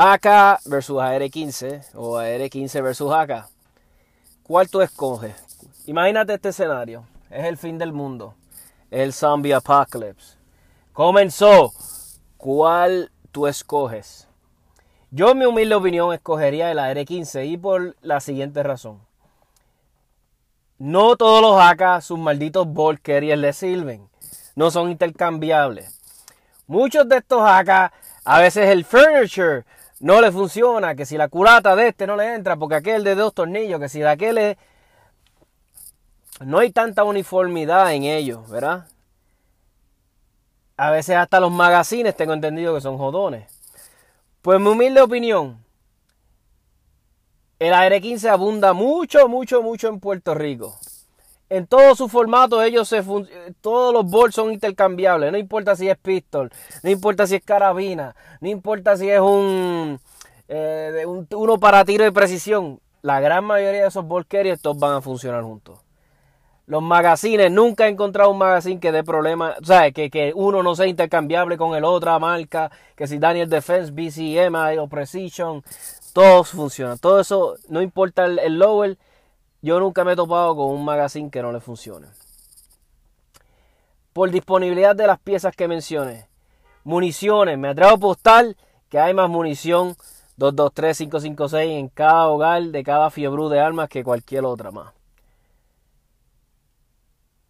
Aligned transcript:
AK 0.00 0.60
versus 0.66 1.00
AR-15 1.00 1.82
o 1.94 2.18
AR-15 2.18 2.82
versus 2.84 3.12
AK. 3.12 3.48
¿Cuál 4.44 4.70
tú 4.70 4.80
escoges? 4.80 5.34
Imagínate 5.86 6.34
este 6.34 6.50
escenario. 6.50 7.04
Es 7.28 7.46
el 7.46 7.56
fin 7.56 7.78
del 7.78 7.92
mundo. 7.92 8.36
El 8.92 9.12
zombie 9.12 9.52
apocalypse. 9.52 10.36
Comenzó. 10.92 11.72
¿Cuál 12.36 13.10
tú 13.32 13.48
escoges? 13.48 14.28
Yo, 15.10 15.32
en 15.32 15.38
mi 15.38 15.46
humilde 15.46 15.74
opinión, 15.74 16.14
escogería 16.14 16.70
el 16.70 16.78
AR-15 16.78 17.48
y 17.48 17.56
por 17.56 17.96
la 18.00 18.20
siguiente 18.20 18.62
razón. 18.62 19.00
No 20.78 21.16
todos 21.16 21.42
los 21.42 21.60
AK, 21.60 22.02
sus 22.02 22.20
malditos 22.20 22.72
ball 22.72 23.00
le 23.04 23.52
sirven. 23.52 24.08
No 24.54 24.70
son 24.70 24.92
intercambiables. 24.92 25.98
Muchos 26.68 27.08
de 27.08 27.16
estos 27.16 27.42
AK, 27.42 27.92
a 28.24 28.38
veces 28.38 28.68
el 28.68 28.84
furniture 28.84 29.64
no 30.00 30.20
le 30.20 30.30
funciona, 30.30 30.94
que 30.94 31.06
si 31.06 31.16
la 31.16 31.28
culata 31.28 31.74
de 31.74 31.88
este 31.88 32.06
no 32.06 32.16
le 32.16 32.34
entra, 32.34 32.56
porque 32.56 32.76
aquel 32.76 33.04
de 33.04 33.14
dos 33.14 33.34
tornillos, 33.34 33.80
que 33.80 33.88
si 33.88 34.00
de 34.00 34.08
aquel 34.08 34.38
es... 34.38 34.56
No 36.40 36.58
hay 36.58 36.70
tanta 36.70 37.02
uniformidad 37.02 37.92
en 37.92 38.04
ellos, 38.04 38.48
¿verdad? 38.48 38.86
A 40.76 40.92
veces 40.92 41.16
hasta 41.16 41.40
los 41.40 41.50
magazines 41.50 42.16
tengo 42.16 42.32
entendido 42.32 42.74
que 42.74 42.80
son 42.80 42.96
jodones. 42.96 43.52
Pues 44.42 44.60
mi 44.60 44.68
humilde 44.68 45.00
opinión, 45.00 45.64
el 47.58 47.74
AR-15 47.74 48.28
abunda 48.28 48.72
mucho, 48.72 49.28
mucho, 49.28 49.62
mucho 49.62 49.88
en 49.88 49.98
Puerto 49.98 50.32
Rico. 50.34 50.78
En 51.50 51.66
todo 51.66 51.94
su 51.94 52.08
formato, 52.08 52.62
ellos 52.62 52.88
se 52.88 53.02
todos 53.60 53.92
los 53.94 54.04
bolsos 54.04 54.44
son 54.44 54.52
intercambiables. 54.52 55.32
No 55.32 55.38
importa 55.38 55.76
si 55.76 55.88
es 55.88 55.96
pistol, 55.96 56.50
no 56.82 56.90
importa 56.90 57.26
si 57.26 57.36
es 57.36 57.44
carabina, 57.44 58.14
no 58.40 58.48
importa 58.48 58.96
si 58.96 59.08
es 59.08 59.20
un, 59.20 59.98
eh, 60.48 61.04
uno 61.06 61.58
para 61.58 61.84
tiro 61.84 62.04
de 62.04 62.12
precisión. 62.12 62.80
La 63.00 63.20
gran 63.20 63.44
mayoría 63.44 63.82
de 63.82 63.88
esos 63.88 64.06
ball 64.06 64.26
carriers 64.26 64.60
todos 64.60 64.78
van 64.78 64.96
a 64.96 65.00
funcionar 65.00 65.42
juntos. 65.42 65.78
Los 66.66 66.82
magazines, 66.82 67.50
nunca 67.50 67.86
he 67.86 67.90
encontrado 67.90 68.30
un 68.30 68.36
magazine 68.36 68.78
que 68.78 68.92
dé 68.92 69.02
problemas, 69.02 69.56
o 69.62 69.64
sea, 69.64 69.90
que, 69.90 70.10
que, 70.10 70.32
uno 70.34 70.62
no 70.62 70.74
sea 70.74 70.86
intercambiable 70.86 71.56
con 71.56 71.74
el 71.74 71.84
otra 71.84 72.18
marca, 72.18 72.70
que 72.94 73.06
si 73.06 73.16
Daniel 73.16 73.48
Defense, 73.48 73.90
BCM 73.90 74.78
o 74.78 74.86
Precision, 74.86 75.62
todos 76.12 76.50
funcionan. 76.50 76.98
Todo 76.98 77.20
eso, 77.20 77.56
no 77.70 77.80
importa 77.80 78.26
el, 78.26 78.38
el 78.38 78.58
lower, 78.58 78.98
yo 79.62 79.80
nunca 79.80 80.04
me 80.04 80.12
he 80.12 80.16
topado 80.16 80.54
con 80.56 80.70
un 80.70 80.84
magazine 80.84 81.30
que 81.30 81.42
no 81.42 81.52
le 81.52 81.60
funcione. 81.60 82.06
Por 84.12 84.30
disponibilidad 84.30 84.96
de 84.96 85.06
las 85.06 85.18
piezas 85.18 85.54
que 85.54 85.68
mencioné. 85.68 86.28
Municiones. 86.84 87.58
Me 87.58 87.68
atrevo 87.68 87.90
a 87.90 87.94
apostar 87.94 88.56
que 88.88 88.98
hay 88.98 89.14
más 89.14 89.28
munición 89.28 89.96
223, 90.36 90.98
556 90.98 91.78
en 91.78 91.88
cada 91.88 92.28
hogar 92.28 92.62
de 92.62 92.84
cada 92.84 93.10
fiebre 93.10 93.48
de 93.48 93.60
armas 93.60 93.88
que 93.88 94.04
cualquier 94.04 94.44
otra 94.44 94.70
más. 94.70 94.92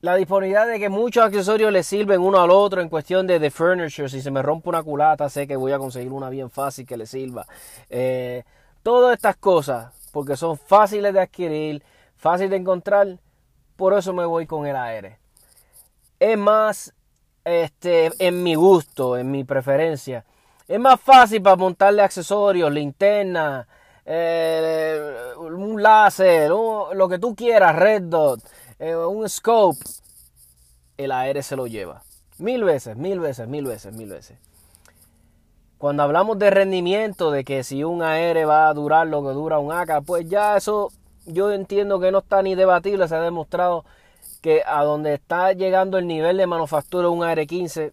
La 0.01 0.15
disponibilidad 0.15 0.67
de 0.67 0.79
que 0.79 0.89
muchos 0.89 1.25
accesorios 1.25 1.73
le 1.73 1.83
sirven 1.83 2.21
uno 2.21 2.41
al 2.41 2.51
otro 2.51 2.81
en 2.81 2.89
cuestión 2.89 3.27
de, 3.27 3.41
de 3.41 3.51
furniture. 3.51 4.09
Si 4.09 4.23
se 4.23 4.31
me 4.31 4.43
rompe 4.43 4.69
una 4.69 4.83
culata, 4.83 5.29
sé 5.29 5.47
que 5.47 5.57
voy 5.57 5.73
a 5.73 5.79
conseguir 5.79 6.13
una 6.13 6.31
bien 6.31 6.51
fácil 6.51 6.87
que 6.87 6.97
le 6.97 7.05
sirva. 7.05 7.47
Eh, 7.91 8.45
todas 8.85 9.17
estas 9.17 9.37
cosas, 9.37 9.93
porque 10.13 10.37
son 10.37 10.57
fáciles 10.57 11.13
de 11.13 11.21
adquirir, 11.21 11.83
fácil 12.19 12.51
de 12.51 12.57
encontrar, 12.57 13.19
por 13.77 13.97
eso 13.97 14.13
me 14.13 14.27
voy 14.27 14.47
con 14.47 14.67
el 14.67 14.77
AR. 14.77 15.19
Es 16.21 16.37
más, 16.37 16.93
este, 17.45 18.11
en 18.19 18.43
mi 18.43 18.55
gusto, 18.55 19.17
en 19.17 19.31
mi 19.31 19.45
preferencia. 19.45 20.25
Es 20.67 20.79
más 20.79 21.01
fácil 21.01 21.41
para 21.41 21.57
montarle 21.57 22.03
accesorios, 22.03 22.71
linterna, 22.71 23.67
eh, 24.05 25.33
un 25.39 25.83
láser, 25.83 26.51
lo 26.51 27.09
que 27.09 27.19
tú 27.19 27.35
quieras, 27.35 27.75
red 27.77 28.03
dot, 28.03 28.41
eh, 28.79 28.95
un 28.95 29.29
scope. 29.29 29.79
El 30.97 31.13
AR 31.13 31.43
se 31.43 31.57
lo 31.57 31.67
lleva. 31.67 32.03
Mil 32.39 32.65
veces, 32.65 32.97
mil 32.97 33.21
veces, 33.21 33.49
mil 33.49 33.65
veces, 33.65 33.95
mil 33.95 34.11
veces. 34.11 34.39
Cuando 35.79 36.03
hablamos 36.03 36.39
de 36.39 36.51
rendimiento, 36.51 37.31
de 37.31 37.45
que 37.45 37.63
si 37.63 37.85
un 37.85 38.03
AR 38.03 38.49
va 38.49 38.69
a 38.69 38.75
durar 38.75 39.07
lo 39.07 39.23
que 39.23 39.31
dura 39.31 39.61
un 39.61 39.73
AK, 39.73 40.03
pues 40.05 40.29
ya 40.29 40.57
eso 40.57 40.91
yo 41.29 41.53
entiendo 41.53 42.01
que 42.01 42.11
no 42.11 42.19
está 42.19 42.43
ni 42.43 42.55
debatible, 42.55 43.07
se 43.07 43.15
ha 43.15 43.21
demostrado 43.21 43.85
que 44.41 44.63
a 44.67 44.83
donde 44.83 45.15
está 45.15 45.53
llegando 45.53 45.99
el 45.99 46.07
nivel 46.07 46.37
de 46.37 46.47
manufactura 46.47 47.05
de 47.05 47.09
un 47.09 47.23
AR-15 47.23 47.93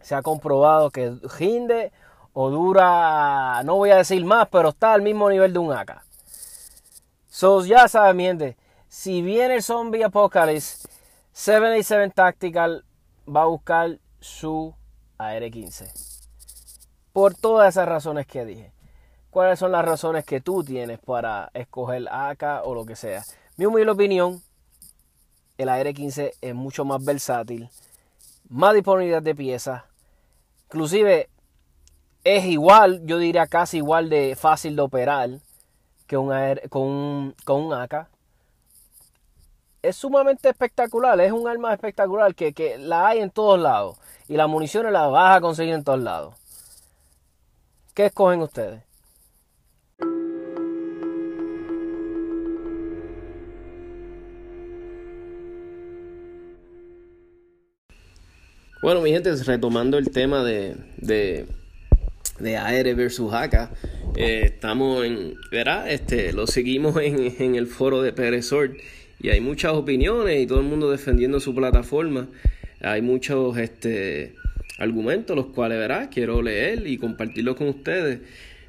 se 0.00 0.14
ha 0.14 0.22
comprobado 0.22 0.90
que 0.90 1.16
rinde 1.38 1.92
o 2.32 2.50
dura, 2.50 3.62
no 3.64 3.76
voy 3.76 3.90
a 3.90 3.96
decir 3.96 4.24
más, 4.24 4.48
pero 4.48 4.70
está 4.70 4.94
al 4.94 5.02
mismo 5.02 5.30
nivel 5.30 5.52
de 5.52 5.58
un 5.58 5.72
AK. 5.72 6.02
So, 7.28 7.64
ya 7.64 7.88
saben, 7.88 8.16
miente, 8.16 8.56
si 8.88 9.22
viene 9.22 9.56
el 9.56 9.62
Zombie 9.62 10.04
Apocalypse, 10.04 10.88
787 11.32 12.14
Tactical 12.14 12.84
va 13.28 13.42
a 13.42 13.46
buscar 13.46 13.98
su 14.20 14.74
AR-15. 15.18 15.90
Por 17.12 17.34
todas 17.34 17.74
esas 17.74 17.88
razones 17.88 18.26
que 18.26 18.44
dije 18.44 18.72
cuáles 19.32 19.58
son 19.58 19.72
las 19.72 19.82
razones 19.82 20.26
que 20.26 20.42
tú 20.42 20.62
tienes 20.62 20.98
para 20.98 21.50
escoger 21.54 22.06
AK 22.10 22.60
o 22.64 22.74
lo 22.74 22.84
que 22.84 22.94
sea. 22.94 23.24
Mi 23.56 23.64
humilde 23.64 23.90
opinión, 23.90 24.42
el 25.56 25.70
AR-15 25.70 26.32
es 26.38 26.54
mucho 26.54 26.84
más 26.84 27.02
versátil, 27.02 27.70
más 28.50 28.74
disponibilidad 28.74 29.22
de 29.22 29.34
piezas, 29.34 29.84
inclusive 30.66 31.30
es 32.24 32.44
igual, 32.44 33.00
yo 33.06 33.16
diría 33.16 33.46
casi 33.46 33.78
igual 33.78 34.10
de 34.10 34.36
fácil 34.36 34.76
de 34.76 34.82
operar 34.82 35.30
que 36.06 36.18
un 36.18 36.30
con, 36.68 36.82
un, 36.82 37.34
con 37.44 37.62
un 37.62 37.72
AK. 37.72 38.08
Es 39.80 39.96
sumamente 39.96 40.50
espectacular, 40.50 41.18
es 41.22 41.32
un 41.32 41.48
arma 41.48 41.72
espectacular 41.72 42.34
que, 42.34 42.52
que 42.52 42.76
la 42.76 43.08
hay 43.08 43.20
en 43.20 43.30
todos 43.30 43.58
lados 43.58 43.96
y 44.28 44.36
la 44.36 44.46
munición 44.46 44.92
la 44.92 45.06
vas 45.06 45.38
a 45.38 45.40
conseguir 45.40 45.72
en 45.72 45.84
todos 45.84 46.00
lados. 46.00 46.34
¿Qué 47.94 48.06
escogen 48.06 48.42
ustedes? 48.42 48.91
Bueno, 58.82 59.00
mi 59.00 59.12
gente, 59.12 59.32
retomando 59.44 59.96
el 59.96 60.10
tema 60.10 60.42
de, 60.42 60.74
de, 60.96 61.46
de 62.40 62.56
AR 62.56 62.94
versus 62.96 63.32
AK, 63.32 63.70
eh, 64.16 64.42
estamos 64.46 65.04
en, 65.04 65.34
¿verdad? 65.52 65.88
Este, 65.88 66.32
lo 66.32 66.48
seguimos 66.48 66.96
en, 66.96 67.32
en 67.38 67.54
el 67.54 67.68
foro 67.68 68.02
de 68.02 68.12
Perezor 68.12 68.76
y 69.20 69.28
hay 69.28 69.40
muchas 69.40 69.74
opiniones 69.74 70.42
y 70.42 70.48
todo 70.48 70.58
el 70.58 70.66
mundo 70.66 70.90
defendiendo 70.90 71.38
su 71.38 71.54
plataforma. 71.54 72.26
Hay 72.80 73.02
muchos 73.02 73.56
este, 73.56 74.34
argumentos, 74.78 75.36
los 75.36 75.46
cuales, 75.46 75.78
¿verdad? 75.78 76.10
Quiero 76.12 76.42
leer 76.42 76.84
y 76.84 76.98
compartirlos 76.98 77.54
con 77.54 77.68
ustedes. 77.68 78.18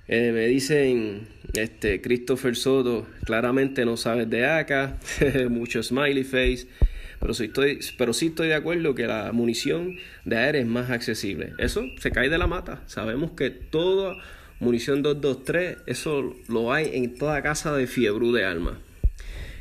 Eh, 0.07 0.31
me 0.31 0.45
dicen, 0.45 1.27
este, 1.55 2.01
Christopher 2.01 2.55
Soto, 2.55 3.07
claramente 3.25 3.83
no 3.83 3.97
sabes 3.97 4.29
de 4.29 4.45
AK, 4.45 5.49
mucho 5.49 5.81
smiley 5.81 6.23
face. 6.23 6.67
Pero 7.23 7.33
sí, 7.33 7.45
estoy, 7.45 7.79
pero 7.97 8.11
sí 8.11 8.27
estoy 8.27 8.49
de 8.49 8.55
acuerdo 8.55 8.95
que 8.95 9.07
la 9.07 9.31
munición 9.31 9.95
de 10.25 10.35
aire 10.35 10.59
es 10.59 10.67
más 10.67 10.89
accesible. 10.89 11.53
Eso 11.57 11.85
se 11.97 12.11
cae 12.11 12.27
de 12.27 12.37
la 12.37 12.47
mata. 12.47 12.83
Sabemos 12.85 13.31
que 13.31 13.49
toda 13.49 14.17
munición 14.59 15.01
223, 15.03 15.77
eso 15.85 16.35
lo 16.49 16.73
hay 16.73 16.89
en 16.91 17.15
toda 17.15 17.41
casa 17.41 17.73
de 17.77 17.87
fiebre 17.87 18.27
de 18.33 18.43
alma. 18.43 18.77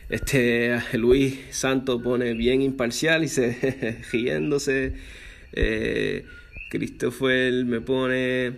Este 0.09 0.77
Luis 0.95 1.39
Santos 1.51 2.03
pone 2.03 2.35
bien 2.35 2.63
imparcial 2.63 3.23
y 3.23 3.29
se 3.29 4.01
riéndose. 4.11 4.95
Eh, 5.53 6.25
Christopher 6.69 7.65
me 7.65 7.81
pone 7.81 8.55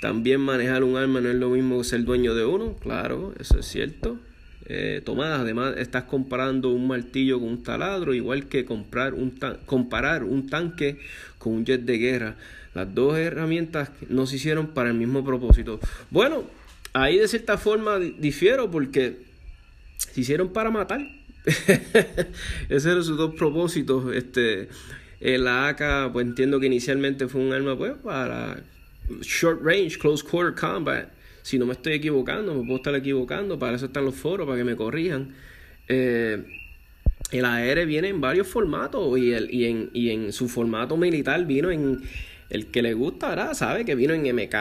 también 0.00 0.40
manejar 0.40 0.84
un 0.84 0.96
arma 0.96 1.20
no 1.20 1.28
es 1.28 1.34
lo 1.34 1.50
mismo 1.50 1.78
que 1.78 1.84
ser 1.84 2.04
dueño 2.04 2.36
de 2.36 2.44
uno. 2.44 2.76
Claro, 2.76 3.34
eso 3.40 3.58
es 3.58 3.66
cierto. 3.66 4.20
Eh, 4.66 5.02
Tomás, 5.04 5.40
además 5.40 5.74
estás 5.76 6.04
comparando 6.04 6.70
un 6.70 6.86
martillo 6.86 7.38
con 7.38 7.48
un 7.48 7.62
taladro, 7.62 8.14
igual 8.14 8.46
que 8.46 8.64
comprar 8.64 9.12
un 9.14 9.34
comparar 9.66 10.24
un 10.24 10.48
tanque 10.48 10.98
con 11.38 11.52
un 11.52 11.64
jet 11.64 11.82
de 11.82 11.98
guerra. 11.98 12.36
Las 12.74 12.92
dos 12.94 13.16
herramientas 13.18 13.90
no 14.08 14.26
se 14.26 14.36
hicieron 14.36 14.68
para 14.68 14.88
el 14.88 14.96
mismo 14.96 15.24
propósito. 15.24 15.80
Bueno, 16.10 16.44
ahí 16.92 17.18
de 17.18 17.28
cierta 17.28 17.58
forma 17.58 17.98
difiero 17.98 18.70
porque 18.70 19.18
se 19.98 20.20
hicieron 20.20 20.52
para 20.52 20.70
matar. 20.70 21.00
Esos 22.68 22.86
eran 22.86 23.04
sus 23.04 23.18
dos 23.18 23.34
propósitos. 23.34 24.12
Este, 24.14 24.68
la 25.20 25.68
AK, 25.68 26.12
pues 26.12 26.26
entiendo 26.26 26.58
que 26.58 26.66
inicialmente 26.66 27.28
fue 27.28 27.42
un 27.42 27.52
arma 27.52 27.76
pues, 27.76 27.92
para 28.02 28.62
short 29.20 29.62
range, 29.62 29.98
close 29.98 30.24
quarter 30.24 30.54
combat 30.54 31.13
si 31.44 31.58
no 31.58 31.66
me 31.66 31.74
estoy 31.74 31.92
equivocando, 31.92 32.54
me 32.54 32.62
puedo 32.62 32.76
estar 32.76 32.94
equivocando, 32.94 33.58
para 33.58 33.76
eso 33.76 33.84
están 33.84 34.06
los 34.06 34.14
foros, 34.14 34.46
para 34.46 34.56
que 34.56 34.64
me 34.64 34.76
corrijan. 34.76 35.34
Eh, 35.88 36.42
el 37.30 37.44
AR 37.44 37.84
viene 37.84 38.08
en 38.08 38.18
varios 38.22 38.46
formatos 38.46 39.18
y, 39.18 39.32
el, 39.32 39.52
y, 39.52 39.66
en, 39.66 39.90
y 39.92 40.08
en 40.08 40.32
su 40.32 40.48
formato 40.48 40.96
militar 40.96 41.44
vino 41.44 41.70
en 41.70 42.00
el 42.48 42.68
que 42.68 42.80
le 42.80 42.94
gusta, 42.94 43.28
¿verdad? 43.28 43.52
Sabe 43.52 43.84
que 43.84 43.94
vino 43.94 44.14
en 44.14 44.22
MK 44.22 44.54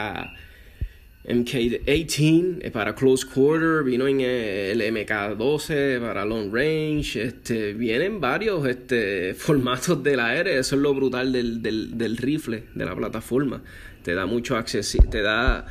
MK-18 1.26 2.70
para 2.72 2.96
close 2.96 3.26
quarter, 3.26 3.86
vino 3.86 4.08
en 4.08 4.20
el 4.20 4.82
MK-12 4.82 6.02
para 6.02 6.26
long 6.26 6.54
range, 6.54 7.24
este, 7.24 7.74
vienen 7.74 8.20
varios 8.20 8.68
este, 8.68 9.34
formatos 9.38 10.04
del 10.04 10.20
aire, 10.20 10.60
eso 10.60 10.76
es 10.76 10.82
lo 10.82 10.94
brutal 10.94 11.32
del, 11.32 11.62
del, 11.62 11.98
del 11.98 12.18
rifle, 12.18 12.66
de 12.76 12.84
la 12.84 12.94
plataforma, 12.94 13.64
te 14.04 14.14
da 14.14 14.26
mucho 14.26 14.58
acceso, 14.58 14.98
te 15.10 15.22
da, 15.22 15.66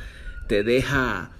te 0.47 0.63
deja 0.63 1.31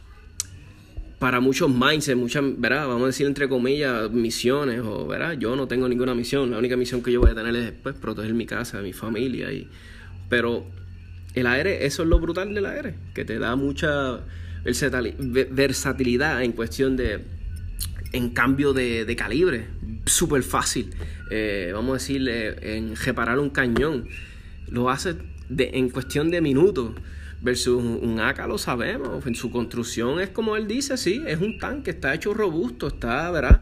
para 1.20 1.40
muchos 1.40 1.70
mindsets, 1.70 2.18
muchas, 2.18 2.44
¿verdad? 2.58 2.88
Vamos 2.88 3.04
a 3.04 3.06
decir 3.08 3.26
entre 3.28 3.48
comillas, 3.48 4.12
misiones, 4.12 4.82
o, 4.82 5.08
¿verdad? 5.08 5.38
Yo 5.40 5.56
no 5.56 5.68
tengo 5.68 5.88
ninguna 5.88 6.14
misión, 6.14 6.52
la 6.52 6.58
única 6.58 6.76
misión 6.76 7.02
que 7.02 7.14
yo 7.14 7.22
voy 7.22 7.32
a 7.32 7.36
tener 7.36 7.56
es 7.56 7.72
pues, 7.72 7.96
proteger 7.96 8.34
mi 8.34 8.46
casa, 8.46 8.82
mi 8.82 8.92
familia, 8.92 9.52
y, 9.54 9.70
pero 10.28 10.66
el 11.34 11.48
aire, 11.48 11.86
eso 11.86 12.04
es 12.04 12.10
lo 12.10 12.20
brutal 12.20 12.54
del 12.54 12.66
aire, 12.66 12.96
que 13.14 13.24
te 13.24 13.40
da 13.40 13.56
mucha 13.56 14.20
versatilidad 14.64 16.44
en 16.44 16.52
cuestión 16.52 16.98
de, 16.98 17.22
en 18.12 18.30
cambio 18.32 18.74
de, 18.74 19.16
calibre, 19.18 19.68
súper 20.06 20.44
fácil. 20.44 20.94
Eh, 21.32 21.72
vamos 21.74 21.92
a 21.92 21.94
decir, 21.94 22.28
en 22.30 22.96
reparar 22.96 23.40
un 23.40 23.50
cañón, 23.50 24.08
lo 24.68 24.90
hace 24.90 25.16
de, 25.50 25.72
en 25.74 25.90
cuestión 25.90 26.30
de 26.30 26.42
minutos. 26.42 26.92
Versus 27.44 27.84
un 27.84 28.22
AK 28.22 28.48
lo 28.48 28.58
sabemos, 28.58 29.28
en 29.28 29.36
su 29.36 29.52
construcción 29.52 30.22
es 30.22 30.30
como 30.30 30.56
él 30.56 30.66
dice, 30.66 30.96
sí, 30.98 31.22
es 31.28 31.42
un 31.42 31.60
tanque, 31.60 31.92
está 31.92 32.14
hecho 32.14 32.34
robusto, 32.34 32.88
está, 32.88 33.30
¿verdad? 33.32 33.62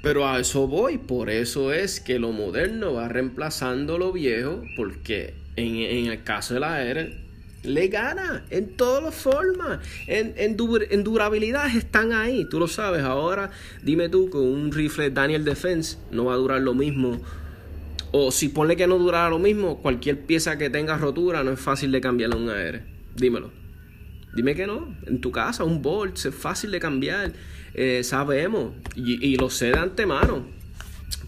Pero 0.00 0.28
a 0.28 0.38
eso 0.38 0.68
voy, 0.68 0.98
por 0.98 1.28
eso 1.28 1.72
es 1.72 1.98
que 1.98 2.20
lo 2.20 2.30
moderno 2.30 2.94
va 2.94 3.08
reemplazando 3.08 3.98
lo 3.98 4.12
viejo, 4.12 4.62
porque 4.76 5.34
en, 5.56 6.06
el 6.06 6.22
caso 6.22 6.54
de 6.54 6.60
la 6.60 6.84
R, 6.84 7.16
le 7.64 7.88
gana 7.88 8.44
en 8.50 8.76
todas 8.76 9.02
las 9.02 9.16
formas. 9.16 9.80
En, 10.06 10.34
en, 10.36 11.02
durabilidad 11.02 11.74
están 11.74 12.12
ahí, 12.12 12.48
tú 12.48 12.60
lo 12.60 12.68
sabes. 12.68 13.02
Ahora, 13.02 13.50
dime 13.82 14.08
tú 14.08 14.30
que 14.30 14.38
un 14.38 14.70
rifle 14.70 15.10
Daniel 15.10 15.44
Defense 15.44 15.98
no 16.12 16.26
va 16.26 16.34
a 16.34 16.36
durar 16.36 16.60
lo 16.60 16.74
mismo. 16.74 17.20
O 18.18 18.30
si 18.32 18.48
ponle 18.48 18.76
que 18.76 18.86
no 18.86 18.96
durara 18.98 19.28
lo 19.28 19.38
mismo, 19.38 19.82
cualquier 19.82 20.24
pieza 20.24 20.56
que 20.56 20.70
tenga 20.70 20.96
rotura 20.96 21.44
no 21.44 21.50
es 21.50 21.60
fácil 21.60 21.92
de 21.92 22.00
cambiarle 22.00 22.36
a 22.36 22.38
un 22.38 22.48
AR. 22.48 22.82
Dímelo. 23.14 23.50
Dime 24.34 24.54
que 24.54 24.66
no. 24.66 24.96
En 25.06 25.20
tu 25.20 25.30
casa, 25.30 25.64
un 25.64 25.82
Bolt 25.82 26.16
es 26.24 26.34
fácil 26.34 26.70
de 26.70 26.80
cambiar. 26.80 27.34
Eh, 27.74 28.02
sabemos. 28.04 28.72
Y, 28.94 29.22
y 29.22 29.36
lo 29.36 29.50
sé 29.50 29.66
de 29.66 29.78
antemano 29.78 30.46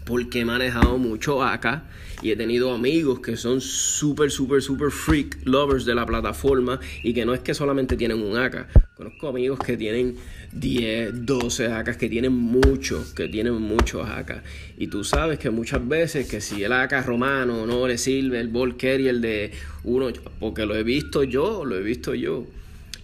porque 0.09 0.39
he 0.39 0.45
manejado 0.45 0.97
mucho 0.97 1.43
acá 1.43 1.83
y 2.23 2.31
he 2.31 2.35
tenido 2.35 2.73
amigos 2.73 3.19
que 3.19 3.37
son 3.37 3.61
súper, 3.61 4.31
súper, 4.31 4.63
súper 4.63 4.89
freak 4.89 5.37
lovers 5.45 5.85
de 5.85 5.93
la 5.93 6.03
plataforma 6.07 6.79
y 7.03 7.13
que 7.13 7.25
no 7.25 7.35
es 7.35 7.41
que 7.41 7.53
solamente 7.53 7.95
tienen 7.95 8.23
un 8.23 8.35
AK. 8.35 8.95
Conozco 8.95 9.27
amigos 9.27 9.59
que 9.59 9.77
tienen 9.77 10.15
10, 10.51 11.25
12 11.25 11.67
AKs, 11.67 11.97
que 11.97 12.09
tienen 12.09 12.33
muchos, 12.33 13.13
que 13.13 13.27
tienen 13.27 13.53
muchos 13.55 14.07
AK. 14.09 14.43
Y 14.77 14.87
tú 14.87 15.03
sabes 15.03 15.39
que 15.39 15.49
muchas 15.49 15.87
veces 15.87 16.27
que 16.27 16.41
si 16.41 16.63
el 16.63 16.73
AK 16.73 17.05
romano 17.05 17.65
no 17.65 17.87
le 17.87 17.97
sirve 17.97 18.39
el 18.39 18.47
ball 18.47 18.77
carrier 18.77 19.19
de 19.19 19.51
uno, 19.83 20.09
porque 20.39 20.65
lo 20.65 20.75
he 20.75 20.83
visto 20.83 21.23
yo, 21.23 21.65
lo 21.65 21.77
he 21.77 21.83
visto 21.83 22.13
yo 22.15 22.47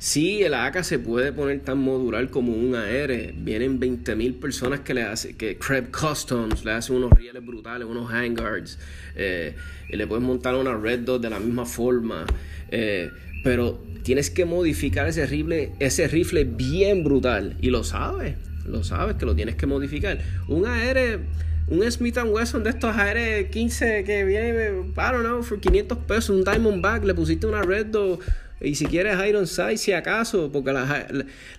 Sí, 0.06 0.44
el 0.44 0.54
AK 0.54 0.84
se 0.84 1.00
puede 1.00 1.32
poner 1.32 1.62
tan 1.62 1.80
modular 1.80 2.30
como 2.30 2.54
un 2.54 2.76
AR. 2.76 3.34
Vienen 3.38 3.80
20.000 3.80 4.40
personas 4.40 4.82
que 4.82 4.94
le 4.94 5.02
hacen, 5.02 5.36
que 5.36 5.58
Crab 5.58 5.90
Customs 5.90 6.64
le 6.64 6.74
hacen 6.74 6.98
unos 6.98 7.12
rieles 7.14 7.44
brutales, 7.44 7.88
unos 7.88 8.12
handguards. 8.12 8.78
Eh, 9.16 9.56
y 9.90 9.96
le 9.96 10.06
puedes 10.06 10.24
montar 10.24 10.54
una 10.56 10.78
Red 10.78 11.00
Dot 11.00 11.24
de 11.24 11.30
la 11.32 11.40
misma 11.40 11.66
forma. 11.66 12.26
Eh, 12.70 13.10
pero 13.46 13.80
tienes 14.02 14.32
que 14.32 14.44
modificar 14.44 15.08
ese 15.08 15.28
rifle, 15.28 15.72
ese 15.80 16.08
rifle 16.08 16.46
bien 16.46 17.04
brutal. 17.04 17.56
Y 17.62 17.70
lo 17.70 17.84
sabes, 17.84 18.38
lo 18.66 18.84
sabes 18.84 19.18
que 19.18 19.26
lo 19.28 19.36
tienes 19.36 19.54
que 19.56 19.68
modificar. 19.68 20.18
Un 20.48 20.66
AR 20.66 21.20
un 21.68 21.92
Smith 21.92 22.18
Wesson 22.26 22.64
de 22.64 22.72
estos 22.72 22.96
AR 22.96 23.18
15 23.52 24.04
que 24.04 24.24
viene, 24.24 24.70
I 24.70 24.94
don't 24.96 25.20
know, 25.20 25.44
por 25.44 25.60
500 25.60 25.98
pesos, 26.00 26.32
un 26.32 26.44
Diamondback, 26.44 27.04
le 27.04 27.14
pusiste 27.14 27.46
una 27.46 27.62
Red 27.62 27.88
Dot 27.88 28.20
y 28.62 28.74
si 28.74 28.88
quieres 28.88 29.16
Iron 29.28 29.46
Sight, 29.46 29.78
si 29.78 29.92
acaso, 29.92 30.52
porque 30.52 30.74
las 30.74 31.06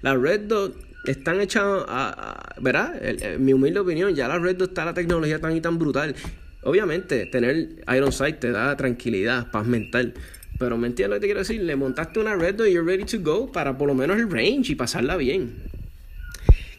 la, 0.03 0.17
Red 0.17 0.41
Dot 0.43 0.77
están 1.05 1.41
hechas, 1.41 1.63
a, 1.87 2.53
¿verdad? 2.61 3.01
Mi 3.39 3.53
humilde 3.53 3.79
opinión, 3.79 4.13
ya 4.13 4.27
la 4.27 4.41
Red 4.41 4.57
Dot 4.57 4.71
está 4.71 4.85
la 4.85 4.95
tecnología 4.95 5.41
tan 5.41 5.55
y 5.55 5.61
tan 5.61 5.79
brutal. 5.79 6.17
Obviamente, 6.65 7.27
tener 7.27 7.77
Iron 7.95 8.11
Sight 8.11 8.41
te 8.41 8.51
da 8.51 8.77
tranquilidad, 8.77 9.53
paz 9.53 9.69
mental. 9.69 10.15
Pero 10.59 10.79
me 10.79 10.87
entiendes 10.87 11.11
lo 11.11 11.15
que 11.17 11.21
te 11.21 11.27
quiero 11.27 11.41
decir, 11.41 11.63
le 11.63 11.77
montaste 11.77 12.19
una 12.19 12.35
Red 12.35 12.55
Dot 12.57 12.69
y 12.69 12.73
you're 12.73 12.91
ready 12.91 13.05
to 13.05 13.21
go 13.21 13.51
para 13.53 13.77
por 13.77 13.89
lo 13.89 13.95
menos 13.95 14.19
el 14.19 14.31
range 14.31 14.73
y 14.73 14.75
pasarla 14.75 15.17
bien. 15.17 15.55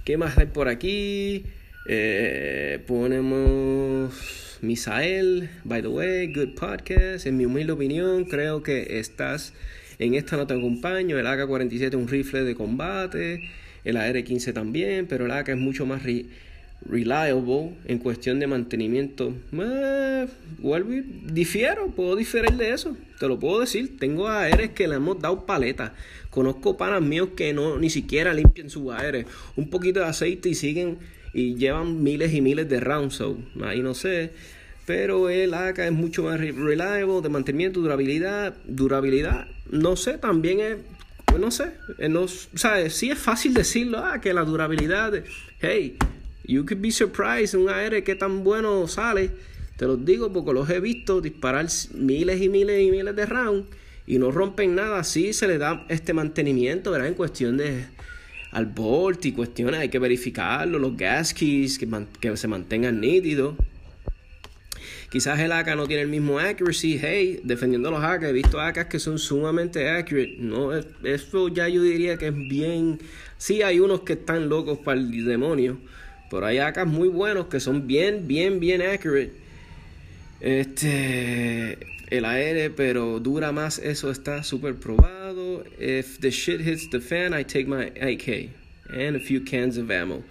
¿Qué 0.04 0.18
más 0.18 0.38
hay 0.38 0.48
por 0.48 0.68
aquí? 0.68 1.44
Eh, 1.88 2.80
ponemos 2.88 4.60
Misael, 4.62 5.50
by 5.64 5.82
the 5.82 5.88
way, 5.88 6.34
good 6.34 6.56
podcast. 6.56 7.26
En 7.26 7.38
mi 7.38 7.46
humilde 7.46 7.74
opinión, 7.74 8.26
creo 8.26 8.64
que 8.64 9.00
estás 9.00 9.54
en 10.00 10.14
esta 10.14 10.38
no 10.38 10.46
te 10.46 10.54
acompaño. 10.54 11.18
El 11.18 11.26
AK-47 11.26 11.88
es 11.88 11.96
un 11.96 12.08
rifle 12.08 12.44
de 12.44 12.56
combate. 12.56 13.50
El 13.84 13.98
AR-15 13.98 14.54
también. 14.54 15.08
Pero 15.08 15.26
el 15.26 15.32
AK 15.32 15.50
es 15.50 15.58
mucho 15.58 15.86
más 15.86 16.04
reliable 16.86 17.74
en 17.86 18.00
cuestión 18.00 18.40
de 18.40 18.48
mantenimiento. 18.48 19.34
Eh, 19.54 20.28
difiero, 21.26 21.88
puedo 21.92 22.16
diferir 22.16 22.54
de 22.54 22.72
eso. 22.74 22.96
Te 23.20 23.28
lo 23.28 23.40
puedo 23.40 23.60
decir. 23.60 23.98
Tengo 23.98 24.28
ARs 24.28 24.70
que 24.70 24.88
le 24.88 24.96
hemos 24.96 25.20
dado 25.20 25.46
paleta. 25.46 25.94
Conozco 26.30 26.78
panas 26.78 27.02
míos 27.02 27.30
que 27.36 27.54
no 27.54 27.78
ni 27.78 27.90
siquiera 27.90 28.34
limpian 28.34 28.70
sus 28.70 28.92
ARs. 28.92 29.26
Un 29.56 29.70
poquito 29.70 30.00
de 30.00 30.06
aceite 30.06 30.50
y 30.50 30.56
siguen 30.56 30.98
y 31.34 31.56
llevan 31.56 32.04
miles 32.04 32.34
y 32.34 32.42
miles 32.42 32.70
de 32.70 32.80
rounds. 32.80 33.22
ahí 33.64 33.82
no 33.82 33.94
sé 33.94 34.32
pero 34.88 35.30
el 35.30 35.54
AK 35.54 35.80
es 35.80 35.92
mucho 35.92 36.24
más 36.24 36.40
reliable, 36.40 37.22
de 37.22 37.28
mantenimiento, 37.28 37.82
durabilidad, 37.82 38.56
durabilidad, 38.66 39.48
no 39.70 39.98
sé, 39.98 40.18
también 40.18 40.62
es, 40.62 40.78
no 41.38 41.52
sé, 41.52 41.74
eh, 41.98 42.08
no, 42.08 42.26
¿sabes? 42.30 42.96
Sí 42.96 43.12
es 43.12 43.20
fácil 43.20 43.54
decirlo, 43.54 43.98
ah, 43.98 44.22
que 44.22 44.34
la 44.34 44.46
durabilidad, 44.46 45.12
hey, 45.60 45.98
you 46.48 46.66
could 46.66 46.82
be 46.82 46.92
surprised, 46.92 47.54
un 47.56 47.70
AR 47.70 48.04
que 48.04 48.16
tan 48.16 48.44
bueno 48.44 48.88
sale, 48.88 49.32
te 49.78 49.86
lo 49.86 49.98
digo 49.98 50.34
porque 50.34 50.54
los 50.54 50.70
he 50.70 50.80
visto 50.80 51.22
disparar 51.22 51.68
miles 51.94 52.42
y 52.42 52.50
miles 52.50 52.82
y 52.82 52.92
miles 52.92 53.16
de 53.16 53.26
rounds 53.26 53.68
y 54.08 54.18
no 54.18 54.32
rompen 54.32 54.74
nada, 54.74 55.04
sí 55.04 55.34
se 55.34 55.48
le 55.48 55.58
da 55.58 55.86
este 55.90 56.14
mantenimiento, 56.14 56.92
¿verdad? 56.92 57.10
En 57.10 57.14
cuestión 57.14 57.58
de 57.58 57.86
al 58.52 58.66
bolt 58.66 59.26
y 59.26 59.34
cuestiones, 59.34 59.82
hay 59.82 59.90
que 59.90 60.00
verificarlo, 60.00 60.80
los 60.80 60.96
gas 60.96 61.34
keys, 61.34 61.78
que, 61.78 62.38
se 62.38 62.48
mantengan 62.48 63.00
nítidos. 63.00 63.56
Quizás 65.12 65.40
el 65.40 65.52
AK 65.52 65.76
no 65.76 65.88
tiene 65.88 66.04
el 66.04 66.10
mismo 66.10 66.40
accuracy. 66.40 66.98
Hey, 67.00 67.40
defendiendo 67.44 67.92
los 67.92 68.04
AK, 68.04 68.24
he 68.24 68.32
visto 68.34 68.60
AKs 68.60 68.86
que 68.88 69.00
son 69.00 69.20
sumamente 69.20 69.90
accurate. 69.90 70.38
No, 70.40 70.74
eso 70.74 71.48
ya 71.50 71.68
yo 71.70 71.82
diría 71.82 72.18
que 72.18 72.28
es 72.28 72.36
bien. 72.36 73.00
Sí, 73.38 73.62
hay 73.62 73.80
unos 73.80 74.02
que 74.02 74.14
están 74.14 74.50
locos 74.50 74.80
para 74.80 75.00
el 75.00 75.26
demonio. 75.26 75.78
Pero 76.30 76.46
hay 76.46 76.58
AKs 76.60 76.86
muy 76.88 77.08
buenos 77.08 77.48
que 77.48 77.60
son 77.60 77.88
bien, 77.88 78.28
bien, 78.28 78.60
bien 78.60 78.82
accurate. 78.82 79.34
Este. 80.42 81.78
El 82.10 82.24
AR, 82.24 82.72
pero 82.78 83.20
dura 83.20 83.52
más, 83.52 83.80
eso 83.80 84.10
está 84.10 84.42
súper 84.42 84.76
probado. 84.76 85.66
If 85.78 86.20
the 86.20 86.32
shit 86.32 86.62
hits 86.62 86.90
the 86.90 87.02
fan, 87.02 87.34
I 87.34 87.44
take 87.44 87.68
my 87.68 87.88
AK 88.00 88.50
and 88.90 89.18
a 89.18 89.20
few 89.20 89.44
cans 89.44 89.78
of 89.78 89.92
ammo. 89.92 90.24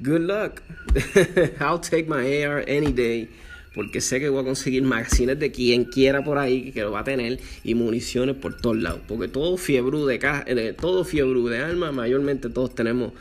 Good 0.00 0.20
luck. 0.20 0.62
I'll 1.60 1.80
take 1.80 2.06
my 2.06 2.44
AR 2.44 2.62
any 2.68 2.92
day 2.92 3.28
porque 3.76 4.00
sé 4.00 4.20
que 4.20 4.30
voy 4.30 4.40
a 4.40 4.44
conseguir 4.44 4.82
magazines 4.84 5.38
de 5.38 5.52
quien 5.52 5.84
quiera 5.84 6.24
por 6.24 6.38
ahí 6.38 6.72
que 6.72 6.80
lo 6.80 6.92
va 6.92 7.00
a 7.00 7.04
tener 7.04 7.38
y 7.62 7.74
municiones 7.74 8.34
por 8.34 8.56
todos 8.56 8.78
lados, 8.78 9.00
porque 9.06 9.28
todo 9.28 9.58
fiebre 9.58 9.98
de, 9.98 10.54
de 10.54 10.72
todo 10.72 11.04
fiebre 11.04 11.38
de 11.50 11.58
armas, 11.58 11.92
mayormente 11.92 12.48
todos 12.48 12.74
tenemos 12.74 13.12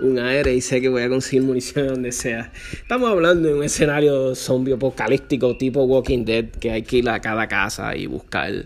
un 0.00 0.18
AR 0.18 0.48
y 0.48 0.60
sé 0.60 0.80
que 0.80 0.88
voy 0.88 1.02
a 1.02 1.08
conseguir 1.08 1.42
municiones 1.42 1.92
donde 1.92 2.12
sea. 2.12 2.52
Estamos 2.72 3.10
hablando 3.10 3.48
de 3.48 3.54
un 3.54 3.64
escenario 3.64 4.34
zombie 4.34 4.74
apocalíptico 4.74 5.56
tipo 5.56 5.84
Walking 5.84 6.24
Dead 6.24 6.46
que 6.46 6.70
hay 6.70 6.82
que 6.82 6.98
ir 6.98 7.08
a 7.08 7.20
cada 7.20 7.48
casa 7.48 7.96
y 7.96 8.06
buscar, 8.06 8.50
I 8.52 8.64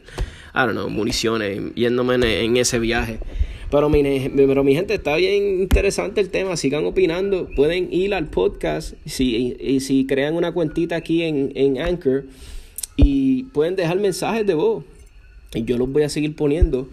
don't 0.55 0.73
know, 0.73 0.89
municiones, 0.89 1.75
yéndome 1.75 2.15
en 2.45 2.57
ese 2.57 2.79
viaje. 2.79 3.19
Pero 3.71 3.91
mi, 3.91 4.03
pero 4.35 4.65
mi 4.65 4.75
gente, 4.75 4.95
está 4.95 5.17
bien 5.17 5.61
interesante 5.61 6.21
el 6.23 6.31
tema. 6.31 6.57
Sigan 6.57 6.87
opinando. 6.87 7.49
Pueden 7.55 7.93
ir 7.93 8.15
al 8.15 8.27
podcast 8.27 8.95
si, 9.05 9.57
y, 9.61 9.81
si 9.81 10.07
crean 10.07 10.35
una 10.35 10.53
cuentita 10.53 10.97
aquí 10.97 11.23
en, 11.23 11.53
en 11.55 11.79
Anchor 11.79 12.25
y 12.97 13.45
pueden 13.45 13.77
dejar 13.77 13.99
mensajes 13.99 14.47
de 14.47 14.55
voz. 14.55 14.85
Y 15.53 15.65
yo 15.65 15.77
los 15.77 15.91
voy 15.91 16.03
a 16.03 16.09
seguir 16.09 16.35
poniendo 16.35 16.89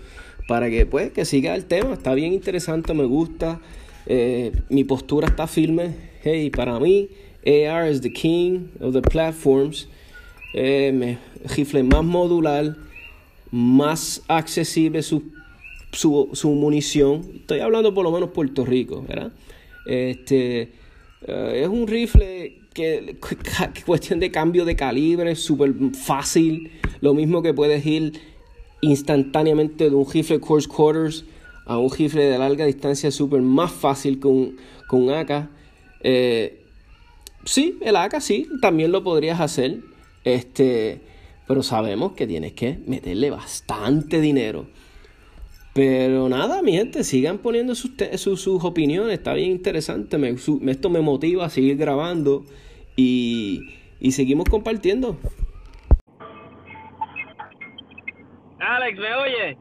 para 0.47 0.69
que 0.69 0.85
pues 0.85 1.11
que 1.11 1.23
siga 1.23 1.55
el 1.55 1.65
tema. 1.65 1.93
Está 1.93 2.13
bien 2.13 2.33
interesante, 2.33 2.93
me 2.93 3.05
gusta. 3.05 3.61
Eh, 4.07 4.51
mi 4.69 4.83
postura 4.83 5.27
está 5.27 5.47
firme. 5.47 5.93
Hey, 6.23 6.49
para 6.49 6.79
mí, 6.79 7.09
AR 7.45 7.87
es 7.87 8.01
the 8.01 8.11
king 8.11 8.67
of 8.79 8.93
the 8.93 9.01
platforms. 9.01 9.87
Eh, 10.53 11.17
rifle 11.55 11.83
más 11.83 12.03
modular, 12.03 12.75
más 13.51 14.23
accesible 14.27 15.01
su, 15.03 15.31
su 15.91 16.49
munición. 16.49 17.25
Estoy 17.35 17.59
hablando 17.59 17.93
por 17.93 18.03
lo 18.03 18.11
menos 18.11 18.29
Puerto 18.29 18.65
Rico, 18.65 19.03
¿verdad? 19.07 19.31
Este, 19.85 20.71
eh, 21.27 21.61
es 21.63 21.67
un 21.67 21.87
rifle 21.87 22.59
que, 22.73 23.17
cuestión 23.85 24.19
de 24.19 24.31
cambio 24.31 24.65
de 24.65 24.75
calibre, 24.75 25.35
súper 25.35 25.73
fácil. 25.93 26.71
Lo 27.01 27.13
mismo 27.13 27.41
que 27.41 27.53
puedes 27.53 27.85
ir 27.85 28.13
instantáneamente 28.81 29.89
de 29.89 29.95
un 29.95 30.09
rifle 30.09 30.39
course 30.39 30.67
quarters 30.67 31.25
a 31.65 31.77
un 31.77 31.89
rifle 31.89 32.23
de 32.25 32.37
larga 32.37 32.65
distancia, 32.65 33.11
súper 33.11 33.41
más 33.41 33.71
fácil 33.71 34.19
con 34.19 34.55
un, 34.91 35.09
AK. 35.09 35.49
Eh, 36.01 36.63
sí, 37.43 37.77
el 37.81 37.95
AK 37.95 38.21
sí, 38.21 38.47
también 38.61 38.91
lo 38.91 39.03
podrías 39.03 39.39
hacer. 39.39 39.79
Este, 40.23 41.01
pero 41.47 41.63
sabemos 41.63 42.13
que 42.13 42.27
tienes 42.27 42.53
que 42.53 42.79
meterle 42.85 43.29
bastante 43.29 44.19
dinero. 44.19 44.67
Pero 45.73 46.29
nada, 46.29 46.61
mi 46.61 46.71
gente, 46.71 47.03
sigan 47.03 47.39
poniendo 47.39 47.75
sus, 47.75 47.91
sus, 48.15 48.63
opiniones, 48.63 49.13
está 49.13 49.33
bien 49.33 49.51
interesante, 49.51 50.17
me, 50.17 50.29
esto 50.29 50.89
me 50.89 51.01
motiva 51.01 51.45
a 51.45 51.49
seguir 51.49 51.75
grabando 51.75 52.45
y, 52.95 53.73
y 53.99 54.13
seguimos 54.13 54.47
compartiendo. 54.49 55.17
Alex, 58.57 58.97
¿me 58.97 59.15
oye? 59.15 59.57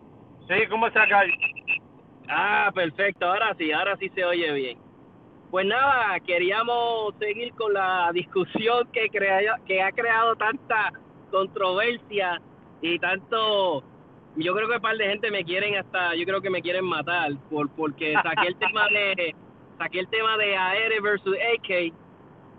Sí, 0.46 0.54
¿cómo 0.70 0.86
está 0.86 1.02
acá? 1.02 1.22
Ah, 2.28 2.70
perfecto, 2.74 3.26
ahora 3.26 3.54
sí, 3.58 3.72
ahora 3.72 3.96
sí 3.96 4.08
se 4.14 4.24
oye 4.24 4.52
bien. 4.52 4.78
Pues 5.50 5.66
nada, 5.66 6.18
queríamos 6.20 7.14
seguir 7.18 7.52
con 7.54 7.72
la 7.74 8.10
discusión 8.12 8.88
que, 8.92 9.08
crea, 9.08 9.56
que 9.66 9.82
ha 9.82 9.92
creado 9.92 10.34
tanta 10.36 10.92
controversia 11.30 12.40
y 12.80 12.98
tanto 12.98 13.84
yo 14.36 14.54
creo 14.54 14.68
que 14.68 14.76
un 14.76 14.82
par 14.82 14.96
de 14.96 15.08
gente 15.08 15.30
me 15.30 15.44
quieren 15.44 15.76
hasta 15.76 16.14
yo 16.16 16.24
creo 16.24 16.40
que 16.40 16.50
me 16.50 16.60
quieren 16.60 16.84
matar 16.84 17.32
por 17.50 17.70
porque 17.70 18.14
saqué 18.14 18.48
el 18.48 18.56
tema 18.56 18.88
de 18.88 19.34
saqué 19.78 20.00
el 20.00 20.08
tema 20.08 20.36
de 20.36 20.56
AR 20.56 21.02
versus 21.02 21.36
AK 21.36 21.92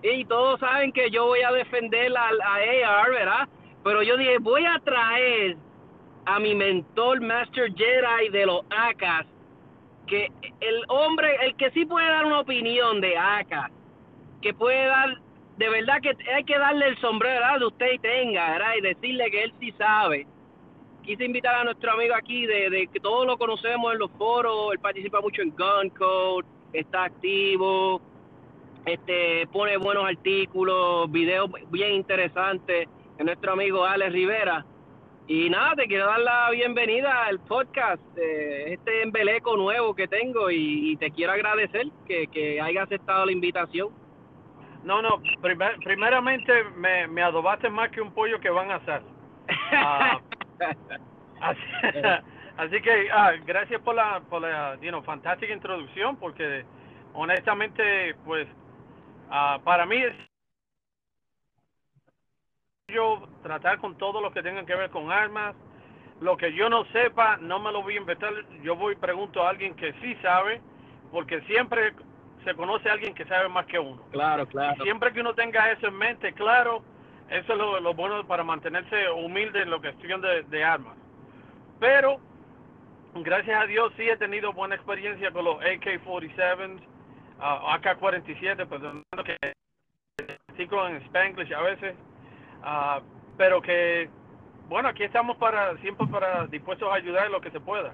y 0.04 0.26
todos 0.26 0.60
saben 0.60 0.92
que 0.92 1.10
yo 1.10 1.26
voy 1.26 1.42
a 1.42 1.52
defender 1.52 2.16
a, 2.16 2.30
a 2.44 3.02
AR, 3.02 3.12
¿verdad? 3.12 3.50
Pero 3.84 4.04
yo 4.04 4.18
dije, 4.18 4.38
voy 4.40 4.66
a 4.66 4.80
traer 4.80 5.58
a 6.26 6.40
mi 6.40 6.56
mentor 6.56 7.22
Master 7.22 7.74
Jedi 7.74 8.30
de 8.32 8.46
los 8.46 8.62
AKAs 8.70 9.26
que 10.06 10.32
el 10.62 10.84
hombre, 10.88 11.36
el 11.42 11.56
que 11.56 11.72
sí 11.72 11.86
puede 11.86 12.08
dar 12.08 12.26
una 12.26 12.42
opinión 12.42 13.02
de 13.02 13.18
AKA, 13.18 13.72
que 14.42 14.54
puede 14.54 14.86
dar, 14.86 15.18
de 15.58 15.70
verdad 15.70 16.02
que 16.02 16.16
hay 16.34 16.44
que 16.44 16.58
darle 16.58 16.88
el 16.90 16.98
sombrero 17.00 17.40
¿verdad? 17.40 17.60
de 17.60 17.66
usted 17.66 17.94
y 17.94 18.00
tenga, 18.00 18.52
¿verdad? 18.52 18.74
Y 18.78 18.82
decirle 18.82 19.32
que 19.32 19.44
él 19.44 19.54
sí 19.60 19.72
sabe. 19.78 20.28
Quise 21.04 21.26
invitar 21.26 21.56
a 21.56 21.64
nuestro 21.64 21.92
amigo 21.92 22.16
aquí, 22.16 22.46
de, 22.46 22.90
que 22.92 23.00
todos 23.00 23.26
lo 23.26 23.38
conocemos 23.38 23.94
en 23.94 24.00
los 24.00 24.12
foros, 24.12 24.74
él 24.74 24.80
participa 24.80 25.22
mucho 25.22 25.42
en 25.42 25.52
Gun 25.52 25.90
Code, 25.96 26.48
está 26.74 27.06
activo, 27.06 28.02
este 28.86 29.48
pone 29.48 29.78
buenos 29.78 30.06
artículos, 30.06 31.12
videos 31.12 31.50
bien 31.70 31.94
interesantes, 31.94 32.88
es 33.18 33.26
nuestro 33.26 33.54
amigo 33.54 33.86
Alex 33.86 34.12
Rivera 34.12 34.66
y 35.28 35.50
nada, 35.50 35.76
te 35.76 35.88
quiero 35.88 36.06
dar 36.06 36.20
la 36.20 36.52
bienvenida 36.52 37.26
al 37.26 37.40
podcast, 37.40 38.02
eh, 38.16 38.74
este 38.74 39.02
embeleco 39.02 39.58
nuevo 39.58 39.96
que 39.96 40.08
tengo 40.08 40.52
y, 40.52 40.96
te 40.98 41.10
quiero 41.10 41.34
agradecer 41.34 41.88
que, 42.06 42.28
que 42.28 42.62
hayas 42.62 42.84
aceptado 42.84 43.26
la 43.26 43.32
invitación. 43.32 43.90
No, 44.84 45.02
no, 45.02 45.20
primeramente 45.84 46.64
me, 46.76 47.08
me 47.08 47.24
adobaste 47.24 47.70
más 47.72 47.90
que 47.90 48.02
un 48.02 48.14
pollo 48.14 48.40
que 48.40 48.52
van 48.52 48.70
a 48.70 48.76
hacer. 48.76 49.02
Ah, 49.72 50.20
así, 52.58 52.82
que 52.82 53.10
ah, 53.12 53.34
gracias 53.46 53.82
por 53.82 53.96
la, 53.96 54.22
por 54.30 54.44
la 54.44 54.78
you 54.80 55.02
fantástica 55.02 55.54
introducción 55.54 56.18
porque 56.18 56.64
honestamente 57.14 58.16
pues 58.26 58.48
ah, 59.32 59.60
para 59.64 59.88
mí 59.88 59.98
es 59.98 60.14
yo 62.96 63.28
tratar 63.44 63.80
con 63.80 63.98
todo 63.98 64.22
lo 64.22 64.32
que 64.32 64.42
tenga 64.42 64.66
que 64.66 64.76
ver 64.76 64.90
con 64.90 65.12
armas. 65.12 65.56
Lo 66.22 66.38
que 66.38 66.54
yo 66.54 66.70
no 66.70 66.86
sepa, 66.86 67.38
no 67.38 67.60
me 67.60 67.72
lo 67.72 67.84
voy 67.84 67.96
a 67.96 67.98
inventar. 67.98 68.32
Yo 68.64 68.76
voy 68.76 68.94
y 68.94 68.98
pregunto 68.98 69.44
a 69.44 69.50
alguien 69.50 69.76
que 69.76 69.94
sí 70.02 70.16
sabe, 70.22 70.62
porque 71.12 71.42
siempre 71.42 71.94
se 72.46 72.54
conoce 72.56 72.90
a 72.90 72.94
alguien 72.94 73.14
que 73.14 73.26
sabe 73.26 73.50
más 73.50 73.66
que 73.66 73.80
uno. 73.80 74.02
Claro, 74.12 74.48
claro. 74.48 74.82
siempre 74.84 75.12
que 75.12 75.20
uno 75.20 75.34
tenga 75.34 75.72
eso 75.72 75.88
en 75.88 75.96
mente, 75.96 76.32
claro, 76.34 76.84
eso 77.30 77.54
es 77.54 77.82
lo, 77.82 77.94
bueno 77.94 78.26
para 78.28 78.44
mantenerse 78.44 79.10
humilde 79.10 79.64
en 79.64 79.72
lo 79.72 79.82
que 79.82 79.92
cuestión 79.92 80.22
de, 80.22 80.44
de 80.44 80.64
armas. 80.64 80.96
Pero, 81.80 82.20
gracias 83.16 83.62
a 83.62 83.66
Dios, 83.66 83.92
sí 83.98 84.08
he 84.08 84.16
tenido 84.16 84.54
buena 84.54 84.76
experiencia 84.76 85.32
con 85.32 85.44
los 85.44 85.58
AK-47, 85.58 86.80
AK-47, 87.40 88.68
perdón, 88.68 89.04
que 89.26 89.36
en 90.58 91.02
Spanglish 91.08 91.54
a 91.54 91.62
veces 91.62 91.96
Ah, 92.66 93.00
pero 93.38 93.62
que, 93.62 94.10
bueno, 94.68 94.90
aquí 94.90 95.04
estamos 95.04 95.38
para 95.38 95.78
siempre 95.78 96.08
para 96.08 96.48
dispuestos 96.48 96.92
a 96.92 96.96
ayudar 96.96 97.28
en 97.28 97.32
lo 97.32 97.40
que 97.40 97.52
se 97.52 97.60
pueda. 97.60 97.94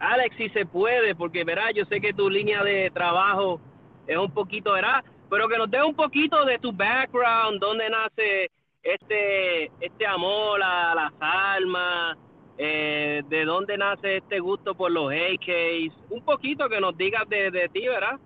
Alex, 0.00 0.36
si 0.36 0.48
se 0.50 0.66
puede, 0.66 1.14
porque 1.14 1.44
verá, 1.44 1.70
yo 1.70 1.84
sé 1.86 2.00
que 2.00 2.12
tu 2.12 2.28
línea 2.28 2.64
de 2.64 2.90
trabajo 2.90 3.60
es 4.08 4.18
un 4.18 4.32
poquito, 4.32 4.72
verá, 4.72 5.04
pero 5.30 5.48
que 5.48 5.56
nos 5.56 5.70
dé 5.70 5.82
un 5.82 5.94
poquito 5.94 6.44
de 6.44 6.58
tu 6.58 6.72
background, 6.72 7.60
dónde 7.60 7.88
nace 7.88 8.50
este 8.82 9.70
este 9.80 10.06
amor 10.06 10.60
a 10.62 10.94
las 10.94 11.12
armas, 11.20 12.18
eh, 12.58 13.22
de 13.28 13.44
dónde 13.44 13.78
nace 13.78 14.18
este 14.18 14.40
gusto 14.40 14.74
por 14.74 14.90
los 14.90 15.12
AKs, 15.12 15.94
un 16.10 16.24
poquito 16.24 16.68
que 16.68 16.80
nos 16.80 16.96
digas 16.96 17.28
de, 17.28 17.52
de 17.52 17.68
ti, 17.68 17.86
¿verdad? 17.86 18.18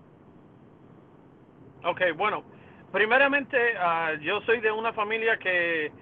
Ok, 1.84 2.00
bueno, 2.16 2.44
primeramente, 2.92 3.56
uh, 3.76 4.18
yo 4.20 4.40
soy 4.42 4.60
de 4.60 4.70
una 4.72 4.92
familia 4.92 5.38
que 5.38 5.92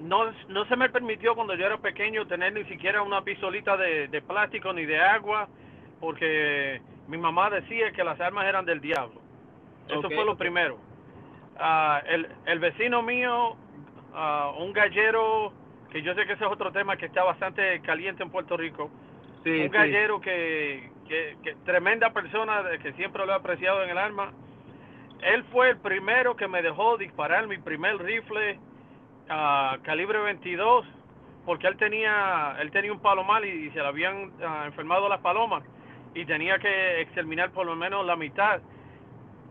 no, 0.00 0.32
no 0.48 0.64
se 0.66 0.76
me 0.76 0.90
permitió 0.90 1.34
cuando 1.34 1.54
yo 1.54 1.66
era 1.66 1.78
pequeño 1.78 2.26
tener 2.26 2.52
ni 2.52 2.64
siquiera 2.64 3.02
una 3.02 3.22
pistolita 3.22 3.76
de, 3.76 4.08
de 4.08 4.22
plástico 4.22 4.72
ni 4.72 4.84
de 4.84 5.00
agua, 5.00 5.48
porque 6.00 6.80
mi 7.08 7.18
mamá 7.18 7.50
decía 7.50 7.92
que 7.92 8.04
las 8.04 8.20
armas 8.20 8.46
eran 8.46 8.64
del 8.64 8.80
diablo. 8.80 9.20
Eso 9.88 10.02
fue 10.02 10.24
lo 10.24 10.36
primero. 10.36 10.78
Uh, 11.56 12.06
el, 12.06 12.28
el 12.46 12.58
vecino 12.58 13.02
mío, 13.02 13.56
uh, 14.14 14.62
un 14.62 14.72
gallero, 14.72 15.52
que 15.90 16.02
yo 16.02 16.14
sé 16.14 16.26
que 16.26 16.32
ese 16.32 16.44
es 16.44 16.50
otro 16.50 16.72
tema 16.72 16.96
que 16.96 17.06
está 17.06 17.22
bastante 17.22 17.80
caliente 17.82 18.22
en 18.22 18.30
Puerto 18.30 18.56
Rico, 18.56 18.90
un 19.44 19.70
gallero 19.70 20.20
que, 20.20 20.90
que, 21.08 21.36
que, 21.42 21.54
tremenda 21.64 22.12
persona, 22.12 22.62
que 22.80 22.92
siempre 22.92 23.26
lo 23.26 23.32
he 23.32 23.34
apreciado 23.34 23.82
en 23.82 23.90
el 23.90 23.98
arma, 23.98 24.32
él 25.22 25.44
fue 25.44 25.70
el 25.70 25.76
primero 25.78 26.36
que 26.36 26.48
me 26.48 26.62
dejó 26.62 26.96
disparar 26.96 27.46
mi 27.46 27.58
primer 27.58 27.96
rifle 27.98 28.58
a 29.28 29.78
calibre 29.82 30.18
22 30.18 30.84
porque 31.46 31.68
él 31.68 31.76
tenía 31.76 32.56
él 32.60 32.70
tenía 32.70 32.92
un 32.92 33.00
palomar 33.00 33.44
y, 33.44 33.70
se 33.70 33.78
le 33.78 33.86
habían 33.86 34.32
ah, 34.44 34.64
enfermado 34.66 35.08
las 35.08 35.20
palomas 35.20 35.62
y 36.14 36.24
tenía 36.24 36.58
que 36.58 37.00
exterminar 37.00 37.50
por 37.52 37.66
lo 37.66 37.74
menos 37.74 38.04
la 38.04 38.16
mitad. 38.16 38.60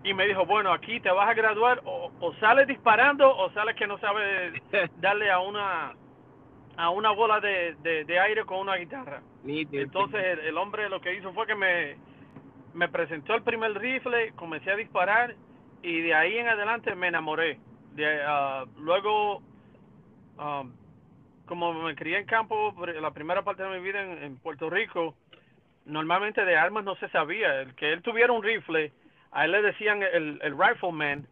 Y 0.03 0.13
me 0.13 0.27
dijo 0.27 0.45
bueno 0.45 0.73
aquí 0.73 0.99
te 0.99 1.09
vas 1.09 1.29
a 1.29 1.33
graduar 1.33 1.81
o, 1.85 2.33
sales 2.39 2.67
disparando 2.67 3.35
o 3.35 3.49
sales 3.51 3.75
que 3.75 3.87
no 3.87 3.97
sabes 3.99 4.61
darle 4.97 5.31
a 5.31 5.39
una 5.39 5.93
a 6.77 6.89
una 6.89 7.11
bola 7.11 7.39
de, 7.39 7.75
de, 7.83 8.19
aire 8.19 8.43
con 8.45 8.59
una 8.59 8.75
guitarra. 8.75 9.21
Entonces 9.45 10.23
el, 10.23 10.39
el 10.39 10.57
hombre 10.57 10.89
lo 10.89 10.99
que 10.99 11.13
hizo 11.15 11.31
fue 11.33 11.47
que 11.47 11.55
me 11.55 11.95
me 12.73 12.87
presentó 12.87 13.35
el 13.35 13.43
primer 13.43 13.77
rifle 13.77 14.33
comencé 14.35 14.71
a 14.71 14.75
disparar 14.75 15.35
y 15.83 16.01
de 16.01 16.13
ahí 16.13 16.37
en 16.37 16.47
adelante 16.47 16.95
me 16.95 17.07
enamoré. 17.07 17.59
Uh, 17.93 18.65
luego, 18.79 19.41
um, 20.37 20.71
como 21.45 21.73
me 21.73 21.95
crié 21.95 22.19
en 22.19 22.25
campo 22.25 22.73
la 22.85 23.11
primera 23.11 23.41
parte 23.41 23.63
de 23.63 23.79
mi 23.79 23.83
vida 23.83 24.01
en, 24.01 24.37
Puerto 24.37 24.69
Rico, 24.69 25.15
normalmente 25.85 26.45
de 26.45 26.55
armas 26.55 26.83
no 26.83 26.95
se 26.95 27.09
sabía. 27.09 27.61
El 27.61 27.75
que 27.75 27.91
él 27.91 28.01
tuviera 28.01 28.31
un 28.31 28.43
rifle, 28.43 28.91
a 29.31 29.45
él 29.45 29.51
le 29.51 29.61
decían 29.61 30.01
el, 30.03 30.39
rifleman 30.57 31.27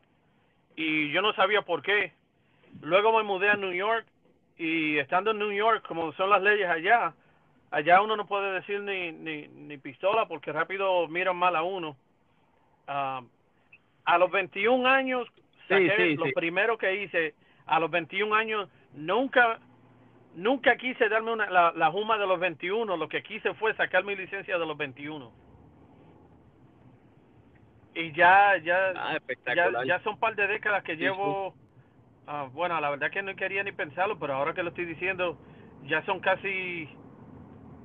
y 0.75 1.11
yo 1.11 1.21
no 1.21 1.33
sabía 1.33 1.61
por 1.61 1.81
qué. 1.81 2.13
Luego 2.81 3.17
me 3.17 3.23
mudé 3.23 3.49
a 3.49 3.55
New 3.55 3.73
York 3.73 4.05
y 4.57 4.97
estando 4.97 5.31
en 5.31 5.39
New 5.39 5.51
York, 5.51 5.85
como 5.87 6.11
son 6.13 6.29
las 6.29 6.41
leyes 6.41 6.69
allá, 6.69 7.13
allá 7.71 8.01
uno 8.01 8.15
no 8.15 8.25
puede 8.25 8.51
decir 8.53 8.81
ni, 8.81 9.11
ni, 9.11 9.47
ni 9.47 9.77
pistola 9.77 10.27
porque 10.27 10.51
rápido 10.51 11.07
miran 11.07 11.37
mal 11.37 11.55
a 11.55 11.63
uno. 11.63 11.95
Uh, 12.87 13.25
a 14.13 14.17
los 14.17 14.31
21 14.31 14.87
años, 14.87 15.27
lo 16.17 16.25
primero 16.33 16.77
que 16.77 17.03
hice, 17.03 17.35
a 17.65 17.79
los 17.79 17.91
21 17.91 18.33
años, 18.35 18.69
nunca 18.93 19.59
nunca 20.35 20.75
quise 20.77 21.09
darme 21.09 21.31
una, 21.31 21.49
la, 21.49 21.73
la 21.75 21.91
Juma 21.91 22.17
de 22.17 22.25
los 22.25 22.39
21, 22.39 22.97
lo 22.97 23.07
que 23.09 23.21
quise 23.23 23.53
fue 23.55 23.73
sacar 23.75 24.03
mi 24.03 24.15
licencia 24.15 24.57
de 24.57 24.65
los 24.65 24.77
21. 24.77 25.31
Y 27.95 28.11
ya, 28.13 28.57
ya, 28.57 28.93
ah, 28.95 29.17
ya, 29.55 29.83
ya, 29.83 29.99
son 30.03 30.13
un 30.13 30.19
par 30.19 30.35
de 30.35 30.47
décadas 30.47 30.83
que 30.83 30.95
llevo, 30.95 31.53
ah, 32.27 32.47
bueno, 32.53 32.79
la 32.79 32.89
verdad 32.89 33.11
que 33.11 33.21
no 33.21 33.35
quería 33.35 33.63
ni 33.63 33.71
pensarlo, 33.71 34.17
pero 34.17 34.33
ahora 34.33 34.53
que 34.53 34.63
lo 34.63 34.69
estoy 34.69 34.85
diciendo, 34.85 35.37
ya 35.85 36.03
son 36.05 36.19
casi 36.19 36.87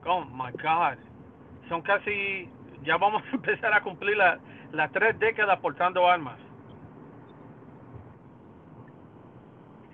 oh 0.06 0.24
my 0.24 0.52
God, 0.52 0.98
son 1.68 1.82
casi, 1.82 2.48
ya 2.82 2.96
vamos 2.96 3.22
a 3.32 3.36
empezar 3.36 3.74
a 3.74 3.82
cumplir 3.82 4.16
la- 4.16 4.38
las 4.74 4.90
tres 4.92 5.18
décadas 5.18 5.58
portando 5.60 6.06
armas. 6.08 6.38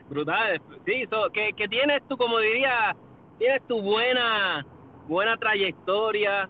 Brutal, 0.08 0.60
sí, 0.84 1.04
so, 1.08 1.30
que, 1.30 1.52
que 1.52 1.68
tienes 1.68 2.02
tú, 2.08 2.16
como 2.16 2.38
diría, 2.40 2.96
tienes 3.38 3.62
tu 3.68 3.80
buena, 3.80 4.64
buena 5.06 5.36
trayectoria, 5.36 6.48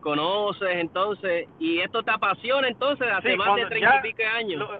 conoces 0.00 0.76
entonces, 0.76 1.46
y 1.58 1.80
esto 1.80 2.02
te 2.02 2.10
apasiona 2.10 2.68
entonces 2.68 3.06
hace 3.12 3.32
Sí, 3.32 3.36
más 3.36 3.54
de 3.56 3.66
treinta 3.66 3.96
y 3.98 4.00
pico 4.12 4.22
años. 4.34 4.58
lo- 4.60 4.76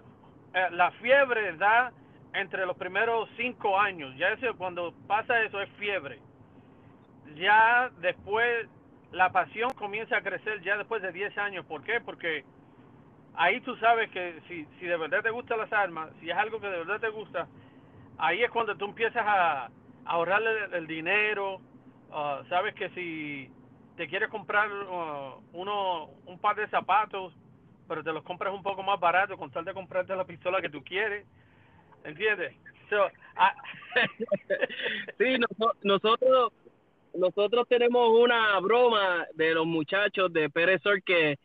eh, 0.54 0.68
la 0.70 0.90
fiebre 0.92 1.56
da 1.56 1.92
entre 2.34 2.64
los 2.66 2.76
primeros 2.76 3.28
cinco 3.36 3.78
años. 3.78 4.14
Ya 4.16 4.28
eso, 4.28 4.54
cuando 4.56 4.94
pasa 5.06 5.42
eso 5.42 5.60
es 5.60 5.68
fiebre. 5.72 6.18
Ya 7.36 7.90
después 7.98 8.66
la 9.10 9.30
pasión 9.30 9.70
comienza 9.70 10.16
a 10.16 10.22
crecer 10.22 10.62
ya 10.62 10.76
después 10.78 11.02
de 11.02 11.12
10 11.12 11.36
años. 11.38 11.64
¿Por 11.66 11.82
qué? 11.84 12.00
Porque 12.00 12.44
ahí 13.34 13.60
tú 13.60 13.76
sabes 13.76 14.10
que 14.10 14.40
si, 14.48 14.66
si 14.78 14.86
de 14.86 14.96
verdad 14.96 15.22
te 15.22 15.30
gustan 15.30 15.58
las 15.58 15.72
armas, 15.72 16.10
si 16.20 16.30
es 16.30 16.36
algo 16.36 16.60
que 16.60 16.68
de 16.68 16.78
verdad 16.78 17.00
te 17.00 17.08
gusta, 17.08 17.46
ahí 18.18 18.42
es 18.42 18.50
cuando 18.50 18.76
tú 18.76 18.86
empiezas 18.86 19.24
a, 19.26 19.70
ahorrarle 20.04 20.76
el, 20.76 20.86
dinero. 20.86 21.60
ah, 22.12 22.42
sabes 22.48 22.74
que 22.74 22.88
si 22.90 23.50
te 23.96 24.08
quieres 24.08 24.28
comprar 24.30 24.68
ah, 24.72 25.36
uno 25.52 26.10
un 26.26 26.38
par 26.38 26.56
de 26.56 26.68
zapatos, 26.68 27.32
pero 27.88 28.02
te 28.02 28.12
los 28.12 28.22
compras 28.24 28.54
un 28.54 28.62
poco 28.62 28.82
más 28.82 28.98
barato 28.98 29.36
con 29.36 29.50
tal 29.50 29.64
de 29.64 29.74
comprarte 29.74 30.14
la 30.16 30.24
pistola 30.24 30.60
que 30.60 30.70
tú 30.70 30.82
quieres. 30.82 31.26
¿Entiendes? 32.04 32.54
So, 32.90 33.08
ah, 33.36 33.54
sí, 35.18 35.36
noso- 35.38 35.74
nosotros 35.82 36.52
nosotros 37.14 37.68
tenemos 37.68 38.08
una 38.18 38.58
broma 38.60 39.26
de 39.34 39.54
los 39.54 39.66
muchachos 39.66 40.32
de 40.32 40.48
Pérez 40.48 40.82
Sol 40.82 41.02
que 41.04 41.38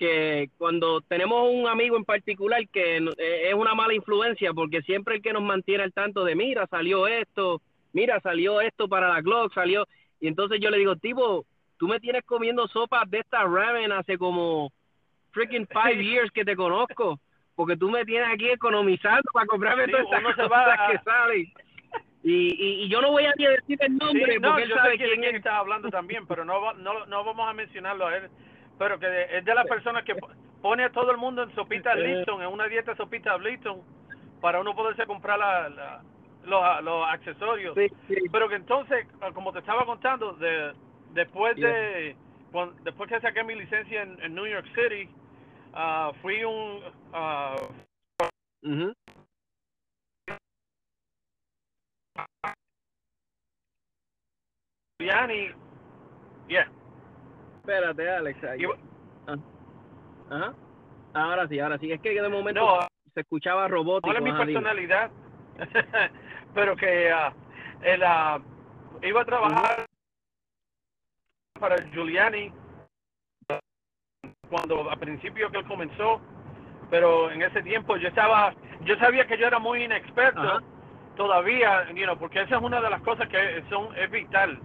que 0.00 0.48
cuando 0.56 1.02
tenemos 1.02 1.50
un 1.52 1.68
amigo 1.68 1.94
en 1.98 2.06
particular 2.06 2.66
que 2.72 2.96
eh, 3.18 3.48
es 3.48 3.54
una 3.54 3.74
mala 3.74 3.92
influencia 3.92 4.54
porque 4.54 4.80
siempre 4.80 5.16
el 5.16 5.22
que 5.22 5.34
nos 5.34 5.42
mantiene 5.42 5.82
al 5.84 5.92
tanto 5.92 6.24
de 6.24 6.34
mira 6.34 6.66
salió 6.68 7.06
esto 7.06 7.60
mira 7.92 8.18
salió 8.20 8.62
esto 8.62 8.88
para 8.88 9.08
la 9.10 9.20
Glock 9.20 9.52
salió 9.52 9.84
y 10.18 10.26
entonces 10.28 10.58
yo 10.58 10.70
le 10.70 10.78
digo 10.78 10.96
tipo 10.96 11.44
tú 11.76 11.86
me 11.86 12.00
tienes 12.00 12.24
comiendo 12.24 12.66
sopas 12.68 13.10
de 13.10 13.18
esta 13.18 13.44
ramen 13.44 13.92
hace 13.92 14.16
como 14.16 14.72
freaking 15.32 15.66
five 15.68 16.02
years 16.02 16.30
que 16.30 16.46
te 16.46 16.56
conozco 16.56 17.20
porque 17.54 17.76
tú 17.76 17.90
me 17.90 18.06
tienes 18.06 18.28
aquí 18.32 18.48
economizando 18.48 19.28
para 19.34 19.44
comprarme 19.44 19.84
Sí, 19.84 19.90
todas 19.90 20.04
estas 20.06 20.22
cosas 20.22 20.50
va 20.50 20.72
a- 20.86 20.92
que 20.92 20.98
salen 21.04 21.52
y, 22.22 22.32
y, 22.32 22.84
y 22.84 22.88
yo 22.88 23.02
no 23.02 23.10
voy 23.12 23.26
a 23.26 23.32
ni 23.36 23.44
decir 23.46 23.76
el 23.80 23.96
nombre 23.98 24.32
Sí, 24.34 24.38
no, 24.40 24.48
porque 24.48 24.62
él 24.62 24.68
yo 24.70 24.76
sabe 24.76 24.90
sé 24.92 24.96
quién, 24.96 25.08
quién 25.10 25.20
quién 25.20 25.34
es. 25.34 25.38
está 25.40 25.58
hablando 25.58 25.90
también, 25.90 26.26
pero 26.26 26.44
no, 26.44 26.72
no, 26.74 27.04
no 27.06 27.24
vamos 27.24 27.48
a 27.48 27.52
mencionarlo 27.52 28.06
a 28.06 28.16
él. 28.16 28.30
Pero 28.80 28.98
que 28.98 29.06
de- 29.06 29.36
es 29.38 29.44
de 29.44 29.54
las 29.54 29.66
personas 29.66 30.04
que 30.04 30.14
po- 30.14 30.30
pone 30.62 30.84
a 30.84 30.90
todo 30.90 31.10
el 31.10 31.18
mundo 31.18 31.42
en 31.42 31.54
sopita 31.54 31.94
Lipton, 31.94 32.40
en 32.40 32.48
una 32.48 32.64
dieta 32.66 32.96
sopita 32.96 33.36
Lipton, 33.36 33.82
para 34.40 34.58
uno 34.58 34.74
poderse 34.74 35.04
comprar 35.04 35.38
la, 35.38 35.68
la- 35.68 36.02
los, 36.44 36.82
los 36.82 37.06
accesorios. 37.10 37.76
Sí, 37.76 37.88
sí. 38.08 38.14
Pero 38.32 38.48
que 38.48 38.54
entonces, 38.54 39.06
ah, 39.20 39.32
como 39.34 39.52
te 39.52 39.58
estaba 39.58 39.84
contando, 39.84 40.32
de, 40.32 40.72
después 41.12 41.56
de 41.56 42.16
después 42.82 43.10
que 43.10 43.20
saqué 43.20 43.44
mi 43.44 43.54
licencia 43.54 44.00
en, 44.02 44.18
en 44.22 44.34
New 44.34 44.46
York 44.46 44.66
City, 44.74 45.10
ah, 45.74 46.10
fui 46.22 46.42
un 46.42 46.82
ah, 47.12 47.56
Ujú. 48.62 48.94
Giuliani, 54.98 55.50
yeah, 56.48 56.66
Espérate, 57.70 58.10
Alex. 58.10 58.44
ahí. 58.44 58.64
Ah. 59.28 59.36
Ajá. 60.28 60.54
Ahora 61.14 61.46
sí, 61.46 61.60
ahora 61.60 61.78
sí. 61.78 61.92
Es 61.92 62.00
que 62.00 62.20
de 62.20 62.28
momento 62.28 62.60
No, 62.60 62.80
se 63.14 63.20
escuchaba 63.20 63.68
robótico. 63.68 64.12
¿Cuál 64.12 64.16
es 64.16 64.22
mi 64.22 64.32
personalidad? 64.32 65.10
Pero 66.54 66.74
que 66.74 67.12
ah, 67.12 67.32
él 67.82 68.02
ah, 68.02 68.40
iba 69.02 69.22
a 69.22 69.24
trabajar 69.24 69.86
para 71.60 71.76
Giuliani 71.92 72.52
cuando 74.48 74.90
a 74.90 74.96
principio 74.96 75.48
que 75.52 75.58
él 75.58 75.66
comenzó, 75.66 76.20
pero 76.90 77.30
en 77.30 77.42
ese 77.42 77.62
tiempo 77.62 77.96
yo 77.98 78.08
estaba, 78.08 78.52
yo 78.80 78.96
sabía 78.96 79.24
que 79.28 79.38
yo 79.38 79.46
era 79.46 79.60
muy 79.60 79.84
inexperto 79.84 80.40
Ajá. 80.40 80.58
todavía, 81.16 81.88
you 81.92 82.02
know, 82.02 82.18
porque 82.18 82.40
esa 82.40 82.56
es 82.56 82.62
una 82.62 82.80
de 82.80 82.90
las 82.90 83.00
cosas 83.02 83.28
que 83.28 83.62
son 83.70 83.96
es 83.96 84.10
vital. 84.10 84.58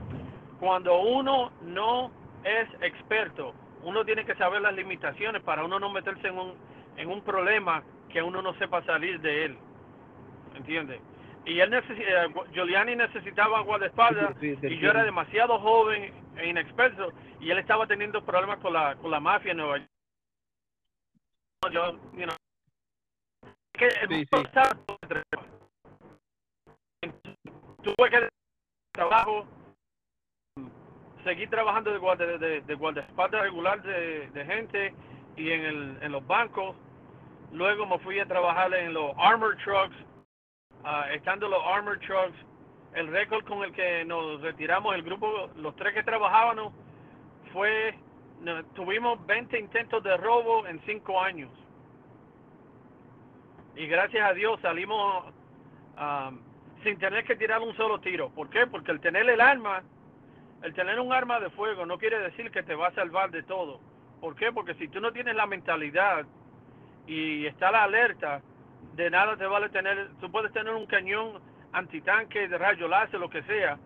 Cuando 0.59 0.99
uno 1.01 1.51
no 1.61 2.09
es 2.45 2.69
experto, 2.81 3.53
uno 3.81 4.05
tiene 4.05 4.23
que 4.23 4.35
saber 4.35 4.61
las 4.61 4.73
limitaciones 4.73 5.41
para 5.41 5.65
uno 5.65 5.79
no 5.79 5.89
meterse 5.89 6.27
en 6.27 6.37
un 6.37 6.53
en 6.97 7.09
un 7.09 7.21
problema 7.23 7.83
que 8.09 8.21
uno 8.21 8.41
no 8.41 8.53
sepa 8.57 8.81
salir 8.85 9.19
de 9.19 9.45
él. 9.45 9.57
¿Entiendes? 10.55 11.01
Y 11.45 11.59
él 11.59 11.69
necesi- 11.69 12.05
eh, 12.07 12.33
Giuliani 12.53 12.95
necesitaba 12.95 13.59
guardaespaldas 13.61 14.33
Sí, 14.39 14.55
sí, 14.61 14.67
y 14.67 14.79
yo 14.79 14.91
era 14.91 15.03
demasiado 15.03 15.59
joven 15.59 16.13
e 16.37 16.47
inexperto 16.47 17.11
y 17.41 17.51
él 17.51 17.57
estaba 17.57 17.85
teniendo 17.85 18.23
problemas 18.23 18.59
con 18.59 18.71
la 18.73 18.95
con 18.95 19.11
la 19.11 19.19
mafia 19.19 19.51
en 19.51 19.57
Nueva 19.57 19.77
York. 19.79 19.89
Yo, 21.71 21.91
you 22.13 22.25
know, 22.25 22.35
que 23.73 23.89
Sí, 24.07 24.25
tuve 27.83 28.09
que 28.09 28.29
trabajo 28.93 29.45
seguí 31.25 31.47
trabajando 31.47 31.91
de 31.91 31.97
guardia 31.97 32.37
de, 32.37 32.61
de 32.61 32.75
guardaespaldas 32.75 33.41
regular 33.41 33.81
de, 33.81 34.45
gente 34.45 34.93
y 35.35 35.51
en 35.51 35.65
el 35.65 35.97
en 36.01 36.11
los 36.11 36.25
bancos 36.25 36.75
luego 37.51 37.85
me 37.85 37.99
fui 37.99 38.19
a 38.19 38.25
trabajar 38.25 38.73
en 38.75 38.93
los 38.93 39.11
armor 39.17 39.57
trucks 39.57 39.95
ah, 40.85 41.07
estando 41.11 41.49
los 41.49 41.61
armor 41.65 41.99
trucks 41.99 42.37
el 42.93 43.07
récord 43.07 43.43
con 43.45 43.63
el 43.63 43.73
que 43.73 44.05
nos 44.05 44.39
retiramos 44.41 44.95
el 44.95 45.01
grupo 45.01 45.49
los 45.57 45.75
tres 45.75 45.93
que 45.95 46.03
trabajábamos 46.03 46.71
fue 47.51 47.95
tuvimos 48.75 49.25
20 49.25 49.59
intentos 49.59 50.03
de 50.03 50.15
robo 50.17 50.67
en 50.67 50.79
cinco 50.85 51.19
años 51.19 51.49
y 53.75 53.87
gracias 53.87 54.29
a 54.29 54.33
Dios 54.33 54.59
salimos 54.61 55.25
ah, 55.97 56.31
sin 56.83 56.99
tener 56.99 57.25
que 57.25 57.35
tirar 57.35 57.61
un 57.61 57.75
solo 57.75 57.99
tiro. 57.99 58.29
¿Por 58.29 58.49
qué? 58.49 58.67
Porque 58.67 58.91
el 58.91 58.99
tener 59.01 59.27
el 59.27 59.41
arma, 59.41 59.81
el 60.63 60.73
tener 60.73 60.99
un 60.99 61.13
arma 61.13 61.39
de 61.39 61.49
fuego 61.51 61.85
no 61.85 61.97
quiere 61.97 62.19
decir 62.19 62.51
que 62.51 62.63
te 62.63 62.75
va 62.75 62.87
a 62.87 62.93
salvar 62.93 63.31
de 63.31 63.43
todo. 63.43 63.79
¿Por 64.19 64.35
qué? 64.35 64.51
Porque 64.51 64.73
si 64.75 64.87
tú 64.87 64.99
no 64.99 65.11
tienes 65.11 65.35
la 65.35 65.45
mentalidad 65.45 66.25
y 67.05 67.45
está 67.45 67.71
la 67.71 67.83
alerta, 67.83 68.41
de 68.93 69.09
nada 69.09 69.37
te 69.37 69.45
vale 69.45 69.69
tener, 69.69 70.09
tú 70.19 70.31
puedes 70.31 70.51
tener 70.53 70.73
un 70.73 70.85
cañón 70.85 71.41
antitanque 71.73 72.47
de 72.47 72.57
rayo 72.57 72.87
láser, 72.87 73.19
lo 73.19 73.29
que 73.29 73.43
sea, 73.43 73.77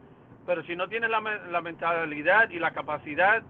pero 0.45 0.63
si 0.63 0.75
no 0.75 0.87
tienes 0.87 1.09
la, 1.09 1.19
la 1.19 1.61
mentalidad 1.61 2.49
y 2.49 2.59
la 2.59 2.71
capacidad 2.71 3.43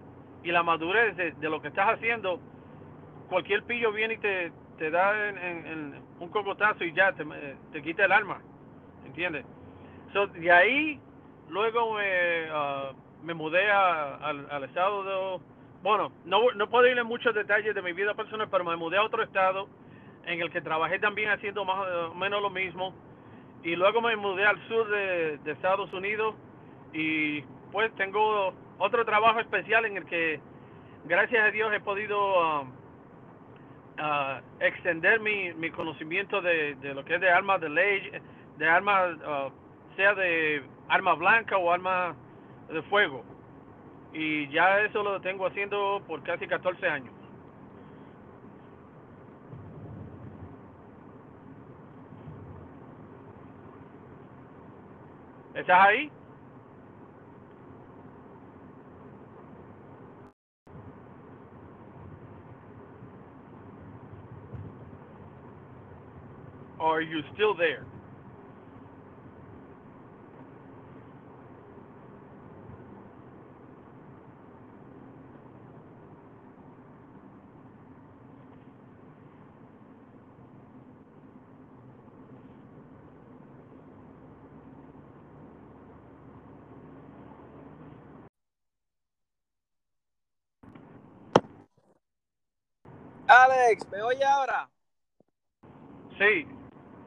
y 0.44 0.52
la 0.52 0.64
madurez 0.64 1.16
de, 1.16 1.50
lo 1.50 1.62
que 1.62 1.68
estás 1.68 1.90
haciendo, 1.90 2.40
cualquier 3.30 3.64
pillo 3.64 3.92
viene 3.92 4.16
y 4.16 4.18
te, 4.18 4.52
te 4.78 4.90
da 4.90 5.30
en, 5.30 6.02
un 6.20 6.30
cocotazo 6.30 6.84
y 6.84 6.94
ya 6.94 7.12
te, 7.14 7.26
te 7.72 7.82
quita 7.82 8.06
el 8.06 8.12
arma. 8.12 8.42
¿entiendes? 9.10 9.46
So, 10.14 10.28
de 10.28 10.52
ahí, 10.52 11.00
luego 11.50 11.94
me, 11.94 12.48
ah, 12.52 12.92
me 13.24 13.34
mudé 13.34 13.70
a- 13.72 14.16
al, 14.16 14.48
al 14.52 14.64
estado 14.64 15.04
de... 15.04 15.44
Bueno, 15.82 16.12
no, 16.26 16.52
no 16.56 16.70
puedo 16.70 16.88
ir 16.88 16.98
en 16.98 17.08
muchos 17.08 17.34
detalles 17.34 17.74
de 17.74 17.82
mi 17.82 17.94
vida 17.94 18.14
personal, 18.14 18.48
pero 18.50 18.64
me 18.66 18.76
mudé 18.76 18.98
a 18.98 19.04
otro 19.04 19.24
estado 19.24 19.68
en 20.26 20.42
el 20.42 20.52
que 20.52 20.62
trabajé 20.62 21.00
también 21.00 21.30
haciendo 21.30 21.64
más 21.66 21.78
o 22.10 22.14
menos 22.16 22.42
lo 22.42 22.50
mismo. 22.50 22.94
Y 23.64 23.76
luego 23.76 24.02
me 24.02 24.16
mudé 24.16 24.46
al 24.46 24.60
sur 24.68 24.88
de, 24.90 25.38
de 25.40 25.52
Estados 25.52 25.92
Unidos 25.94 26.36
y 26.94 27.42
pues 27.72 27.94
tengo 27.96 28.54
otro 28.78 29.06
trabajo 29.06 29.40
especial 29.40 29.86
en 29.86 29.98
el 29.98 30.06
que, 30.06 30.40
gracias 31.06 31.46
a 31.46 31.52
Dios, 31.52 31.74
he 31.74 31.80
podido... 31.80 32.44
ah, 32.44 32.64
ah, 33.98 34.42
extender 34.60 35.20
mi, 35.20 35.54
mi 35.54 35.70
conocimiento 35.72 36.42
de, 36.42 36.76
de 36.76 36.94
lo 36.94 37.04
que 37.06 37.16
es 37.16 37.22
de 37.22 37.30
armas 37.30 37.62
de 37.62 37.70
ley, 37.70 38.12
de 38.58 38.68
armas, 38.68 39.18
ah, 39.26 39.50
sea 39.96 40.14
de 40.16 40.64
arma 40.88 41.14
blanca 41.16 41.58
o 41.58 41.72
arma 41.72 42.16
de 42.70 42.82
fuego. 42.84 43.24
Y 44.14 44.50
ya 44.50 44.82
eso 44.82 45.04
lo 45.04 45.20
tengo 45.22 45.48
haciendo 45.48 46.02
por 46.08 46.24
casi 46.24 46.48
14 46.48 46.88
años. 46.88 47.14
¿Estás 55.54 55.88
ahí? 55.88 56.12
Are 66.80 67.02
you 67.02 67.22
still 67.34 67.56
there? 67.56 67.86
Alex, 93.30 93.88
¿me 93.92 94.02
oye 94.02 94.26
ahora? 94.26 94.68
Sí. 96.18 96.48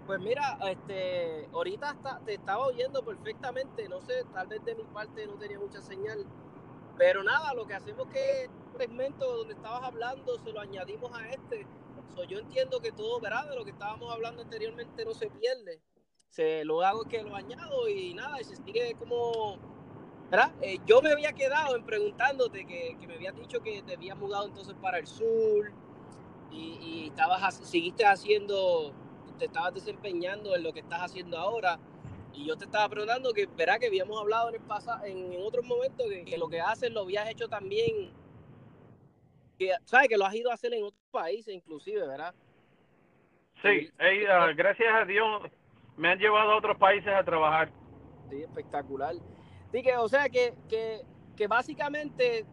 Pues 0.07 0.21
mira, 0.21 0.57
este, 0.71 1.49
ahorita 1.53 1.97
te 2.25 2.35
estaba 2.35 2.65
oyendo 2.67 3.05
perfectamente, 3.05 3.89
no 3.89 4.01
sé, 4.03 4.23
tal 4.33 4.47
vez 4.47 4.65
de 4.65 4.77
mi 4.77 4.85
parte 4.85 5.27
no 5.27 5.35
tenía 5.35 5.59
mucha 5.59 5.81
señal, 5.81 6.25
pero 6.97 7.25
nada, 7.25 7.53
lo 7.55 7.67
que 7.67 7.75
hacemos 7.75 8.07
es 8.07 8.13
que 8.13 8.45
el 8.45 8.79
segmento 8.79 9.39
donde 9.39 9.55
estabas 9.55 9.83
hablando 9.83 10.39
se 10.39 10.53
lo 10.53 10.61
añadimos 10.61 11.11
a 11.13 11.29
este. 11.29 11.67
yo 12.29 12.39
entiendo 12.39 12.79
que 12.79 12.93
todo, 12.93 13.19
¿verdad? 13.21 13.51
De 13.51 13.57
lo 13.57 13.65
que 13.65 13.73
estábamos 13.73 14.13
hablando 14.13 14.43
anteriormente 14.43 15.05
no 15.05 15.15
se 15.15 15.29
pierde. 15.29 15.81
Se 16.29 16.65
lo 16.65 16.83
hago 16.83 17.03
que 17.03 17.21
lo 17.25 17.35
añado 17.35 17.89
y 17.89 18.15
nada, 18.15 18.41
y 18.41 18.45
se 18.45 18.55
sigue 18.55 18.95
como 18.97 19.59
¿verdad? 20.31 20.53
Eh, 20.63 20.79
yo 20.87 21.03
me 21.03 21.11
había 21.11 21.33
quedado 21.33 21.75
en 21.75 21.85
preguntándote 21.85 22.65
que, 22.65 22.97
que, 23.01 23.09
me 23.09 23.15
habías 23.15 23.35
dicho 23.35 23.61
que 23.61 23.83
te 23.83 23.95
habías 23.95 24.17
mudado 24.17 24.47
entonces 24.47 24.75
para 24.81 24.99
el 24.99 25.07
sur 25.09 25.82
y, 26.53 26.79
y 26.83 27.09
estabas, 27.09 27.57
seguiste 27.57 28.05
haciendo 28.05 28.95
te 29.43 29.47
estabas 29.47 29.75
desempeñando 29.75 30.55
en 30.55 30.63
lo 30.63 30.73
que 30.73 30.81
estás 30.81 31.01
haciendo 31.01 31.37
ahora. 31.37 31.77
Y 32.33 32.47
yo 32.47 32.57
te 32.57 32.65
estaba 32.65 32.89
preguntando 32.89 33.33
que, 33.33 33.47
verá 33.47 33.77
que 33.77 33.89
habíamos 33.89 34.21
hablado 34.21 34.49
en 34.51 34.55
el 34.55 34.61
pasado, 34.61 35.05
en, 35.05 35.35
otros 35.43 35.65
momentos, 35.65 36.07
que, 36.25 36.39
lo 36.39 36.49
que 36.49 36.61
haces 36.61 36.93
lo 36.93 37.01
habías 37.01 37.29
hecho 37.29 37.49
también, 37.49 38.13
que, 39.59 39.73
¿sabes? 39.85 40.09
Que 40.09 40.17
lo 40.17 40.25
has 40.25 40.35
ido 40.37 40.51
a 40.51 40.55
hacer 40.55 40.73
en 40.75 40.85
otros 40.85 41.03
países 41.11 41.53
inclusive, 41.53 42.07
¿verdad? 42.07 42.33
Sí, 43.63 43.91
ah, 44.31 44.53
gracias 44.57 44.89
a 44.95 45.05
Dios 45.05 45.43
me 45.97 46.09
han 46.09 46.19
llevado 46.19 46.53
a 46.53 46.57
otros 46.57 46.79
países 46.79 47.13
a 47.13 47.25
trabajar. 47.25 47.73
Sí, 48.31 48.43
espectacular. 48.43 49.15
Sí, 49.73 49.83
que, 49.83 49.97
o 49.97 50.09
sea, 50.09 50.29
que, 50.29 50.55
que, 50.69 51.01
que 51.37 51.49
básicamente, 51.49 52.47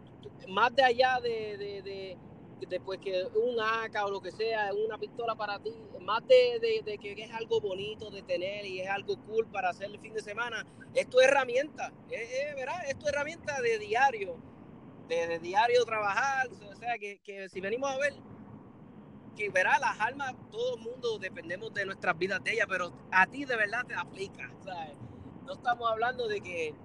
más 0.48 0.76
de 0.76 0.84
allá 0.84 1.20
de 1.22 2.18
después 2.68 3.00
que 3.00 3.26
un 3.36 3.60
AK 3.60 4.06
o 4.06 4.12
lo 4.12 4.22
que 4.22 4.32
sea, 4.32 4.72
una 4.74 4.98
pistola 4.98 5.36
para 5.36 5.60
ti, 5.60 5.74
más 6.02 6.26
de, 6.28 6.82
de, 6.84 6.98
que 6.98 7.14
es 7.14 7.32
algo 7.34 7.62
bonito 7.62 8.10
de 8.10 8.22
tener 8.24 8.66
y 8.66 8.82
es 8.82 8.90
algo 8.90 9.18
cool 9.26 9.48
para 9.48 9.70
hacer 9.70 9.90
el 9.92 10.00
fin 10.00 10.14
de 10.14 10.22
semana, 10.22 10.66
es 10.94 11.10
tu 11.10 11.20
herramienta, 11.20 11.92
es, 12.10 12.56
¿verdad? 12.56 12.82
Es 12.88 12.98
tu 12.98 13.08
herramienta 13.08 13.62
de 13.62 13.80
diario, 13.80 14.38
de, 15.08 15.40
diario 15.40 15.86
trabajar, 15.86 16.48
o 16.48 16.76
sea, 16.76 16.98
que, 16.98 17.20
que, 17.20 17.50
si 17.50 17.62
venimos 17.62 17.92
a 17.92 17.98
ver, 17.98 18.14
que 19.36 19.50
verá 19.50 19.80
las 19.80 20.00
almas, 20.00 20.34
todo 20.52 20.76
el 20.76 20.82
mundo 20.82 21.18
dependemos 21.18 21.74
de 21.74 21.86
nuestras 21.86 22.18
vidas 22.18 22.44
de 22.44 22.54
ellas, 22.54 22.68
pero 22.68 22.92
a 23.12 23.28
ti 23.28 23.46
de 23.46 23.56
verdad 23.56 23.86
te 23.86 23.96
aplica, 23.96 24.52
¿sabes? 24.64 24.96
No 25.46 25.54
estamos 25.54 25.90
hablando 25.90 26.28
de 26.28 26.42
que, 26.42 26.76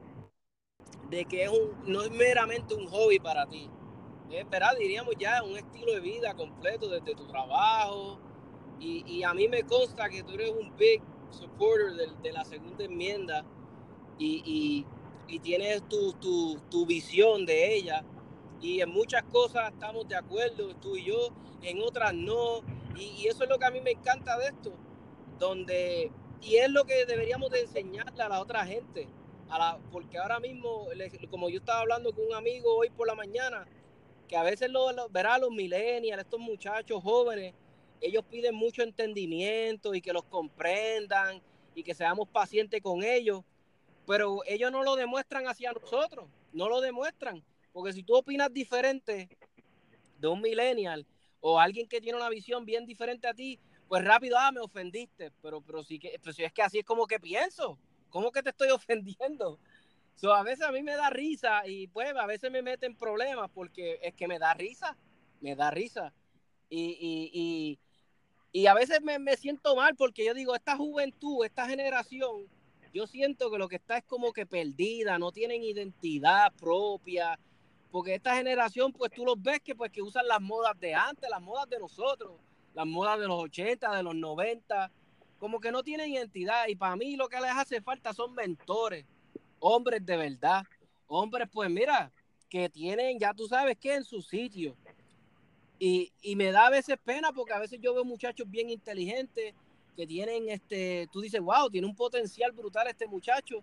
de 1.10 1.24
que 1.24 1.44
es 1.44 1.50
un, 1.50 1.74
no 1.86 2.02
es 2.02 2.10
meramente 2.10 2.74
un 2.74 2.86
hobby 2.86 3.18
para 3.18 3.46
ti 3.46 3.68
es 3.68 3.83
verdad, 4.50 4.74
diríamos 4.78 5.14
ya 5.18 5.42
un 5.42 5.56
estilo 5.56 5.92
de 5.92 6.00
vida 6.00 6.34
completo 6.34 6.88
desde 6.88 7.14
tu 7.14 7.26
trabajo. 7.26 8.18
Y, 8.80 9.22
a 9.22 9.32
mí 9.32 9.48
me 9.48 9.62
consta 9.62 10.10
que 10.10 10.22
tú 10.22 10.32
eres 10.32 10.50
un 10.50 10.76
big 10.76 11.00
supporter 11.30 11.92
de, 12.22 12.32
la 12.32 12.44
segunda 12.44 12.84
enmienda 12.84 13.44
y, 14.18 14.84
tienes 15.42 15.82
tu, 15.88 16.86
visión 16.86 17.46
de 17.46 17.76
ella. 17.76 18.04
Y 18.60 18.80
en 18.80 18.90
muchas 18.90 19.22
cosas 19.24 19.72
estamos 19.72 20.06
de 20.08 20.16
acuerdo, 20.16 20.74
tú 20.76 20.96
y 20.96 21.04
yo, 21.04 21.28
en 21.62 21.80
otras 21.80 22.12
no. 22.14 22.60
Y, 22.96 23.26
eso 23.26 23.44
es 23.44 23.50
lo 23.50 23.58
que 23.58 23.64
a 23.64 23.70
mí 23.70 23.80
me 23.80 23.92
encanta 23.92 24.36
de 24.38 24.46
esto, 24.46 24.72
donde, 25.38 26.12
y 26.42 26.56
es 26.56 26.70
lo 26.70 26.84
que 26.84 27.06
deberíamos 27.06 27.50
de 27.50 27.62
enseñarle 27.62 28.22
a 28.22 28.28
la 28.28 28.40
otra 28.40 28.66
gente. 28.66 29.08
A 29.48 29.58
la, 29.58 29.78
porque 29.92 30.18
ahora 30.18 30.40
mismo, 30.40 30.88
como 31.30 31.48
yo 31.48 31.58
estaba 31.58 31.80
hablando 31.80 32.12
con 32.12 32.26
un 32.26 32.34
amigo 32.34 32.74
hoy 32.76 32.90
por 32.90 33.06
la 33.06 33.14
mañana, 33.14 33.66
que 34.28 34.36
a 34.36 34.42
veces 34.42 34.70
lo, 34.70 34.86
verá 35.10 35.38
los 35.38 35.50
millennials, 35.50 36.22
estos 36.22 36.40
muchachos 36.40 37.02
jóvenes, 37.02 37.54
ellos 38.00 38.24
piden 38.30 38.54
mucho 38.54 38.82
entendimiento 38.82 39.94
y 39.94 40.00
que 40.00 40.12
los 40.12 40.24
comprendan 40.24 41.42
y 41.74 41.82
que 41.82 41.94
seamos 41.94 42.28
pacientes 42.28 42.80
con 42.82 43.02
ellos, 43.02 43.42
pero 44.06 44.40
ellos 44.46 44.70
no 44.70 44.82
lo 44.82 44.96
demuestran 44.96 45.46
hacia 45.46 45.72
nosotros, 45.72 46.28
no 46.52 46.68
lo 46.68 46.80
demuestran, 46.80 47.42
porque 47.72 47.92
si 47.92 48.02
tú 48.02 48.14
opinas 48.14 48.52
diferente 48.52 49.28
de 50.18 50.28
un 50.28 50.40
millennial 50.40 51.06
o 51.40 51.58
alguien 51.58 51.88
que 51.88 52.00
tiene 52.00 52.18
una 52.18 52.28
visión 52.28 52.64
bien 52.64 52.86
diferente 52.86 53.26
a 53.26 53.34
ti, 53.34 53.58
pues 53.88 54.04
rápido, 54.04 54.36
ah, 54.38 54.50
me 54.52 54.60
ofendiste, 54.60 55.30
pero, 55.42 55.60
pero, 55.60 55.82
sí 55.82 55.98
que, 55.98 56.18
pero 56.20 56.32
si 56.32 56.44
es 56.44 56.52
que 56.52 56.62
así 56.62 56.78
es 56.78 56.84
como 56.84 57.06
que 57.06 57.20
pienso, 57.20 57.78
¿cómo 58.10 58.32
que 58.32 58.42
te 58.42 58.50
estoy 58.50 58.68
ofendiendo? 58.70 59.58
So, 60.16 60.32
a 60.32 60.42
veces 60.42 60.62
a 60.66 60.72
mí 60.72 60.82
me 60.82 60.96
da 60.96 61.10
risa 61.10 61.66
y 61.66 61.88
pues 61.88 62.14
a 62.14 62.26
veces 62.26 62.50
me 62.50 62.62
meten 62.62 62.96
problemas 62.96 63.50
porque 63.52 63.98
es 64.02 64.14
que 64.14 64.28
me 64.28 64.38
da 64.38 64.54
risa, 64.54 64.96
me 65.40 65.56
da 65.56 65.70
risa. 65.70 66.12
Y, 66.70 66.96
y, 67.32 67.78
y, 68.52 68.66
a 68.66 68.74
veces 68.74 69.02
me, 69.02 69.18
me, 69.18 69.36
siento 69.36 69.76
mal 69.76 69.94
porque 69.96 70.24
yo 70.24 70.34
digo, 70.34 70.54
esta 70.54 70.76
juventud, 70.76 71.44
esta 71.44 71.68
generación, 71.68 72.48
yo 72.92 73.06
siento 73.06 73.50
que 73.50 73.58
lo 73.58 73.68
que 73.68 73.76
está 73.76 73.98
es 73.98 74.04
como 74.04 74.32
que 74.32 74.46
perdida, 74.46 75.18
no 75.18 75.30
tienen 75.30 75.62
identidad 75.62 76.52
propia, 76.54 77.38
porque 77.90 78.14
esta 78.14 78.36
generación, 78.36 78.92
pues 78.92 79.12
tú 79.12 79.24
los 79.24 79.40
ves 79.40 79.60
que 79.60 79.74
pues 79.74 79.90
que 79.90 80.02
usan 80.02 80.26
las 80.26 80.40
modas 80.40 80.78
de 80.80 80.94
antes, 80.94 81.28
las 81.28 81.42
modas 81.42 81.68
de 81.68 81.78
nosotros, 81.78 82.40
las 82.72 82.86
modas 82.86 83.20
de 83.20 83.28
los 83.28 83.42
80, 83.42 83.96
de 83.96 84.02
los 84.02 84.14
90, 84.14 84.90
como 85.38 85.60
que 85.60 85.70
no 85.70 85.82
tienen 85.82 86.10
identidad 86.10 86.66
y 86.68 86.76
para 86.76 86.96
mí 86.96 87.16
lo 87.16 87.28
que 87.28 87.40
les 87.40 87.50
hace 87.50 87.82
falta 87.82 88.12
son 88.14 88.34
mentores 88.34 89.04
hombres 89.66 90.04
de 90.04 90.16
verdad, 90.18 90.62
hombres 91.06 91.48
pues 91.50 91.70
mira, 91.70 92.12
que 92.50 92.68
tienen, 92.68 93.18
ya 93.18 93.32
tú 93.32 93.48
sabes 93.48 93.78
que 93.78 93.94
en 93.94 94.04
su 94.04 94.20
sitio. 94.20 94.76
Y, 95.78 96.12
me 96.36 96.52
da 96.52 96.66
a 96.66 96.70
veces 96.70 96.96
pena 97.02 97.32
porque 97.32 97.54
a 97.54 97.58
veces 97.58 97.80
yo 97.80 97.94
veo 97.94 98.04
muchachos 98.04 98.48
bien 98.48 98.68
inteligentes 98.68 99.54
que 99.96 100.06
tienen, 100.06 100.50
este, 100.50 101.08
tú 101.10 101.22
dices, 101.22 101.40
wow, 101.40 101.70
tiene 101.70 101.86
un 101.86 101.96
potencial 101.96 102.52
brutal 102.52 102.86
este 102.88 103.06
muchacho, 103.06 103.62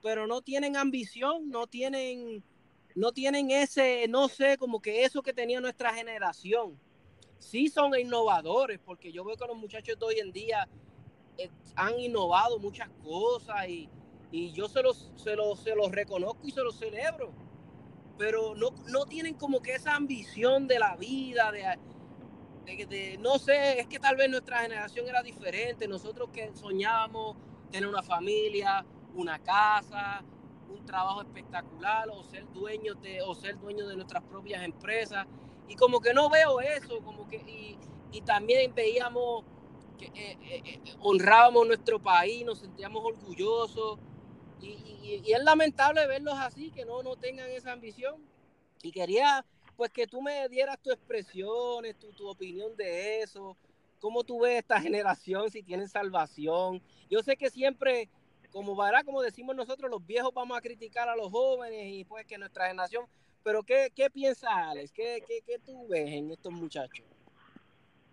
pero 0.00 0.28
no 0.28 0.42
tienen 0.42 0.76
ambición, 0.76 1.50
no 1.50 1.66
tienen, 1.66 2.42
no 2.94 3.10
tienen 3.10 3.50
ese, 3.50 4.06
no 4.08 4.28
sé, 4.28 4.56
como 4.56 4.80
que 4.80 5.04
eso 5.04 5.22
que 5.22 5.32
tenía 5.32 5.60
nuestra 5.60 5.92
generación. 5.92 6.78
Sí 7.38 7.68
son 7.68 7.98
innovadores, 7.98 8.78
porque 8.78 9.12
yo 9.12 9.24
veo 9.24 9.36
que 9.36 9.46
los 9.46 9.56
muchachos 9.56 9.98
de 9.98 10.06
hoy 10.06 10.18
en 10.20 10.32
día 10.32 10.68
eh, 11.36 11.50
han 11.74 11.98
innovado 11.98 12.58
muchas 12.58 12.88
cosas 13.02 13.68
y, 13.68 13.88
y 14.30 14.52
yo 14.52 14.68
se 14.68 14.82
los, 14.82 15.10
se 15.16 15.36
los, 15.36 15.60
se 15.60 15.74
los 15.74 15.90
reconozco 15.90 16.40
y 16.44 16.50
se 16.50 16.62
los 16.62 16.78
celebro. 16.78 17.32
Pero 18.18 18.54
no, 18.54 18.70
no 18.88 19.04
tienen 19.06 19.34
como 19.34 19.60
que 19.60 19.74
esa 19.74 19.94
ambición 19.94 20.66
de 20.66 20.78
la 20.78 20.96
vida, 20.96 21.52
de, 21.52 22.86
de, 22.86 23.18
no 23.18 23.38
sé, 23.38 23.80
es 23.80 23.86
que 23.86 23.98
tal 23.98 24.16
vez 24.16 24.30
nuestra 24.30 24.60
generación 24.60 25.06
era 25.06 25.22
diferente. 25.22 25.86
Nosotros 25.86 26.30
que 26.32 26.50
soñábamos 26.54 27.36
tener 27.70 27.88
una 27.88 28.02
familia, 28.02 28.84
una 29.14 29.38
casa, 29.38 30.24
un 30.68 30.84
trabajo 30.84 31.20
espectacular 31.20 32.08
o 32.08 32.22
ser 32.24 32.50
dueños 32.52 33.00
de, 33.02 33.20
o 33.22 33.34
ser 33.34 33.58
dueños 33.58 33.88
de 33.88 33.96
nuestras 33.96 34.22
propias 34.24 34.62
empresas. 34.62 35.26
Y 35.68 35.76
como 35.76 36.00
que 36.00 36.14
no 36.14 36.30
veo 36.30 36.60
eso, 36.60 37.00
como 37.02 37.28
que, 37.28 37.36
y, 37.36 37.78
y 38.12 38.20
también 38.22 38.74
veíamos 38.74 39.44
que 39.98 40.06
eh, 40.06 40.38
eh, 40.42 40.62
eh, 40.64 40.80
honrábamos 41.00 41.66
nuestro 41.66 42.00
país, 42.00 42.44
nos 42.44 42.58
sentíamos 42.60 43.04
orgullosos 43.04 43.98
y, 44.60 45.32
es 45.32 45.44
lamentable 45.44 46.06
verlos 46.06 46.34
así, 46.38 46.70
que 46.70 46.84
no, 46.84 47.02
no 47.02 47.16
tengan 47.16 47.48
esa 47.50 47.72
ambición. 47.72 48.16
Y 48.82 48.92
quería 48.92 49.44
pues 49.76 49.90
que 49.90 50.06
tú 50.06 50.22
me 50.22 50.48
dieras 50.48 50.78
tus 50.80 50.94
expresiones, 50.94 51.98
tu, 51.98 52.12
tu 52.12 52.28
opinión 52.28 52.74
de 52.76 53.20
eso, 53.20 53.56
cómo 54.00 54.24
tú 54.24 54.40
ves 54.40 54.60
esta 54.60 54.80
generación, 54.80 55.50
si 55.50 55.62
tienen 55.62 55.88
salvación. 55.88 56.82
Yo 57.10 57.22
sé 57.22 57.36
que 57.36 57.50
siempre, 57.50 58.08
como 58.50 58.74
verá, 58.74 59.04
como 59.04 59.20
decimos 59.20 59.54
nosotros, 59.54 59.90
los 59.90 60.04
viejos 60.06 60.32
vamos 60.32 60.56
a 60.56 60.62
criticar 60.62 61.08
a 61.08 61.16
los 61.16 61.30
jóvenes 61.30 61.92
y 61.92 62.04
pues 62.04 62.26
que 62.26 62.38
nuestra 62.38 62.68
generación, 62.68 63.04
pero 63.42 63.62
¿qué, 63.62 63.92
qué 63.94 64.08
piensas, 64.08 64.50
Alex? 64.50 64.92
¿Qué, 64.92 65.22
qué, 65.26 65.40
qué 65.46 65.58
tú 65.58 65.86
ves 65.88 66.10
en 66.10 66.30
estos 66.30 66.52
muchachos? 66.52 67.04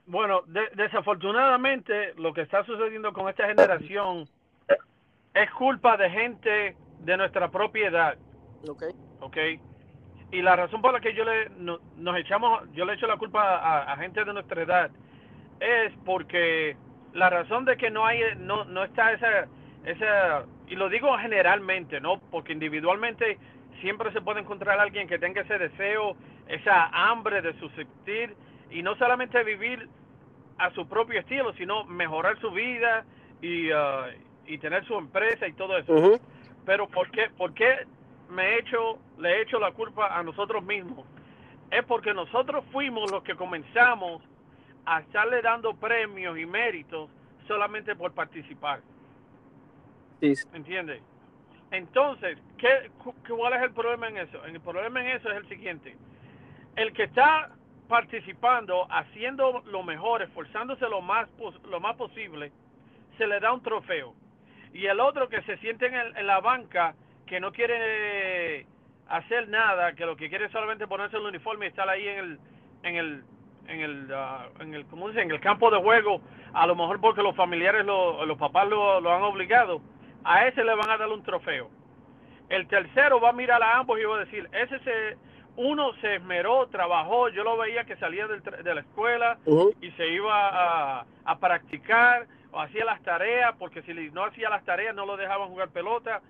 Bueno, 0.05 0.41
desafortunadamente 0.75 2.13
lo 2.15 2.33
que 2.33 2.41
está 2.41 2.65
sucediendo 2.65 3.13
con 3.13 3.29
esta 3.29 3.47
generación 3.47 4.27
es 5.33 5.51
culpa 5.51 5.97
de 5.97 6.09
gente 6.09 6.75
de 6.99 7.17
nuestra 7.17 7.49
propiedad. 7.49 8.17
Ok. 8.67 8.83
Ok. 9.21 9.37
Y 10.31 10.41
la 10.41 10.55
razón 10.55 10.81
por 10.81 10.93
la 10.93 10.99
que 10.99 11.13
yo 11.13 11.23
le, 11.23 11.49
nos 11.57 12.17
echamos, 12.17 12.63
yo 12.73 12.85
le 12.85 12.93
echo 12.93 13.05
la 13.07 13.17
culpa 13.17 13.83
a, 13.83 13.95
gente 13.97 14.23
de 14.23 14.33
nuestra 14.33 14.63
edad 14.63 14.91
es 15.59 15.93
porque 16.05 16.75
la 17.13 17.29
razón 17.29 17.65
de 17.65 17.77
que 17.77 17.91
no 17.91 18.05
hay, 18.05 18.19
no, 18.37 18.65
no 18.65 18.83
está 18.83 19.13
esa, 19.13 19.47
esa, 19.85 20.45
y 20.67 20.75
lo 20.75 20.89
digo 20.89 21.15
generalmente, 21.19 22.01
¿no? 22.01 22.19
Porque 22.31 22.51
individualmente 22.51 23.37
siempre 23.81 24.11
se 24.11 24.21
puede 24.21 24.39
encontrar 24.39 24.79
alguien 24.79 25.07
que 25.07 25.19
tenga 25.19 25.41
ese 25.41 25.57
deseo, 25.59 26.17
esa 26.47 26.85
hambre 26.87 27.41
de 27.41 27.53
subsistir 27.59 28.35
y 28.71 28.81
no 28.81 28.95
solamente 28.95 29.43
vivir 29.43 29.87
a 30.57 30.71
su 30.71 30.87
propio 30.87 31.19
estilo, 31.19 31.53
sino 31.53 31.83
mejorar 31.85 32.39
su 32.39 32.49
vida 32.51 33.05
y, 33.41 33.71
uh, 33.71 34.07
y 34.45 34.57
tener 34.57 34.85
su 34.85 34.95
empresa 34.95 35.47
y 35.47 35.53
todo 35.53 35.77
eso. 35.77 36.19
Pero 36.65 36.87
¿por 36.87 37.09
qué, 37.11 37.29
¿por 37.37 37.53
qué 37.53 37.85
me 38.29 38.55
he 38.55 38.59
hecho, 38.59 38.99
le 39.17 39.37
he 39.37 39.41
hecho 39.41 39.59
la 39.59 39.71
culpa 39.71 40.17
a 40.17 40.23
nosotros 40.23 40.63
mismos? 40.63 41.05
es 41.73 41.83
porque 41.85 42.13
nosotros 42.13 42.63
fuimos 42.71 43.11
los 43.11 43.23
que 43.23 43.35
comenzamos 43.35 44.21
a 44.85 44.99
estarle 44.99 45.41
dando 45.41 45.73
premios 45.73 46.37
y 46.37 46.45
méritos 46.45 47.09
solamente 47.47 47.95
por 47.95 48.11
participar. 48.13 48.81
Sí. 50.21 50.33
¿Entiendes? 50.53 51.01
Entonces, 51.71 52.37
¿qué, 52.59 52.91
¿cuál 53.27 53.53
es 53.53 53.63
el 53.63 53.71
problema 53.71 54.07
en 54.07 54.17
eso? 54.17 54.45
El 54.45 54.61
problema 54.61 55.01
en 55.01 55.17
eso 55.17 55.31
es 55.31 55.37
el 55.37 55.49
siguiente. 55.49 55.97
El 56.75 56.93
que 56.93 57.03
está 57.03 57.49
participando, 57.87 58.85
haciendo 58.91 59.63
lo 59.65 59.81
mejor, 59.81 60.21
esforzándose 60.21 60.87
lo 60.87 61.01
más, 61.01 61.27
lo 61.69 61.79
más 61.79 61.95
posible, 61.95 62.51
se 63.17 63.25
le 63.25 63.39
da 63.39 63.51
un 63.51 63.63
trofeo. 63.63 64.13
Y 64.73 64.85
el 64.87 64.99
otro 64.99 65.29
que 65.29 65.41
se 65.43 65.57
siente 65.57 65.85
en, 65.85 65.95
en 65.95 66.27
la 66.27 66.39
banca, 66.39 66.95
que 67.25 67.39
no 67.39 67.51
quiere 67.51 68.65
hacer 69.07 69.47
nada, 69.49 69.93
que 69.93 70.05
lo 70.05 70.15
que 70.15 70.29
quiere 70.29 70.45
es 70.45 70.51
solamente 70.51 70.87
ponerse 70.87 71.17
el 71.17 71.23
uniforme 71.23 71.65
y 71.65 71.69
estar 71.69 71.87
ahí 71.87 72.07
en 72.07 72.17
el, 72.17 72.39
en 72.83 72.95
el, 72.95 73.23
en 73.67 73.81
el, 73.81 74.07
ah, 74.13 74.47
en 74.59 74.73
el, 74.73 74.85
¿cómo 74.87 75.07
dice? 75.09 75.21
En 75.21 75.31
el 75.31 75.39
campo 75.39 75.69
de 75.69 75.77
juego, 75.77 76.21
a 76.53 76.65
lo 76.67 76.75
mejor 76.75 76.99
porque 76.99 77.21
los 77.21 77.35
familiares, 77.35 77.85
lo, 77.85 78.25
los 78.25 78.37
papás 78.37 78.67
lo, 78.67 78.99
lo 78.99 79.13
han 79.13 79.21
obligado, 79.23 79.81
a 80.23 80.47
ese 80.47 80.63
le 80.63 80.75
van 80.75 80.89
a 80.89 80.97
dar 80.97 81.09
un 81.09 81.23
trofeo. 81.23 81.69
El 82.49 82.67
tercero 82.67 83.19
va 83.19 83.29
a 83.29 83.33
mirar 83.33 83.61
a 83.63 83.77
ambos 83.77 83.99
y 83.99 84.03
va 84.03 84.17
a 84.17 84.25
decir, 84.25 84.49
ese 84.51 84.79
se, 84.79 85.17
uno 85.55 85.93
se 86.01 86.15
esmeró, 86.15 86.67
trabajó, 86.67 87.29
yo 87.29 87.43
lo 87.43 87.57
veía 87.57 87.85
que 87.85 87.95
salía 87.97 88.27
del, 88.27 88.41
de 88.41 88.75
la 88.75 88.81
escuela 88.81 89.37
y 89.81 89.91
se 89.91 90.07
iba 90.07 90.99
a, 90.99 91.05
a 91.25 91.39
practicar 91.39 92.27
o 92.53 92.61
hacía 92.61 92.85
las 92.85 93.01
tareas, 93.01 93.55
porque 93.57 93.81
si 93.81 93.93
no 94.11 94.23
hacía 94.25 94.49
las 94.49 94.63
tareas 94.63 94.95
no 94.95 95.05
lo 95.05 95.17
dejaban 95.17 95.49
jugar 95.49 95.69
pelota. 95.69 96.21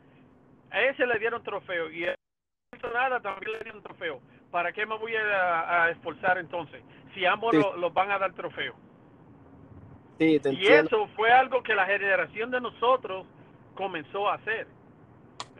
A 0.71 0.81
ese 0.81 1.05
le 1.05 1.19
dieron 1.19 1.43
trofeo 1.43 1.91
y 1.91 2.05
a 2.05 2.15
nada 2.93 3.19
también 3.19 3.51
le 3.51 3.59
dieron 3.59 3.83
trofeo. 3.83 4.19
¿Para 4.49 4.71
qué 4.71 4.85
me 4.85 4.97
voy 4.97 5.15
a, 5.15 5.83
a 5.83 5.91
esforzar 5.91 6.37
entonces? 6.37 6.81
Si 7.13 7.25
ambos 7.25 7.53
los 7.53 7.77
lo 7.77 7.91
van 7.91 8.11
a 8.11 8.17
dar 8.17 8.33
trofeo. 8.33 8.73
Sí, 10.19 10.39
y 10.45 10.67
eso 10.67 11.07
fue 11.15 11.31
algo 11.31 11.61
que 11.63 11.75
la 11.75 11.85
generación 11.85 12.51
de 12.51 12.61
nosotros 12.61 13.25
comenzó 13.75 14.29
a 14.29 14.35
hacer. 14.35 14.67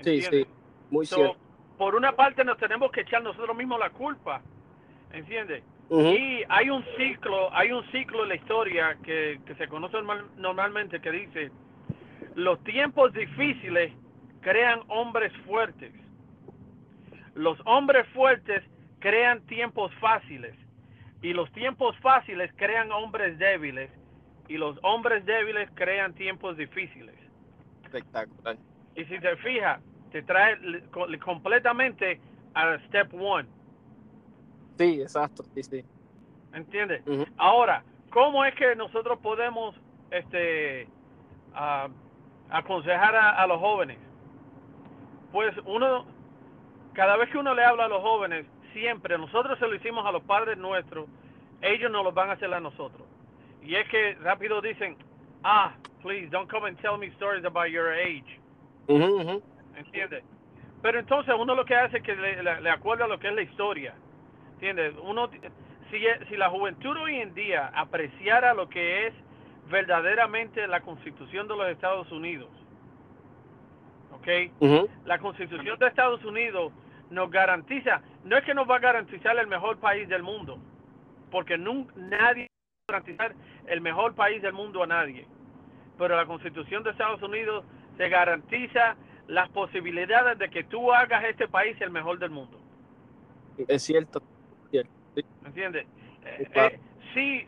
Sí, 0.02 0.22
sí, 0.22 0.48
muy 0.90 1.06
So, 1.06 1.16
cierto. 1.16 1.38
Por 1.78 1.96
una 1.96 2.14
parte 2.14 2.44
nos 2.44 2.58
tenemos 2.58 2.92
que 2.92 3.02
echar 3.02 3.24
nosotros 3.24 3.56
mismos 3.58 3.80
la 3.80 3.90
culpa, 3.90 4.42
¿entiendes? 5.12 5.64
Y 6.18 6.44
hay 6.50 6.70
un 6.70 6.84
ciclo, 6.98 7.54
hay 7.54 7.72
un 7.72 7.84
ciclo 7.92 8.24
en 8.24 8.30
la 8.30 8.36
historia 8.36 8.98
que, 9.04 9.40
que 9.46 9.56
se 9.56 9.68
conoce 9.68 9.98
normal- 9.98 10.30
normalmente 10.38 11.00
que 11.00 11.12
dice, 11.12 11.52
los 12.36 12.64
tiempos 12.64 13.14
difíciles 13.14 13.92
crean 14.42 14.82
hombres 14.88 15.32
fuertes. 15.46 15.94
Los 17.36 17.58
hombres 17.66 18.08
fuertes 18.10 18.64
crean 19.00 19.42
tiempos 19.48 19.94
fáciles. 19.96 20.56
Y 21.22 21.34
los 21.34 21.52
tiempos 21.54 21.96
fáciles 22.00 22.52
crean 22.56 22.92
hombres 22.92 23.38
débiles. 23.38 23.90
Y 24.48 24.58
los 24.58 24.78
hombres 24.84 25.26
débiles 25.26 25.70
crean 25.76 26.14
tiempos 26.14 26.58
difíciles. 26.58 27.16
Espectacular. 27.84 28.58
Y 28.96 29.06
si 29.06 29.20
te 29.20 29.36
fijas, 29.38 29.82
te 30.12 30.22
trae 30.24 30.58
le- 30.60 30.82
co- 30.92 31.08
completamente 31.24 32.20
a 32.54 32.78
step 32.88 33.14
one. 33.14 33.48
Sí, 34.78 35.02
exacto. 35.02 35.44
Sí, 35.54 35.64
sí. 35.64 35.86
¿Entiendes? 36.54 37.04
Ahora, 37.38 37.84
¿cómo 38.12 38.46
es 38.46 38.54
que 38.56 38.76
nosotros 38.76 39.20
podemos 39.20 39.76
este 40.12 40.88
ah, 41.56 41.88
aconsejar 42.50 43.16
a, 43.16 43.32
a 43.32 43.48
los 43.48 43.60
jóvenes? 43.60 43.98
Pues 45.32 45.56
uno, 45.66 46.06
cada 46.94 47.18
vez 47.18 47.30
que 47.32 47.40
uno 47.40 47.56
le 47.56 47.64
habla 47.64 47.86
a 47.86 47.88
los 47.88 48.02
jóvenes, 48.02 48.46
siempre, 48.72 49.18
nosotros 49.18 49.58
se 49.58 49.68
lo 49.68 49.76
hicimos 49.76 50.06
a 50.06 50.12
los 50.12 50.24
padres 50.24 50.58
nuestros, 50.58 51.08
ellos 51.62 51.92
nos 51.92 52.04
lo 52.04 52.12
van 52.12 52.30
a 52.30 52.34
hacer 52.34 52.54
a 52.54 52.60
nosotros. 52.60 53.02
Y 53.64 53.76
es 53.76 53.88
que 53.90 54.16
rápido 54.22 54.62
dicen, 54.62 54.96
ah, 55.44 55.74
please, 56.02 56.28
don't 56.30 56.50
come 56.50 56.68
and 56.68 56.80
tell 56.82 56.98
me 56.98 57.08
stories 57.16 57.46
about 57.46 57.70
your 57.70 57.94
age. 57.94 58.40
Ujú, 58.88 59.22
ujú. 59.22 59.44
¿entiendes? 59.76 60.24
Pero 60.82 61.00
entonces 61.00 61.34
uno 61.38 61.56
lo 61.56 61.66
que 61.66 61.76
hace 61.76 61.98
es 61.98 62.04
que 62.04 62.16
le, 62.16 62.44
le, 62.44 62.62
le 62.62 62.70
acuerda 62.70 63.08
lo 63.08 63.18
que 63.18 63.30
es 63.30 63.34
la 63.34 63.42
historia, 63.42 63.96
¿entiendes? 64.64 64.96
Uno, 65.04 65.30
si, 65.92 66.00
si 66.30 66.38
la 66.38 66.50
juventud 66.50 66.96
hoy 66.98 67.18
en 67.18 67.34
día 67.34 67.70
apreciara 67.76 68.54
lo 68.54 68.70
que 68.70 69.08
es 69.08 69.14
verdaderamente 69.70 70.66
la 70.68 70.80
constitución 70.82 71.48
de 71.50 71.58
los 71.58 71.68
Estados 71.68 72.10
Unidos. 72.12 72.50
La 75.04 75.20
constitución 75.20 75.78
de 75.80 75.88
Estados 75.88 76.24
Unidos 76.24 76.72
nos 77.10 77.30
garantiza, 77.30 78.02
no 78.24 78.38
es 78.38 78.46
que 78.46 78.54
nos 78.54 78.70
va 78.70 78.78
a 78.78 78.80
garantizar 78.80 79.38
el 79.38 79.48
mejor 79.48 79.78
país 79.80 80.08
del 80.08 80.24
mundo, 80.24 80.58
porque 81.30 81.58
nun- 81.58 81.92
nadie 81.98 82.48
va 82.90 82.96
a 82.98 83.02
garantizar 83.02 83.34
el 83.68 83.82
mejor 83.82 84.16
país 84.16 84.42
del 84.42 84.54
mundo 84.54 84.82
a 84.82 84.88
nadie, 84.88 85.28
pero 85.98 86.16
la 86.16 86.26
constitución 86.26 86.84
de 86.84 86.92
Estados 86.92 87.22
Unidos 87.22 87.66
te 87.98 88.08
garantiza 88.08 88.96
las 89.28 89.50
posibilidades 89.50 90.38
de 90.40 90.50
que 90.50 90.64
tú 90.64 90.94
hagas 90.94 91.26
este 91.26 91.50
país 91.50 91.76
el 91.82 91.92
mejor 91.92 92.18
del 92.18 92.30
mundo. 92.30 92.58
Es 93.68 93.84
cierto. 93.84 94.22
Cierto. 94.74 94.92
Sí. 95.16 95.24
¿Me 95.42 95.48
entiendes? 95.50 95.86
Eh, 96.26 96.48
Claro. 96.52 96.76
eh, 96.76 96.80
sí, 97.14 97.48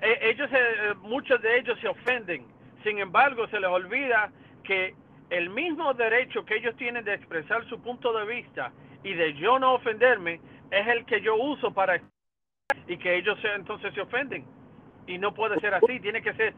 eh, 0.00 0.18
ellos, 0.22 0.48
eh, 0.52 0.94
muchos 1.02 1.40
de 1.42 1.58
ellos 1.58 1.78
se 1.80 1.88
ofenden. 1.88 2.46
Sin 2.82 2.98
embargo, 2.98 3.46
se 3.48 3.60
les 3.60 3.68
olvida 3.68 4.32
que 4.64 4.94
el 5.30 5.50
mismo 5.50 5.92
derecho 5.94 6.44
que 6.44 6.56
ellos 6.56 6.74
tienen 6.76 7.04
de 7.04 7.14
expresar 7.14 7.66
su 7.68 7.80
punto 7.80 8.12
de 8.12 8.24
vista 8.26 8.72
y 9.04 9.12
de 9.14 9.34
yo 9.34 9.58
no 9.58 9.74
ofenderme 9.74 10.40
es 10.70 10.86
el 10.88 11.04
que 11.04 11.20
yo 11.20 11.36
uso 11.36 11.72
para 11.72 12.00
y 12.86 12.96
que 12.96 13.16
ellos 13.16 13.38
se- 13.40 13.52
entonces 13.54 13.92
se 13.94 14.00
ofenden. 14.00 14.44
Y 15.06 15.18
no 15.18 15.34
puede 15.34 15.60
ser 15.60 15.74
así, 15.74 16.00
tiene 16.00 16.22
que 16.22 16.32
ser 16.34 16.54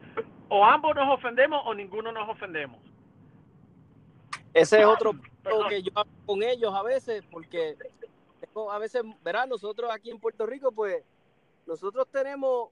o 0.49 0.63
ambos 0.63 0.95
nos 0.95 1.09
ofendemos 1.13 1.61
o 1.65 1.73
ninguno 1.73 2.11
nos 2.11 2.29
ofendemos. 2.29 2.79
Ese 4.53 4.79
es 4.79 4.85
otro 4.85 5.11
punto 5.11 5.67
que 5.67 5.81
yo 5.83 5.91
hablo 5.95 6.11
con 6.25 6.41
ellos 6.43 6.73
a 6.73 6.83
veces, 6.83 7.25
porque 7.29 7.75
a 8.71 8.79
veces, 8.79 9.03
verán, 9.23 9.49
nosotros 9.49 9.89
aquí 9.91 10.09
en 10.09 10.19
Puerto 10.19 10.45
Rico, 10.45 10.71
pues, 10.71 11.03
nosotros 11.65 12.07
tenemos 12.11 12.69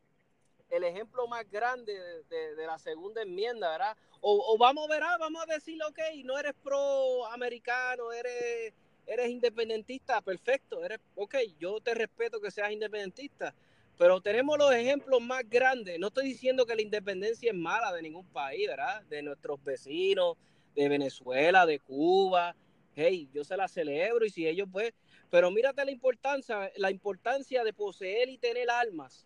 el 0.70 0.84
ejemplo 0.84 1.28
más 1.28 1.50
grande 1.50 1.94
de, 2.30 2.66
la 2.66 2.80
segunda 2.80 3.22
enmienda, 3.22 3.72
¿verdad? 3.72 3.98
O, 4.22 4.54
o 4.54 4.58
vamos, 4.58 4.88
verá, 4.88 5.18
vamos 5.18 5.44
a 5.44 5.54
decirle, 5.54 5.84
ok, 5.86 6.00
no 6.24 6.38
eres 6.38 6.54
pro-americano, 6.64 8.12
eres, 8.12 8.74
eres 9.06 9.30
independentista, 9.30 10.22
perfecto, 10.22 10.84
eres, 10.84 11.00
ok, 11.16 11.36
yo 11.60 11.80
te 11.80 11.94
respeto 11.94 12.40
que 12.40 12.50
seas 12.50 12.72
independentista, 12.72 13.54
pero 13.98 14.22
tenemos 14.22 14.58
los 14.58 14.74
ejemplos 14.74 15.22
más 15.22 15.48
grandes. 15.48 16.00
No 16.00 16.08
estoy 16.08 16.26
diciendo 16.26 16.66
que 16.66 16.76
la 16.76 16.82
independencia 16.82 17.52
es 17.52 17.58
mala 17.58 17.94
de 17.94 18.02
ningún 18.02 18.26
país, 18.26 18.68
¿verdad? 18.68 19.04
De 19.04 19.22
nuestros 19.22 19.64
vecinos, 19.64 20.38
de 20.76 20.90
Venezuela, 20.90 21.66
de 21.66 21.80
Cuba. 21.80 22.56
Hey, 22.96 23.30
yo 23.34 23.44
se 23.44 23.58
la 23.58 23.68
celebro 23.68 24.26
y 24.26 24.30
si 24.30 24.48
ellos 24.48 24.68
pues, 24.72 24.94
pero 25.34 25.50
mírate 25.50 25.84
la 25.84 25.90
importancia, 25.90 26.72
la 26.76 26.92
importancia 26.92 27.64
de 27.64 27.74
poseer 27.74 28.30
y 28.30 28.38
tener 28.38 28.70
armas. 28.70 29.26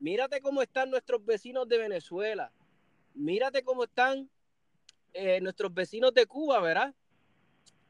Mírate 0.00 0.40
cómo 0.40 0.60
están 0.62 0.90
nuestros 0.90 1.24
vecinos 1.24 1.68
de 1.68 1.78
Venezuela. 1.78 2.50
Mírate 3.14 3.62
cómo 3.62 3.84
están 3.84 4.28
eh, 5.14 5.40
nuestros 5.40 5.72
vecinos 5.72 6.12
de 6.12 6.26
Cuba, 6.26 6.58
¿verdad? 6.60 6.92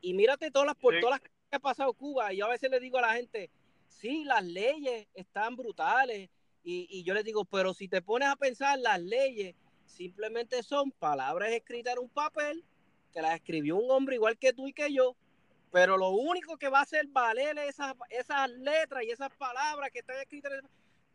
Y 0.03 0.13
mírate 0.13 0.51
todas 0.51 0.67
las 0.67 0.77
por 0.77 0.93
Sí. 0.93 1.01
todas 1.01 1.23
las 1.23 1.31
que 1.31 1.57
ha 1.57 1.59
pasado 1.59 1.95
Cuba. 1.95 2.35
Y 2.35 2.37
yo 2.37 2.45
a 2.45 2.51
veces 2.51 2.69
le 2.71 2.79
digo 2.81 2.99
a 2.99 3.01
la 3.01 3.15
gente, 3.15 3.49
sí, 3.89 4.25
las 4.25 4.45
leyes 4.45 5.07
están 5.15 5.57
brutales. 5.57 6.29
Y, 6.63 6.87
y 6.91 7.03
yo 7.03 7.15
les 7.15 7.25
digo, 7.25 7.47
pero 7.47 7.73
si 7.73 7.89
te 7.89 8.03
pones 8.03 8.29
a 8.29 8.37
pensar, 8.37 8.79
las 8.79 9.01
leyes 9.01 9.55
simplemente 9.87 10.63
son 10.63 10.91
palabras 10.91 11.51
escritas 11.53 11.95
en 11.95 12.01
un 12.01 12.11
papel 12.11 12.63
que 13.11 13.23
las 13.23 13.37
escribió 13.37 13.77
un 13.77 13.91
hombre 13.91 14.17
igual 14.17 14.37
que 14.37 14.53
tú 14.53 14.69
y 14.69 14.75
que 14.75 14.93
yo, 14.93 15.17
pero 15.73 15.97
lo 15.97 16.11
único 16.11 16.59
que 16.59 16.69
va 16.69 16.81
a 16.81 16.83
hacer 16.83 17.07
valer 17.09 17.59
esas, 17.59 17.95
esas 18.11 18.51
letras 18.51 19.03
y 19.05 19.11
esas 19.11 19.35
palabras 19.35 19.91
que 19.91 20.01
están 20.01 20.21
escritas 20.21 20.53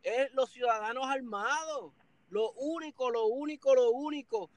es 0.02 0.32
los 0.34 0.50
ciudadanos 0.50 1.06
armados. 1.06 1.92
Lo 2.28 2.50
único, 2.52 3.08
lo 3.08 3.26
único, 3.26 3.74
lo 3.76 3.92
único. 3.92 4.50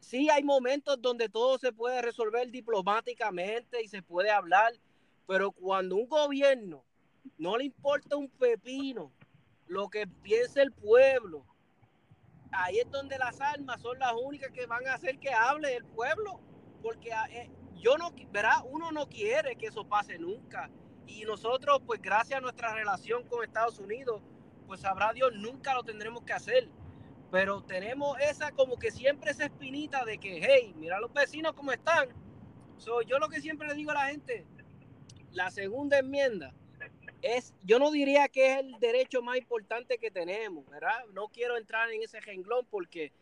Sí 0.00 0.28
hay 0.28 0.42
momentos 0.42 1.00
donde 1.00 1.28
todo 1.28 1.56
se 1.58 1.72
puede 1.72 2.02
resolver 2.02 2.50
diplomáticamente 2.50 3.80
y 3.80 3.86
se 3.86 4.02
puede 4.02 4.30
hablar, 4.30 4.72
pero 5.26 5.52
cuando 5.52 5.96
un 5.96 6.08
gobierno 6.08 6.84
no 7.38 7.56
le 7.56 7.64
importa 7.64 8.16
un 8.16 8.28
pepino 8.28 9.12
lo 9.68 9.88
que 9.88 10.06
piensa 10.06 10.62
el 10.62 10.72
pueblo, 10.72 11.46
ahí 12.50 12.80
es 12.80 12.90
donde 12.90 13.16
las 13.18 13.40
armas 13.40 13.80
son 13.80 14.00
las 14.00 14.12
únicas 14.20 14.50
que 14.50 14.66
van 14.66 14.86
a 14.88 14.94
hacer 14.94 15.18
que 15.20 15.30
hable 15.30 15.76
el 15.76 15.84
pueblo, 15.86 16.40
porque 16.82 17.10
eh, 17.30 17.48
yo 17.84 17.98
no, 17.98 18.14
verá, 18.32 18.62
uno 18.70 18.90
no 18.92 19.06
quiere 19.08 19.56
que 19.56 19.66
eso 19.66 19.86
pase 19.86 20.18
nunca. 20.18 20.70
Y 21.06 21.24
nosotros, 21.24 21.82
pues 21.86 22.00
gracias 22.00 22.38
a 22.38 22.40
nuestra 22.40 22.72
relación 22.72 23.24
con 23.28 23.44
Estados 23.44 23.78
Unidos, 23.78 24.22
pues 24.66 24.80
sabrá 24.80 25.12
Dios, 25.12 25.32
nunca 25.34 25.74
lo 25.74 25.84
tendremos 25.84 26.24
que 26.24 26.32
hacer. 26.32 26.66
Pero 27.30 27.62
tenemos 27.62 28.18
esa 28.20 28.52
como 28.52 28.78
que 28.78 28.90
siempre 28.90 29.30
esa 29.30 29.44
espinita 29.44 30.02
de 30.06 30.16
que, 30.16 30.40
hey, 30.42 30.72
mira 30.78 30.98
los 30.98 31.12
vecinos 31.12 31.52
cómo 31.52 31.72
están. 31.72 32.08
So, 32.78 33.02
yo 33.02 33.18
lo 33.18 33.28
que 33.28 33.42
siempre 33.42 33.68
le 33.68 33.74
digo 33.74 33.90
a 33.90 33.94
la 33.94 34.06
gente, 34.06 34.46
la 35.32 35.50
segunda 35.50 35.98
enmienda 35.98 36.54
es, 37.20 37.54
yo 37.64 37.78
no 37.78 37.90
diría 37.90 38.28
que 38.28 38.52
es 38.52 38.60
el 38.60 38.78
derecho 38.80 39.20
más 39.20 39.36
importante 39.36 39.98
que 39.98 40.10
tenemos, 40.10 40.66
¿verdad? 40.70 41.04
No 41.12 41.28
quiero 41.28 41.58
entrar 41.58 41.90
en 41.90 42.02
ese 42.02 42.20
renglón 42.20 42.66
porque, 42.70 43.12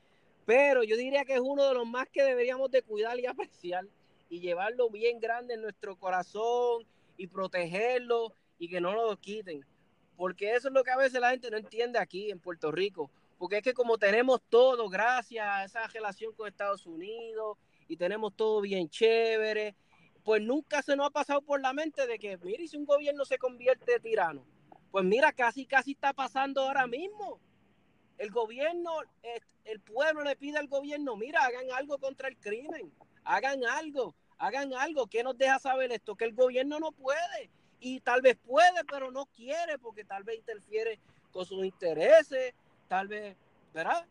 pero 0.47 0.85
yo 0.85 0.97
diría 0.97 1.25
que 1.25 1.35
es 1.35 1.41
uno 1.41 1.67
de 1.67 1.75
los 1.75 1.87
más 1.87 2.09
que 2.09 2.23
deberíamos 2.23 2.71
de 2.71 2.83
cuidar 2.83 3.19
y 3.19 3.27
apreciar 3.27 3.87
y 4.33 4.41
llevarlo 4.41 4.89
bien 4.89 5.21
grande 5.21 5.53
en 5.53 5.61
nuestro 5.61 5.95
corazón 5.95 6.87
y 7.19 7.27
protegerlo 7.27 8.33
y 8.59 8.67
que 8.71 8.81
no 8.81 8.95
lo 8.95 9.15
quiten. 9.19 9.63
Porque 10.17 10.55
eso 10.55 10.69
es 10.69 10.75
lo 10.75 10.83
que 10.83 10.91
a 10.91 10.97
veces 10.97 11.21
la 11.21 11.33
gente 11.33 11.51
no 11.51 11.59
entiende 11.59 11.99
aquí 11.99 12.31
en 12.31 12.41
Puerto 12.41 12.73
Rico. 12.73 13.11
Porque 13.37 13.59
es 13.59 13.63
que 13.63 13.75
como 13.75 13.99
tenemos 13.99 14.41
todo, 14.49 14.89
gracias 14.89 15.47
a 15.47 15.65
esa 15.65 15.87
relación 15.89 16.33
con 16.33 16.49
Estados 16.49 16.87
Unidos 16.87 17.59
y 17.89 17.99
tenemos 17.99 18.35
todo 18.35 18.63
bien 18.63 18.89
chévere, 18.89 19.77
pues 20.25 20.41
nunca 20.41 20.81
se 20.81 20.97
nos 20.97 21.09
ha 21.09 21.11
pasado 21.11 21.43
por 21.43 21.61
la 21.61 21.75
mente 21.75 22.07
de 22.07 22.19
que, 22.19 22.39
mire, 22.39 22.67
si 22.67 22.79
un 22.79 22.87
gobierno 22.87 23.27
se 23.27 23.37
convierte 23.37 23.97
en 23.97 24.01
tirano, 24.01 24.47
pues 24.91 25.05
mira, 25.05 25.33
casi, 25.33 25.67
casi 25.67 25.93
está 25.93 26.15
pasando 26.15 26.63
ahora 26.63 26.87
mismo. 26.87 27.39
El 28.17 28.31
gobierno, 28.31 28.93
el 29.65 29.81
pueblo 29.81 30.23
le 30.25 30.37
pide 30.37 30.57
al 30.57 30.69
gobierno, 30.69 31.17
mira, 31.17 31.45
hagan 31.45 31.71
algo 31.73 31.99
contra 31.99 32.29
el 32.29 32.39
crimen, 32.39 32.91
hagan 33.25 33.63
algo, 33.65 34.15
hagan 34.43 34.75
algo. 34.75 35.07
¿Qué 35.07 35.23
nos 35.23 35.39
deja 35.39 35.59
saber 35.61 35.93
esto? 35.93 36.17
Que 36.17 36.25
el 36.25 36.35
gobierno 36.35 36.81
no 36.81 36.91
puede 36.91 37.49
y 37.79 38.01
tal 38.01 38.23
vez 38.23 38.37
puede, 38.37 38.85
pero 38.91 39.13
no 39.13 39.27
quiere 39.27 39.79
porque 39.79 40.05
tal 40.05 40.25
vez 40.25 40.37
interfiere 40.37 40.99
con 41.31 41.47
sus 41.47 41.65
intereses, 41.65 42.53
tal 42.89 43.07
vez, 43.07 43.37
¿verdad? 43.73 44.05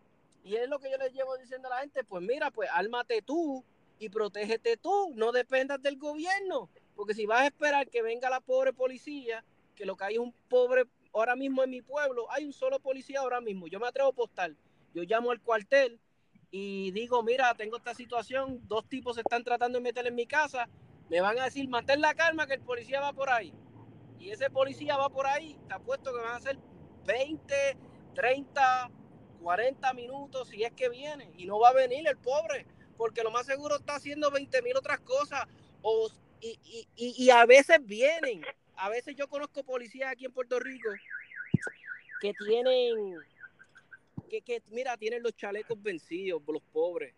Y 0.43 0.55
es 0.55 0.69
lo 0.69 0.79
que 0.79 0.89
yo 0.89 0.97
les 0.97 1.13
llevo 1.13 1.37
diciendo 1.37 1.67
a 1.67 1.75
la 1.75 1.81
gente, 1.81 2.03
pues 2.05 2.23
mira, 2.23 2.49
pues 2.49 2.69
álmate 2.71 3.21
tú, 3.21 3.63
y 3.99 4.09
protégete 4.09 4.77
tú, 4.77 5.13
no 5.15 5.31
dependas 5.31 5.79
del 5.81 5.97
gobierno, 5.97 6.69
porque 6.95 7.13
si 7.13 7.27
vas 7.27 7.41
a 7.41 7.45
esperar 7.47 7.87
que 7.87 8.01
venga 8.01 8.31
la 8.31 8.39
pobre 8.39 8.73
policía, 8.73 9.45
que 9.75 9.85
lo 9.85 9.95
que 9.95 10.05
hay 10.05 10.13
es 10.15 10.19
un 10.19 10.33
pobre, 10.49 10.85
ahora 11.13 11.35
mismo 11.35 11.63
en 11.63 11.69
mi 11.69 11.81
pueblo, 11.83 12.25
hay 12.31 12.45
un 12.45 12.53
solo 12.53 12.79
policía 12.79 13.19
ahora 13.19 13.41
mismo, 13.41 13.67
yo 13.67 13.79
me 13.79 13.87
atrevo 13.87 14.09
a 14.09 14.13
postar, 14.13 14.55
yo 14.95 15.03
llamo 15.03 15.29
al 15.29 15.39
cuartel 15.39 15.99
y 16.51 16.91
digo, 16.91 17.23
mira, 17.23 17.53
tengo 17.55 17.77
esta 17.77 17.95
situación, 17.95 18.59
dos 18.67 18.87
tipos 18.87 19.15
se 19.15 19.21
están 19.21 19.43
tratando 19.43 19.79
de 19.79 19.83
meter 19.83 20.05
en 20.05 20.15
mi 20.15 20.27
casa, 20.27 20.67
me 21.09 21.21
van 21.21 21.39
a 21.39 21.45
decir, 21.45 21.67
mantén 21.69 22.01
la 22.01 22.13
calma 22.13 22.45
que 22.45 22.55
el 22.55 22.61
policía 22.61 22.99
va 22.99 23.13
por 23.13 23.29
ahí. 23.29 23.53
Y 24.19 24.29
ese 24.29 24.49
policía 24.49 24.97
va 24.97 25.09
por 25.09 25.25
ahí, 25.25 25.57
te 25.67 25.73
apuesto 25.73 26.13
que 26.13 26.21
van 26.21 26.35
a 26.35 26.39
ser 26.39 26.59
20, 27.05 27.55
30, 28.13 28.91
40 29.41 29.93
minutos 29.93 30.49
si 30.49 30.63
es 30.63 30.71
que 30.73 30.89
viene. 30.89 31.31
Y 31.37 31.45
no 31.45 31.59
va 31.59 31.69
a 31.69 31.73
venir 31.73 32.07
el 32.07 32.17
pobre 32.17 32.65
porque 32.97 33.23
lo 33.23 33.31
más 33.31 33.45
seguro 33.45 33.77
está 33.77 33.95
haciendo 33.95 34.29
20 34.29 34.61
mil 34.61 34.77
otras 34.77 34.99
cosas. 34.99 35.47
O, 35.81 36.07
y, 36.39 36.59
y, 36.95 37.25
y, 37.25 37.29
a 37.31 37.45
veces 37.45 37.79
vienen, 37.83 38.43
a 38.75 38.89
veces 38.89 39.15
yo 39.15 39.27
conozco 39.27 39.63
policías 39.63 40.11
aquí 40.11 40.25
en 40.25 40.33
Puerto 40.33 40.59
Rico 40.59 40.89
que 42.19 42.33
tienen, 42.35 43.17
que, 44.39 44.63
mira, 44.71 44.95
tienen 44.95 45.21
los 45.21 45.35
chalecos 45.35 45.81
vencidos, 45.81 46.41
los 46.47 46.61
pobres. 46.71 47.13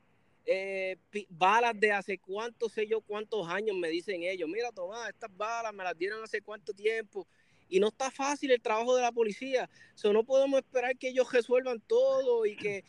Eh, 0.45 0.97
balas 1.30 1.80
de 1.80 1.91
hace 1.91 2.17
cuántos 2.17 2.73
sé 2.73 2.86
yo 2.86 2.99
cuántos 2.99 3.47
años 3.47 3.78
me 3.78 3.88
dicen 3.88 4.23
ellos, 4.23 4.49
mira 4.49 4.73
Tomás, 4.73 5.08
estas 5.10 5.30
balas 5.38 5.73
me 5.73 5.86
las 5.86 5.97
dieron 5.97 6.21
hace 6.21 6.41
cuánto 6.41 6.73
tiempo 6.73 7.26
y 7.69 7.80
no 7.80 7.88
está 7.88 8.12
fácil 8.12 8.52
el 8.52 8.62
trabajo 8.62 8.93
de 8.93 9.04
la 9.04 9.13
policía, 9.13 9.69
so, 9.95 10.12
no 10.12 10.26
podemos 10.26 10.60
esperar 10.60 10.97
que 10.97 11.10
ellos 11.10 11.32
resuelvan 11.32 11.80
todo 11.80 12.45
y 12.45 12.58
que, 12.58 12.84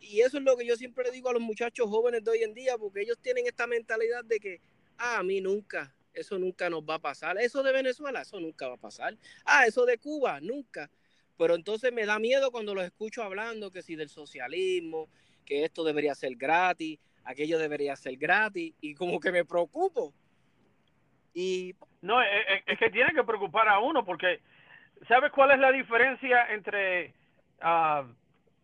y 0.00 0.20
eso 0.22 0.38
es 0.38 0.44
lo 0.44 0.56
que 0.56 0.64
yo 0.64 0.76
siempre 0.76 1.04
le 1.04 1.10
digo 1.10 1.28
a 1.28 1.34
los 1.34 1.42
muchachos 1.42 1.90
jóvenes 1.90 2.24
de 2.24 2.30
hoy 2.30 2.42
en 2.42 2.54
día, 2.54 2.78
porque 2.78 3.02
ellos 3.02 3.18
tienen 3.20 3.46
esta 3.46 3.66
mentalidad 3.66 4.24
de 4.24 4.40
que, 4.40 4.60
ah, 4.96 5.18
a 5.18 5.22
mí 5.22 5.42
nunca, 5.42 5.94
eso 6.14 6.38
nunca 6.38 6.70
nos 6.70 6.82
va 6.82 6.94
a 6.94 6.98
pasar. 7.00 7.36
Eso 7.38 7.62
de 7.62 7.72
Venezuela, 7.72 8.22
eso 8.22 8.40
nunca 8.40 8.68
va 8.68 8.74
a 8.74 8.78
pasar. 8.78 9.16
Ah, 9.44 9.66
eso 9.66 9.84
de 9.84 9.98
Cuba, 9.98 10.40
nunca. 10.40 10.90
Pero 11.36 11.54
entonces 11.54 11.92
me 11.92 12.06
da 12.06 12.18
miedo 12.18 12.50
cuando 12.50 12.74
los 12.74 12.84
escucho 12.84 13.22
hablando 13.22 13.70
que 13.70 13.82
si 13.82 13.96
del 13.96 14.08
socialismo, 14.08 15.08
que 15.44 15.64
esto 15.64 15.84
debería 15.84 16.14
ser 16.14 16.36
gratis, 16.36 16.98
aquello 17.24 17.58
debería 17.58 17.96
ser 17.96 18.16
gratis, 18.16 18.74
y 18.80 18.94
como 18.94 19.20
que 19.20 19.32
me 19.32 19.44
preocupo. 19.44 20.12
Y 21.32 21.74
no, 22.02 22.22
es, 22.22 22.78
que 22.78 22.90
tiene 22.90 23.12
que 23.12 23.24
preocupar 23.24 23.68
a 23.68 23.80
uno 23.80 24.04
porque 24.04 24.40
¿sabes 25.08 25.32
cuál 25.32 25.50
es 25.50 25.58
la 25.58 25.72
diferencia 25.72 26.52
entre 26.52 27.12
uh, 27.62 28.06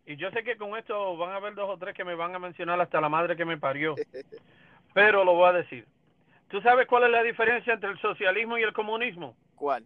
y 0.05 0.15
yo 0.15 0.31
sé 0.31 0.43
que 0.43 0.57
con 0.57 0.77
esto 0.77 1.15
van 1.17 1.31
a 1.31 1.35
haber 1.35 1.53
dos 1.53 1.69
o 1.69 1.77
tres 1.77 1.95
que 1.95 2.03
me 2.03 2.15
van 2.15 2.33
a 2.35 2.39
mencionar 2.39 2.79
hasta 2.81 3.01
la 3.01 3.09
madre 3.09 3.35
que 3.35 3.45
me 3.45 3.57
parió. 3.57 3.95
Pero 4.93 5.23
lo 5.23 5.35
voy 5.35 5.49
a 5.49 5.53
decir. 5.53 5.85
¿Tú 6.49 6.61
sabes 6.61 6.87
cuál 6.87 7.03
es 7.03 7.11
la 7.11 7.23
diferencia 7.23 7.73
entre 7.73 7.91
el 7.91 7.99
socialismo 7.99 8.57
y 8.57 8.63
el 8.63 8.73
comunismo? 8.73 9.37
¿Cuál? 9.55 9.85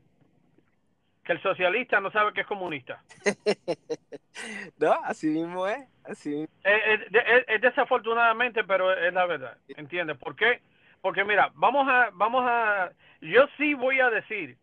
Que 1.26 1.34
el 1.34 1.42
socialista 1.42 2.00
no 2.00 2.12
sabe 2.12 2.34
que 2.34 2.42
es 2.42 2.48
comunista. 2.48 3.04
no, 4.80 4.94
así 5.04 5.28
mismo 5.28 5.68
es. 5.68 5.90
Así. 6.04 6.48
Es, 6.64 7.62
desafortunadamente, 7.62 8.64
pero 8.64 8.94
es 8.94 9.14
la 9.14 9.26
verdad. 9.26 9.58
¿Entiendes? 9.70 10.18
¿Por 10.18 10.36
qué? 10.36 10.62
Porque 11.02 11.26
mira, 11.26 11.52
vamos 11.56 11.88
a, 11.90 12.12
vamos 12.14 12.46
a, 12.48 12.92
yo 13.22 13.48
sí 13.58 13.74
voy 13.74 14.00
a 14.00 14.10
decir 14.10 14.58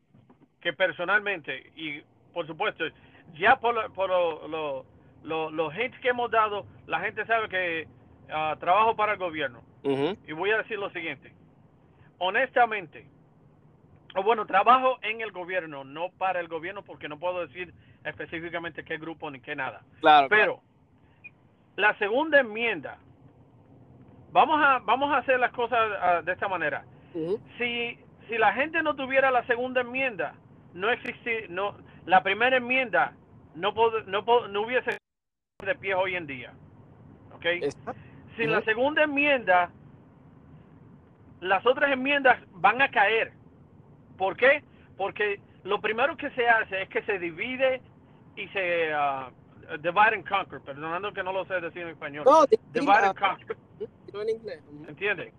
que 0.60 0.72
personalmente, 0.72 1.72
y 1.74 2.00
por 2.32 2.46
supuesto, 2.46 2.84
ya 3.34 3.56
por, 3.56 3.92
por 3.92 4.08
lo 4.08 4.86
los 5.24 5.74
hits 5.76 5.98
que 6.00 6.08
hemos 6.08 6.30
dado, 6.30 6.66
la 6.86 7.00
gente 7.00 7.24
sabe 7.26 7.48
que 7.48 7.88
ah, 8.30 8.56
trabajo 8.58 8.96
para 8.96 9.12
el 9.12 9.18
gobierno. 9.18 9.62
Y 9.84 10.32
voy 10.32 10.50
a 10.52 10.58
decir 10.58 10.78
lo 10.78 10.90
siguiente. 10.90 11.32
Honestamente, 12.18 13.04
o 14.14 14.22
bueno, 14.22 14.46
trabajo 14.46 14.98
en 15.02 15.20
el 15.20 15.32
gobierno, 15.32 15.84
no 15.84 16.10
para 16.10 16.40
el 16.40 16.48
gobierno, 16.48 16.82
porque 16.82 17.08
no 17.08 17.18
puedo 17.18 17.46
decir 17.46 17.72
específicamente 18.04 18.84
qué 18.84 18.98
grupo 18.98 19.30
ni 19.30 19.40
qué 19.40 19.56
nada. 19.56 19.82
Claro. 20.00 20.28
Pero 20.28 20.60
la 21.76 21.96
segunda 21.98 22.40
enmienda, 22.40 22.98
vamos 24.32 24.60
a 24.62 24.80
vamos 24.80 25.10
a 25.12 25.18
hacer 25.18 25.38
las 25.38 25.52
cosas 25.52 25.78
ah, 26.00 26.22
de 26.22 26.32
esta 26.32 26.48
manera. 26.48 26.84
Si 27.58 27.98
si 28.28 28.38
la 28.38 28.52
gente 28.52 28.82
no 28.82 28.94
tuviera 28.94 29.30
la 29.30 29.46
segunda 29.46 29.80
enmienda, 29.80 30.34
no 30.74 30.90
existiría, 30.90 31.46
no 31.48 31.76
la 32.06 32.22
primera 32.22 32.56
enmienda 32.56 33.14
no 33.54 33.72
no, 34.06 34.48
no 34.48 34.62
hubiese 34.62 34.98
de 35.64 35.74
pie 35.76 35.94
hoy 35.94 36.16
en 36.16 36.26
día. 36.26 36.52
¿Ok? 37.34 37.46
Sin 38.36 38.50
la 38.50 38.62
segunda 38.62 39.04
enmienda, 39.04 39.70
las 41.40 41.64
otras 41.66 41.92
enmiendas 41.92 42.38
van 42.52 42.80
a 42.80 42.90
caer. 42.90 43.32
¿Por 44.22 44.36
qué? 44.36 44.62
Porque 44.96 45.40
lo 45.64 45.80
primero 45.80 46.16
que 46.16 46.30
se 46.30 46.48
hace 46.48 46.82
es 46.82 46.88
que 46.90 47.02
se 47.02 47.18
divide 47.18 47.82
y 48.36 48.46
se 48.50 48.94
uh, 48.94 49.32
divide 49.78 50.14
and 50.14 50.28
conquer, 50.28 50.60
perdonando 50.60 51.12
que 51.12 51.24
no 51.24 51.32
lo 51.32 51.44
sé 51.44 51.60
decir 51.60 51.82
en 51.82 51.88
español. 51.88 52.24
divide 52.72 52.92
and 52.92 53.18
conquer. 53.18 53.56
¿Entiendes? 54.86 55.34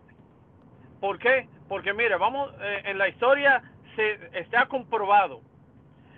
¿Por 0.99 1.17
qué? 1.17 1.47
Porque 1.69 1.93
mire, 1.93 2.17
vamos, 2.17 2.51
eh, 2.59 2.81
en 2.83 2.97
la 2.97 3.07
historia 3.07 3.63
se 3.95 4.37
está 4.37 4.65
comprobado. 4.65 5.39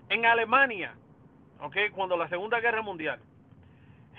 En 0.10 0.26
Alemania, 0.26 0.96
¿ok? 1.62 1.76
Cuando 1.94 2.18
la 2.18 2.28
Segunda 2.30 2.60
Guerra 2.62 2.82
Mundial, 2.82 3.20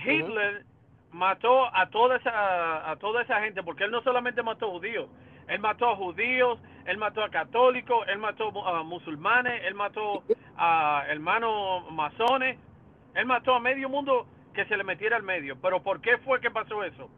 Hitler 0.04 0.64
mató 1.10 1.66
a 1.74 1.90
toda 1.90 2.18
esa 2.18 2.88
a 2.92 2.94
toda 2.94 3.22
esa 3.22 3.40
gente 3.40 3.64
porque 3.64 3.82
él 3.82 3.90
no 3.90 4.02
solamente 4.02 4.44
mató 4.44 4.70
judíos, 4.70 5.08
él 5.48 5.58
mató 5.58 5.88
a 5.88 5.96
judíos, 5.96 6.60
él 6.86 6.98
mató 6.98 7.22
a 7.22 7.30
católicos, 7.30 8.06
él 8.08 8.18
mató 8.18 8.66
a 8.66 8.82
musulmanes, 8.82 9.62
él 9.64 9.74
mató 9.74 10.22
a 10.56 11.04
hermanos 11.08 11.90
masones, 11.92 12.58
él 13.14 13.26
mató 13.26 13.54
a 13.54 13.60
medio 13.60 13.88
mundo 13.88 14.26
que 14.54 14.64
se 14.66 14.76
le 14.76 14.84
metiera 14.84 15.16
al 15.16 15.22
medio. 15.22 15.60
Pero 15.60 15.82
¿por 15.82 16.00
qué 16.00 16.18
fue 16.18 16.40
que 16.40 16.50
pasó 16.50 16.84
eso? 16.84 17.10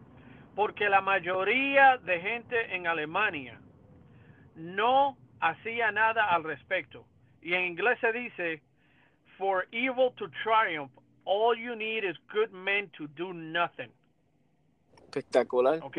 Porque 0.55 0.89
la 0.89 1.01
mayoría 1.01 1.99
de 1.99 2.21
gente 2.21 2.75
en 2.75 2.87
Alemania 2.87 3.61
no 4.57 5.17
hacía 5.41 5.93
nada 5.93 6.25
al 6.35 6.45
respecto. 6.45 7.05
Y 7.43 7.55
en 7.55 7.65
inglés 7.65 7.99
se 8.01 8.13
dice, 8.13 8.63
for 9.37 9.67
evil 9.71 10.13
to 10.17 10.29
triumph, 10.43 10.91
all 11.25 11.57
you 11.57 11.77
need 11.77 12.05
is 12.05 12.17
good 12.33 12.51
men 12.51 12.91
to 12.91 13.07
do 13.09 13.33
nothing. 13.33 13.93
Espectacular. 15.05 15.79
Ok. 15.83 15.99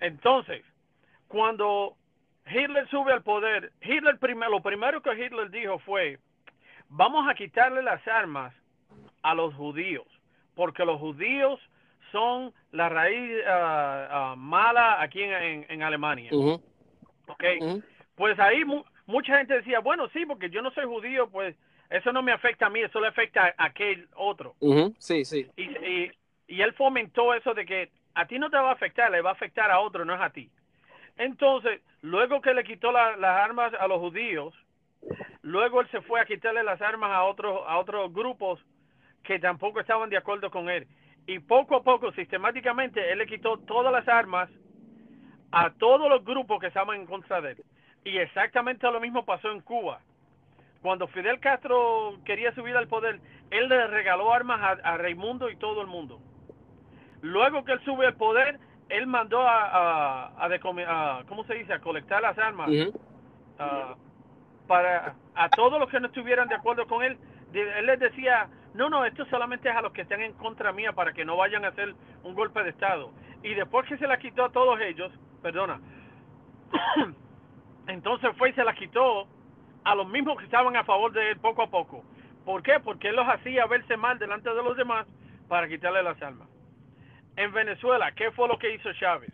Entonces, 0.00 0.64
cuando 1.26 1.96
Hitler 2.46 2.88
sube 2.88 3.12
al 3.12 3.22
poder, 3.22 3.72
Hitler 3.80 4.18
primero, 4.18 4.50
lo 4.50 4.60
primero 4.60 5.02
que 5.02 5.12
Hitler 5.12 5.50
dijo 5.50 5.78
fue, 5.80 6.18
vamos 6.88 7.28
a 7.28 7.34
quitarle 7.34 7.82
las 7.82 8.06
armas 8.06 8.54
a 9.22 9.34
los 9.34 9.54
judíos, 9.54 10.06
porque 10.54 10.84
los 10.84 11.00
judíos 11.00 11.58
son 12.12 12.52
la 12.70 12.88
raíz 12.88 13.38
uh, 13.44 14.32
uh, 14.32 14.36
mala 14.36 15.02
aquí 15.02 15.22
en, 15.22 15.66
en, 15.68 15.82
Alemania. 15.82 16.30
Ok. 16.32 17.44
Pues 18.14 18.38
ahí 18.38 18.64
mu 18.64 18.84
mucha 19.06 19.38
gente 19.38 19.54
decía, 19.54 19.80
bueno, 19.80 20.08
sí, 20.10 20.24
porque 20.24 20.48
yo 20.50 20.62
no 20.62 20.70
soy 20.70 20.84
judío, 20.84 21.28
pues 21.28 21.56
eso 21.90 22.12
no 22.12 22.22
me 22.22 22.32
afecta 22.32 22.66
a 22.66 22.70
mí, 22.70 22.80
eso 22.80 23.00
le 23.00 23.08
afecta 23.08 23.54
a 23.56 23.64
aquel 23.64 24.08
otro. 24.14 24.54
Sí, 24.98 25.24
sí. 25.24 25.46
Y, 25.56 25.62
y, 25.62 26.12
y, 26.46 26.62
él 26.62 26.72
fomentó 26.74 27.34
eso 27.34 27.52
de 27.52 27.66
que 27.66 27.90
a 28.14 28.26
ti 28.26 28.38
no 28.38 28.48
te 28.48 28.56
va 28.56 28.70
a 28.70 28.74
afectar, 28.74 29.10
le 29.10 29.20
va 29.20 29.30
a 29.30 29.34
afectar 29.34 29.70
a 29.70 29.80
otro, 29.80 30.04
no 30.04 30.14
es 30.14 30.20
a 30.20 30.30
ti. 30.30 30.50
Entonces, 31.16 31.80
luego 32.04 32.40
que 32.40 32.54
le 32.54 32.62
quitó 32.62 32.92
las 32.92 33.18
armas 33.24 33.72
a 33.74 33.88
los 33.88 33.98
judíos, 33.98 34.54
Luego 35.44 35.82
él 35.82 35.88
se 35.90 36.00
fue 36.00 36.20
a 36.20 36.24
quitarle 36.24 36.62
las 36.62 36.80
armas 36.80 37.10
a 37.10 37.24
otros 37.24 37.60
a 37.66 37.76
otros 37.78 38.12
grupos 38.14 38.58
que 39.22 39.38
tampoco 39.38 39.80
estaban 39.80 40.08
de 40.08 40.16
acuerdo 40.16 40.50
con 40.50 40.70
él. 40.70 40.86
Y 41.26 41.38
poco 41.38 41.76
a 41.76 41.82
poco, 41.82 42.12
sistemáticamente, 42.12 43.12
él 43.12 43.18
le 43.18 43.26
quitó 43.26 43.58
todas 43.58 43.92
las 43.92 44.08
armas 44.08 44.48
a 45.52 45.70
todos 45.70 46.08
los 46.08 46.24
grupos 46.24 46.60
que 46.60 46.68
estaban 46.68 47.00
en 47.00 47.06
contra 47.06 47.42
de 47.42 47.52
él. 47.52 47.64
Y 48.04 48.16
exactamente 48.16 48.90
lo 48.90 49.00
mismo 49.00 49.24
pasó 49.26 49.50
en 49.50 49.60
Cuba. 49.60 50.00
Cuando 50.80 51.08
Fidel 51.08 51.40
Castro 51.40 52.18
quería 52.24 52.54
subir 52.54 52.76
al 52.76 52.88
poder, 52.88 53.20
él 53.50 53.68
le 53.68 53.86
regaló 53.86 54.32
armas 54.32 54.78
a, 54.82 54.96
Raimundo 54.96 55.50
y 55.50 55.56
todo 55.56 55.82
el 55.82 55.86
mundo. 55.86 56.20
Luego 57.20 57.64
que 57.64 57.72
él 57.72 57.84
sube 57.84 58.06
al 58.06 58.16
poder, 58.16 58.58
él 58.88 59.06
mandó 59.06 59.40
a, 59.40 59.64
a, 59.64 60.26
a, 60.36 60.48
a- 61.18 61.24
¿cómo 61.26 61.44
se 61.44 61.54
dice? 61.54 61.72
A 61.72 61.80
colectar 61.80 62.22
las 62.22 62.38
armas 62.38 62.68
para 64.66 65.14
a 65.34 65.48
todos 65.50 65.78
los 65.80 65.88
que 65.90 66.00
no 66.00 66.06
estuvieran 66.06 66.48
de 66.48 66.54
acuerdo 66.54 66.86
con 66.86 67.02
él. 67.02 67.18
él 67.52 67.86
les 67.86 67.98
decía, 67.98 68.48
no, 68.74 68.88
no, 68.88 69.04
esto 69.04 69.24
solamente 69.26 69.68
es 69.68 69.76
a 69.76 69.82
los 69.82 69.92
que 69.92 70.02
estén 70.02 70.20
en 70.22 70.32
contra 70.34 70.72
mía 70.72 70.92
para 70.92 71.12
que 71.12 71.24
no 71.24 71.36
vayan 71.36 71.64
a 71.64 71.68
hacer 71.68 71.94
un 72.22 72.34
golpe 72.34 72.62
de 72.62 72.70
Estado. 72.70 73.10
Y 73.42 73.54
después 73.54 73.86
que 73.86 73.98
se 73.98 74.06
la 74.06 74.18
quitó 74.18 74.44
a 74.44 74.52
todos 74.52 74.80
ellos, 74.80 75.12
perdona, 75.42 75.80
entonces 77.86 78.30
fue 78.36 78.50
y 78.50 78.52
se 78.54 78.64
la 78.64 78.74
quitó 78.74 79.26
a 79.84 79.94
los 79.94 80.08
mismos 80.08 80.38
que 80.38 80.44
estaban 80.44 80.76
a 80.76 80.84
favor 80.84 81.12
de 81.12 81.32
él 81.32 81.38
poco 81.38 81.62
a 81.62 81.70
poco. 81.70 82.04
¿Por 82.44 82.62
qué? 82.62 82.80
Porque 82.80 83.08
él 83.08 83.16
los 83.16 83.28
hacía 83.28 83.66
verse 83.66 83.96
mal 83.96 84.18
delante 84.18 84.48
de 84.50 84.62
los 84.62 84.76
demás 84.76 85.06
para 85.48 85.68
quitarle 85.68 86.02
las 86.02 86.20
armas. 86.22 86.48
En 87.36 87.52
Venezuela, 87.52 88.12
¿qué 88.12 88.30
fue 88.30 88.48
lo 88.48 88.58
que 88.58 88.74
hizo 88.74 88.92
Chávez? 88.94 89.32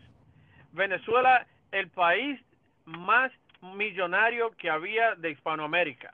Venezuela, 0.71 1.45
el 1.71 1.89
país 1.89 2.39
más 2.85 3.31
millonario 3.61 4.51
que 4.51 4.69
había 4.69 5.15
de 5.15 5.31
Hispanoamérica. 5.31 6.13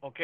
¿Ok? 0.00 0.20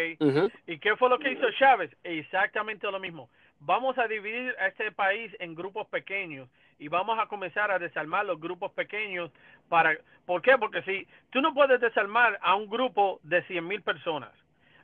¿Y 0.66 0.78
qué 0.78 0.96
fue 0.96 1.08
lo 1.08 1.18
que 1.18 1.32
hizo 1.32 1.50
Chávez? 1.52 1.94
Exactamente 2.02 2.90
lo 2.90 2.98
mismo. 2.98 3.28
Vamos 3.60 3.96
a 3.98 4.06
dividir 4.06 4.54
a 4.58 4.66
este 4.68 4.92
país 4.92 5.34
en 5.38 5.54
grupos 5.54 5.86
pequeños 5.88 6.48
y 6.78 6.88
vamos 6.88 7.18
a 7.18 7.26
comenzar 7.26 7.70
a 7.70 7.78
desarmar 7.78 8.26
los 8.26 8.38
grupos 8.38 8.72
pequeños 8.72 9.30
para 9.68 9.96
¿por 10.26 10.42
qué? 10.42 10.58
Porque 10.58 10.82
si 10.82 11.06
tú 11.30 11.40
no 11.40 11.54
puedes 11.54 11.80
desarmar 11.80 12.38
a 12.42 12.54
un 12.54 12.68
grupo 12.68 13.20
de 13.22 13.42
100 13.44 13.66
mil 13.66 13.82
personas, 13.82 14.30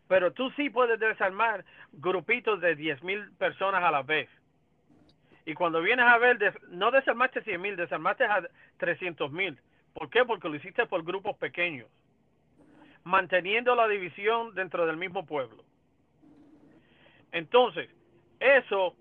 pero 0.08 0.32
tú 0.32 0.50
sí 0.52 0.70
puedes 0.70 0.98
desarmar 0.98 1.64
grupitos 1.92 2.60
de 2.60 2.74
10 2.74 3.02
mil 3.02 3.30
personas 3.32 3.82
a 3.84 3.90
la 3.90 4.02
vez. 4.02 4.28
Y 5.44 5.54
cuando 5.54 5.80
vienes 5.82 6.06
a 6.06 6.18
ver, 6.18 6.38
des- 6.38 6.62
no 6.68 6.90
desarmaste 6.90 7.42
100 7.42 7.60
mil, 7.60 7.76
desarmaste 7.76 8.24
a 8.24 8.48
300 8.78 9.30
mil. 9.32 9.58
¿Por 9.92 10.08
qué? 10.08 10.24
Porque 10.24 10.48
lo 10.48 10.54
hiciste 10.56 10.86
por 10.86 11.02
grupos 11.04 11.36
pequeños, 11.36 11.88
manteniendo 13.04 13.74
la 13.74 13.88
división 13.88 14.54
dentro 14.54 14.86
del 14.86 14.96
mismo 14.96 15.26
pueblo. 15.26 15.64
Entonces, 17.32 17.88
eso, 18.40 18.94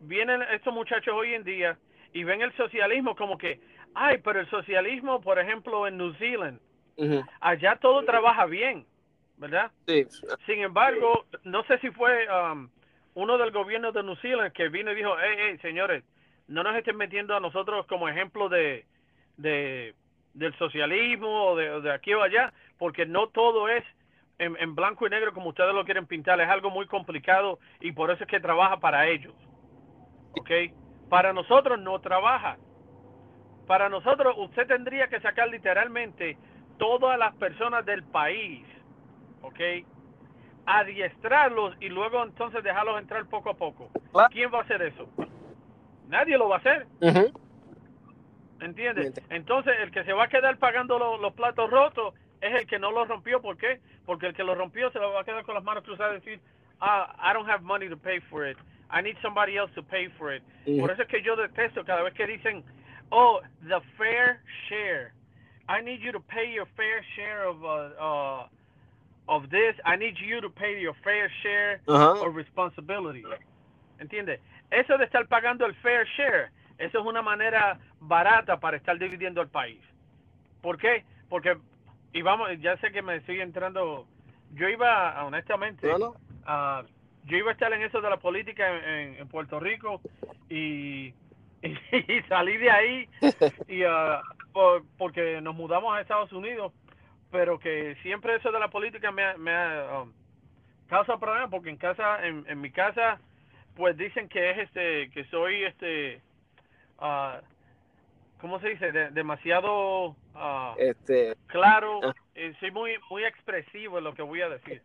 vienen 0.00 0.42
estos 0.52 0.74
muchachos 0.74 1.14
hoy 1.14 1.34
en 1.34 1.44
día 1.44 1.78
y 2.12 2.24
ven 2.24 2.42
el 2.42 2.52
socialismo 2.56 3.14
como 3.16 3.38
que, 3.38 3.60
ay, 3.94 4.18
pero 4.18 4.40
el 4.40 4.50
socialismo, 4.50 5.20
por 5.20 5.38
ejemplo, 5.38 5.86
en 5.86 5.96
New 5.96 6.12
Zealand, 6.14 6.60
allá 7.40 7.76
todo 7.76 8.02
trabaja 8.04 8.46
bien, 8.46 8.86
¿verdad? 9.36 9.70
Sí. 9.86 10.06
Sin 10.46 10.60
embargo, 10.60 11.26
no 11.44 11.62
sé 11.64 11.78
si 11.78 11.90
fue 11.90 12.26
um, 12.28 12.68
uno 13.16 13.38
del 13.38 13.50
gobierno 13.50 13.92
de 13.92 14.02
New 14.02 14.16
Zealand 14.16 14.52
que 14.52 14.68
vino 14.68 14.92
y 14.92 14.94
dijo, 14.94 15.16
hey, 15.18 15.36
hey, 15.38 15.58
señores, 15.62 16.04
no 16.48 16.62
nos 16.62 16.76
estén 16.76 16.98
metiendo 16.98 17.34
a 17.34 17.40
nosotros 17.40 17.86
como 17.86 18.08
ejemplo 18.08 18.50
de, 18.50 18.84
de 19.38 19.94
del 20.34 20.54
socialismo 20.58 21.46
o 21.46 21.56
de, 21.56 21.90
aquí 21.90 22.12
o 22.12 22.22
allá, 22.22 22.52
porque 22.76 23.06
no 23.06 23.28
todo 23.28 23.70
es 23.70 23.82
en, 24.38 24.54
en 24.58 24.74
blanco 24.74 25.06
y 25.06 25.10
negro 25.10 25.32
como 25.32 25.48
ustedes 25.48 25.74
lo 25.74 25.86
quieren 25.86 26.06
pintar, 26.06 26.38
es 26.42 26.48
algo 26.48 26.68
muy 26.68 26.86
complicado 26.86 27.58
y 27.80 27.92
por 27.92 28.10
eso 28.10 28.24
es 28.24 28.28
que 28.28 28.38
trabaja 28.38 28.76
para 28.80 29.08
ellos. 29.08 29.34
¿Ok? 30.38 30.50
Para 31.08 31.32
nosotros 31.32 31.80
no 31.80 31.98
trabaja. 32.02 32.58
Para 33.66 33.88
nosotros 33.88 34.34
usted 34.36 34.66
tendría 34.66 35.08
que 35.08 35.20
sacar 35.20 35.48
literalmente 35.48 36.36
todas 36.76 37.18
las 37.18 37.34
personas 37.36 37.86
del 37.86 38.04
país, 38.04 38.66
¿ok? 39.40 39.60
Adiestrarlos 40.66 41.74
y 41.80 41.88
luego 41.88 42.22
entonces 42.24 42.62
dejarlos 42.64 43.00
entrar 43.00 43.24
poco 43.26 43.50
a 43.50 43.54
poco. 43.54 43.88
Claro. 44.12 44.28
¿Quién 44.32 44.50
va 44.52 44.58
a 44.58 44.62
hacer 44.62 44.82
eso? 44.82 45.08
Nadie 46.08 46.36
lo 46.36 46.48
va 46.48 46.56
a 46.56 46.58
hacer. 46.58 46.86
¿Entiendes? 48.60 49.12
Entonces, 49.30 49.74
el 49.82 49.90
que 49.90 50.02
se 50.04 50.12
va 50.12 50.24
a 50.24 50.28
quedar 50.28 50.58
pagando 50.58 50.98
lo- 50.98 51.18
los 51.18 51.34
platos 51.34 51.70
rotos 51.70 52.14
es 52.40 52.54
el 52.54 52.66
que 52.66 52.78
no 52.78 52.90
los 52.90 53.06
rompió. 53.06 53.40
¿Por 53.42 53.56
qué? 53.58 53.80
Porque 54.06 54.26
el 54.28 54.34
que 54.34 54.44
lo 54.44 54.54
rompió 54.54 54.90
se 54.92 54.98
lo 54.98 55.12
va 55.12 55.20
a 55.20 55.24
quedar 55.24 55.44
con 55.44 55.54
las 55.54 55.64
manos 55.64 55.84
cruzadas 55.84 56.12
y 56.12 56.24
decir, 56.24 56.40
ah, 56.80 57.14
I 57.22 57.34
don't 57.34 57.48
have 57.48 57.62
money 57.62 57.88
to 57.88 57.96
pay 57.98 58.20
for 58.30 58.48
it. 58.48 58.56
I 58.90 59.02
need 59.02 59.16
somebody 59.20 59.56
else 59.56 59.72
to 59.74 59.82
pay 59.82 60.08
for 60.10 60.32
it. 60.34 60.42
Por 60.80 60.90
eso 60.90 61.02
es 61.02 61.08
que 61.08 61.22
yo 61.22 61.36
detesto 61.36 61.84
cada 61.84 62.02
vez 62.02 62.14
que 62.14 62.26
dicen, 62.26 62.64
oh, 63.10 63.40
the 63.68 63.80
fair 63.98 64.40
share. 64.68 65.12
I 65.68 65.82
need 65.82 66.00
you 66.00 66.12
to 66.12 66.20
pay 66.20 66.52
your 66.54 66.66
fair 66.76 67.02
share 67.14 67.44
of, 67.48 67.62
uh, 67.62 67.90
uh, 68.00 68.48
of 69.28 69.48
this. 69.50 69.74
I 69.84 69.96
need 69.96 70.16
you 70.18 70.40
to 70.40 70.50
pay 70.50 70.80
your 70.80 70.94
fair 71.02 71.30
share 71.42 71.80
Ajá. 71.86 72.20
or 72.20 72.30
responsibility. 72.32 73.22
¿Entiendes? 73.98 74.40
Eso 74.70 74.98
de 74.98 75.04
estar 75.04 75.26
pagando 75.26 75.64
el 75.66 75.74
fair 75.76 76.06
share, 76.16 76.50
eso 76.78 76.98
es 77.00 77.06
una 77.06 77.22
manera 77.22 77.78
barata 78.00 78.58
para 78.58 78.76
estar 78.76 78.98
dividiendo 78.98 79.40
el 79.40 79.48
país. 79.48 79.80
¿Por 80.60 80.76
qué? 80.78 81.04
Porque, 81.28 81.56
y 82.12 82.22
vamos, 82.22 82.48
ya 82.60 82.76
sé 82.78 82.90
que 82.92 83.00
me 83.02 83.16
estoy 83.16 83.40
entrando, 83.40 84.06
yo 84.54 84.68
iba, 84.68 85.24
honestamente, 85.24 85.86
No, 85.88 85.98
no. 85.98 86.14
ah, 86.44 86.82
yo 87.24 87.36
iba 87.38 87.50
a 87.50 87.52
estar 87.52 87.72
en 87.72 87.82
eso 87.82 88.00
de 88.00 88.10
la 88.10 88.18
política 88.18 88.68
en, 88.68 89.16
en- 89.16 89.28
Puerto 89.28 89.58
Rico 89.60 90.00
y, 90.50 91.14
y, 91.62 92.22
salí 92.28 92.56
de 92.58 92.70
ahí 92.70 93.08
y 93.68 93.82
ah, 93.84 94.20
por- 94.52 94.84
porque 94.98 95.40
nos 95.40 95.54
mudamos 95.54 95.96
a 95.96 96.00
Estados 96.00 96.32
Unidos, 96.32 96.72
pero 97.36 97.58
que 97.58 97.94
siempre 98.02 98.36
eso 98.36 98.50
de 98.50 98.58
la 98.58 98.68
política 98.68 99.12
me, 99.12 99.22
ha- 99.22 99.36
me 99.36 99.52
ha 99.54 100.00
um, 100.02 100.12
causa 100.88 101.18
problemas 101.18 101.50
porque 101.50 101.68
en 101.68 101.76
casa, 101.76 102.26
en, 102.26 102.46
en 102.48 102.58
mi 102.62 102.70
casa, 102.70 103.20
pues 103.74 103.94
dicen 103.98 104.26
que 104.30 104.50
es 104.52 104.58
este, 104.58 105.10
que 105.10 105.24
soy 105.26 105.64
este, 105.64 106.22
ah, 106.98 107.42
¿cómo 108.40 108.58
se 108.60 108.70
dice? 108.70 108.90
De- 108.90 109.10
demasiado 109.10 110.16
ah, 110.34 110.74
Este, 110.78 111.36
claro, 111.48 112.00
ah. 112.04 112.14
eh, 112.34 112.54
soy 112.58 112.70
muy, 112.70 112.92
muy 113.10 113.22
expresivo 113.24 113.98
en 113.98 114.04
lo 114.04 114.14
que 114.14 114.22
voy 114.22 114.40
a 114.40 114.48
decir. 114.48 114.80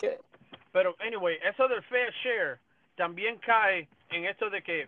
Pero, 0.74 0.96
anyway, 1.00 1.38
eso 1.44 1.70
del 1.70 1.82
fair 1.84 2.12
share 2.22 2.60
también 2.96 3.38
cae 3.40 3.88
en 4.10 4.26
esto 4.26 4.50
de 4.50 4.62
que, 4.62 4.88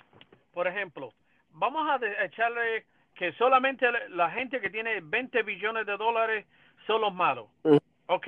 por 0.53 0.68
ejemplo, 0.68 1.14
vamos 1.53 1.89
a 1.89 1.97
de- 1.97 2.26
echarle 2.26 2.86
que 3.16 3.32
solamente 3.34 3.89
la- 3.89 4.09
la 4.09 4.32
gente 4.32 4.59
que 4.59 4.70
tiene 4.70 4.99
20 5.01 5.43
billones 5.43 5.86
de 5.86 5.95
dólares 5.95 6.45
son 6.88 7.01
los 7.01 7.13
malos. 7.13 7.47
Ok, 8.07 8.27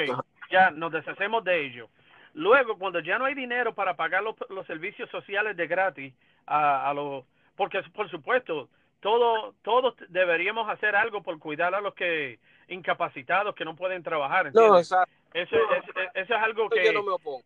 ya 0.49 0.72
nos 0.72 0.91
deshacemos 0.91 1.43
de 1.43 1.66
ellos. 1.66 1.89
Luego, 2.34 2.78
cuando 2.78 2.99
ya 2.99 3.18
no 3.18 3.26
hay 3.26 3.34
dinero 3.34 3.74
para 3.74 3.95
pagar 3.95 4.22
los, 4.24 4.36
los 4.49 4.66
servicios 4.68 5.10
sociales 5.10 5.56
de 5.56 5.68
gratis 5.68 6.14
a, 6.45 6.89
a 6.89 6.93
los... 6.93 7.24
Porque, 7.56 7.82
por 7.93 8.10
supuesto, 8.10 8.68
todo, 8.99 9.53
todos 9.62 9.95
deberíamos 10.10 10.68
hacer 10.70 10.95
algo 10.95 11.24
por 11.24 11.39
cuidar 11.39 11.74
a 11.76 11.82
los 11.82 11.93
que 11.93 12.39
incapacitados 12.68 13.56
que 13.56 13.64
no 13.64 13.76
pueden 13.76 14.03
trabajar. 14.03 14.51
no, 14.53 14.78
exacto. 14.78 15.14
Eso, 15.34 15.56
es- 15.56 16.10
eso 16.14 16.36
es 16.36 16.41
algo 16.41 16.70
que... 16.70 16.86
Yo 16.86 16.93
no 16.93 17.03
me 17.03 17.12
opongo. 17.12 17.43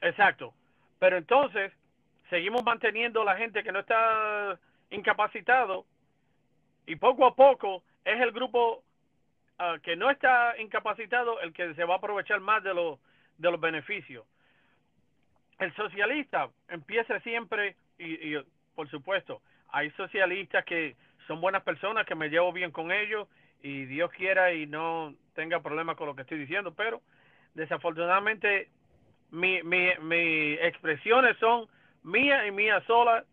Exacto. 0.00 0.52
Pero 0.98 1.16
entonces, 1.16 1.72
seguimos 2.30 2.62
manteniendo 2.64 3.24
la 3.24 3.36
gente 3.36 3.62
que 3.62 3.72
no 3.72 3.80
está 3.80 4.58
incapacitado 4.90 5.84
y 6.86 6.96
poco 6.96 7.26
a 7.26 7.34
poco 7.34 7.82
es 8.04 8.20
el 8.20 8.32
grupo 8.32 8.82
ah, 9.58 9.78
que 9.82 9.96
no 9.96 10.10
está 10.10 10.54
incapacitado 10.58 11.40
el 11.40 11.52
que 11.52 11.74
se 11.74 11.84
va 11.84 11.94
a 11.94 11.98
aprovechar 11.98 12.40
más 12.40 12.62
de 12.62 12.74
los 12.74 12.98
de 13.38 13.50
los 13.50 13.60
beneficios. 13.60 14.24
El 15.58 15.74
socialista 15.74 16.48
empieza 16.68 17.18
siempre 17.20 17.76
y, 17.98 18.34
y 18.34 18.44
por 18.74 18.88
supuesto 18.90 19.40
hay 19.70 19.90
socialistas 19.92 20.64
que 20.64 20.96
son 21.26 21.40
buenas 21.40 21.62
personas 21.62 22.06
que 22.06 22.14
me 22.14 22.28
llevo 22.28 22.52
bien 22.52 22.70
con 22.70 22.92
ellos 22.92 23.28
y 23.62 23.84
Dios 23.86 24.10
quiera 24.12 24.52
y 24.52 24.66
no 24.66 25.14
tenga 25.34 25.60
problemas 25.60 25.96
con 25.96 26.06
lo 26.06 26.14
que 26.14 26.22
estoy 26.22 26.38
diciendo, 26.38 26.74
pero 26.74 27.00
desafortunadamente 27.54 28.68
mi, 29.30 29.62
mi, 29.62 29.88
mi 30.00 30.52
expresiones 30.54 31.36
son 31.38 31.66
mías 32.02 32.46
y 32.46 32.50
mías 32.50 32.84
solas 32.84 33.24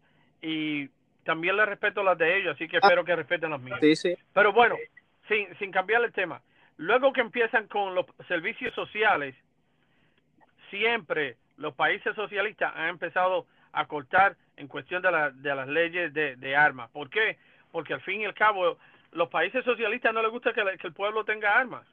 y 0.41 0.89
también 1.24 1.57
le 1.57 1.65
respeto 1.65 2.03
las 2.03 2.17
de 2.17 2.38
ellos, 2.38 2.55
así 2.55 2.67
que 2.67 2.78
espero 2.78 3.03
que 3.03 3.15
respeten 3.15 3.51
las 3.51 3.61
mías. 3.61 3.80
Sí, 3.82 3.95
sí. 3.95 4.15
Pero 4.34 4.53
bueno, 4.53 4.78
sin, 5.30 5.55
sin 5.59 5.71
cambiar 5.71 6.03
el 6.03 6.11
tema, 6.11 6.41
luego 6.75 7.13
que 7.13 7.21
empiezan 7.21 7.67
con 7.67 7.95
los 7.95 8.05
servicios 8.27 8.73
sociales, 8.75 9.34
siempre 10.69 11.38
los 11.57 11.73
países 11.73 12.15
socialistas 12.15 12.73
han 12.75 12.89
empezado 12.89 13.45
a 13.71 13.86
cortar 13.88 14.36
en 14.57 14.67
cuestión 14.67 15.01
de, 15.01 15.11
la, 15.11 15.30
de 15.32 15.55
las 15.55 15.67
leyes 15.67 16.13
de, 16.13 16.36
de 16.36 16.55
armas. 16.55 16.89
¿Por 16.91 17.09
qué? 17.09 17.38
Porque 17.71 17.93
al 17.93 18.01
fin 18.01 18.21
y 18.21 18.25
al 18.25 18.34
cabo, 18.34 18.77
los 19.11 19.30
países 19.30 19.63
socialistas 19.63 20.13
no 20.13 20.21
les 20.21 20.32
gusta 20.32 20.53
que, 20.53 20.63
la- 20.63 20.77
que 20.77 20.88
el 20.88 20.93
pueblo 20.93 21.23
tenga 21.23 21.57
armas. 21.57 21.86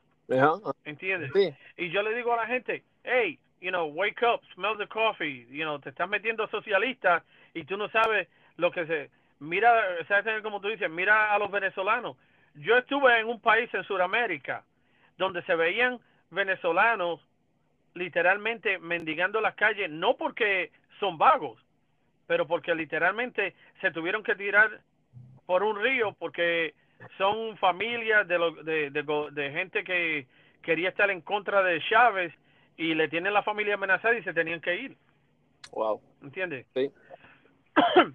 ¿Entiendes? 0.85 1.31
Y 1.77 1.91
yo 1.91 2.03
le 2.03 2.15
digo 2.15 2.33
a 2.33 2.39
la 2.39 2.47
gente, 2.47 2.83
hey, 3.05 3.39
you 3.61 3.71
know, 3.71 3.87
wake 3.87 4.23
up, 4.23 4.41
smell 4.55 4.77
the 4.77 4.87
coffee, 4.89 5.47
you 5.51 5.63
know, 5.65 5.79
te 5.79 5.91
estás 5.91 6.09
metiendo 6.09 6.49
socialista 6.49 7.23
y 7.55 7.65
tú 7.65 7.77
no 7.77 7.89
sabes 7.91 8.29
lo 8.57 8.71
que 8.71 8.87
se... 8.87 9.11
Mira, 9.39 9.71
¿sabes 10.09 10.43
como 10.43 10.61
tú 10.61 10.69
dices? 10.69 10.91
Mira 10.91 11.33
a 11.35 11.39
los 11.39 11.51
venezolanos. 11.51 12.17
Yo 12.57 12.77
estuve 12.79 13.21
en 13.21 13.27
un 13.27 13.41
país 13.41 13.73
en 13.75 13.85
Sudamérica 13.85 14.65
donde 15.19 15.43
se 15.43 15.55
veían 15.55 15.99
venezolanos 16.31 17.21
literalmente 17.95 18.79
mendigando 18.79 19.41
las 19.41 19.55
calles, 19.55 19.91
no 19.91 20.17
porque 20.17 20.71
son 21.01 21.17
vagos, 21.17 21.59
pero 22.27 22.47
porque 22.47 22.75
literalmente 22.75 23.55
se 23.81 23.91
tuvieron 23.91 24.23
que 24.23 24.35
tirar 24.35 24.81
por 25.47 25.63
un 25.63 25.81
río 25.81 26.15
porque 26.19 26.75
son 27.17 27.57
familias 27.59 28.27
de, 28.29 28.91
de, 28.91 29.31
de, 29.33 29.51
gente 29.53 29.85
que 29.85 30.27
quería 30.63 30.89
estar 30.91 31.11
en 31.11 31.21
contra 31.21 31.63
de 31.63 31.81
Chávez 31.89 32.33
y 32.77 32.95
le 32.95 33.09
tienen 33.09 33.33
la 33.33 33.43
familia 33.43 33.75
amenazada 33.75 34.17
y 34.19 34.23
se 34.23 34.35
tenían 34.35 34.61
que 34.61 34.77
ir. 34.77 34.97
Wow. 35.73 36.01
¿Entiendes? 36.23 36.67
Sí. 36.75 36.91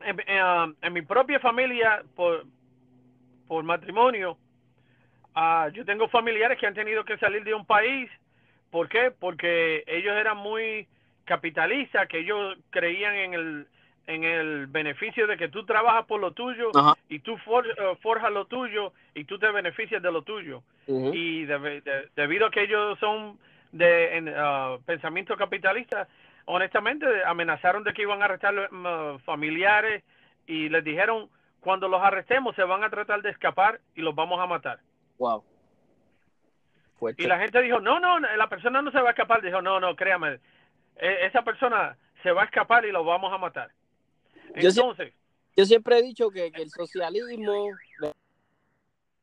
Um, 0.00 0.74
en, 0.80 0.92
mi 0.92 1.02
propia 1.02 1.40
familia, 1.40 2.04
por, 2.14 2.44
por 3.48 3.64
matrimonio, 3.64 4.36
uh, 5.34 5.70
yo 5.72 5.84
tengo 5.84 6.08
familiares 6.08 6.58
que 6.58 6.66
han 6.66 6.74
tenido 6.74 7.04
que 7.04 7.18
salir 7.18 7.42
de 7.42 7.54
un 7.54 7.64
país. 7.64 8.10
¿Por 8.70 8.88
qué? 8.88 9.10
Porque 9.10 9.82
ellos 9.86 10.14
eran 10.14 10.36
muy 10.36 10.86
capitalistas, 11.24 12.06
que 12.08 12.18
ellos 12.18 12.56
creían 12.70 13.16
en 13.16 13.34
el 13.34 13.66
en 14.08 14.24
el 14.24 14.66
beneficio 14.68 15.26
de 15.26 15.36
que 15.36 15.48
tú 15.48 15.66
trabajas 15.66 16.06
por 16.06 16.18
lo 16.18 16.32
tuyo 16.32 16.70
y 17.10 17.18
tú 17.18 17.34
eh, 17.34 17.96
forjas 18.00 18.32
lo 18.32 18.46
tuyo 18.46 18.94
y 19.14 19.24
tú 19.24 19.38
te 19.38 19.50
beneficias 19.50 20.02
de 20.02 20.10
lo 20.10 20.22
tuyo. 20.22 20.62
Y 20.86 21.44
debido 21.44 22.46
a 22.46 22.50
que 22.50 22.62
ellos 22.62 22.98
son 22.98 23.38
de 23.70 24.16
en, 24.16 24.28
uh, 24.30 24.80
pensamiento 24.86 25.36
capitalista, 25.36 26.08
honestamente 26.46 27.06
amenazaron 27.26 27.84
de 27.84 27.92
que 27.92 28.00
iban 28.00 28.22
a 28.22 28.24
arrestar 28.24 28.54
uh, 28.72 29.18
familiares 29.18 30.02
y 30.46 30.70
les 30.70 30.82
dijeron, 30.82 31.28
cuando 31.60 31.88
los 31.88 32.00
arrestemos 32.00 32.54
se 32.56 32.62
van 32.62 32.84
a 32.84 32.90
tratar 32.90 33.22
de 33.22 33.30
escapar 33.30 33.80
y 33.94 34.00
los 34.00 34.14
vamos 34.14 34.40
a 34.40 34.46
matar. 34.46 34.80
Wow. 35.18 35.44
Y 37.16 37.26
la 37.26 37.38
gente 37.38 37.62
dijo, 37.62 37.80
no, 37.80 38.00
no, 38.00 38.18
la 38.18 38.48
persona 38.48 38.82
no 38.82 38.90
se 38.90 39.00
va 39.00 39.08
a 39.08 39.12
escapar. 39.12 39.40
Dijo, 39.40 39.62
no, 39.62 39.78
no, 39.78 39.94
créame, 39.94 40.40
e, 40.96 41.26
esa 41.26 41.42
persona 41.42 41.96
se 42.22 42.32
va 42.32 42.42
a 42.42 42.44
escapar 42.46 42.84
y 42.84 42.92
lo 42.92 43.04
vamos 43.04 43.32
a 43.32 43.38
matar. 43.38 43.70
Yo, 44.56 44.70
Entonces, 44.70 45.12
yo 45.56 45.64
siempre 45.64 45.98
he 45.98 46.02
dicho 46.02 46.30
que, 46.30 46.46
el 46.46 46.70
socialismo, 46.70 47.68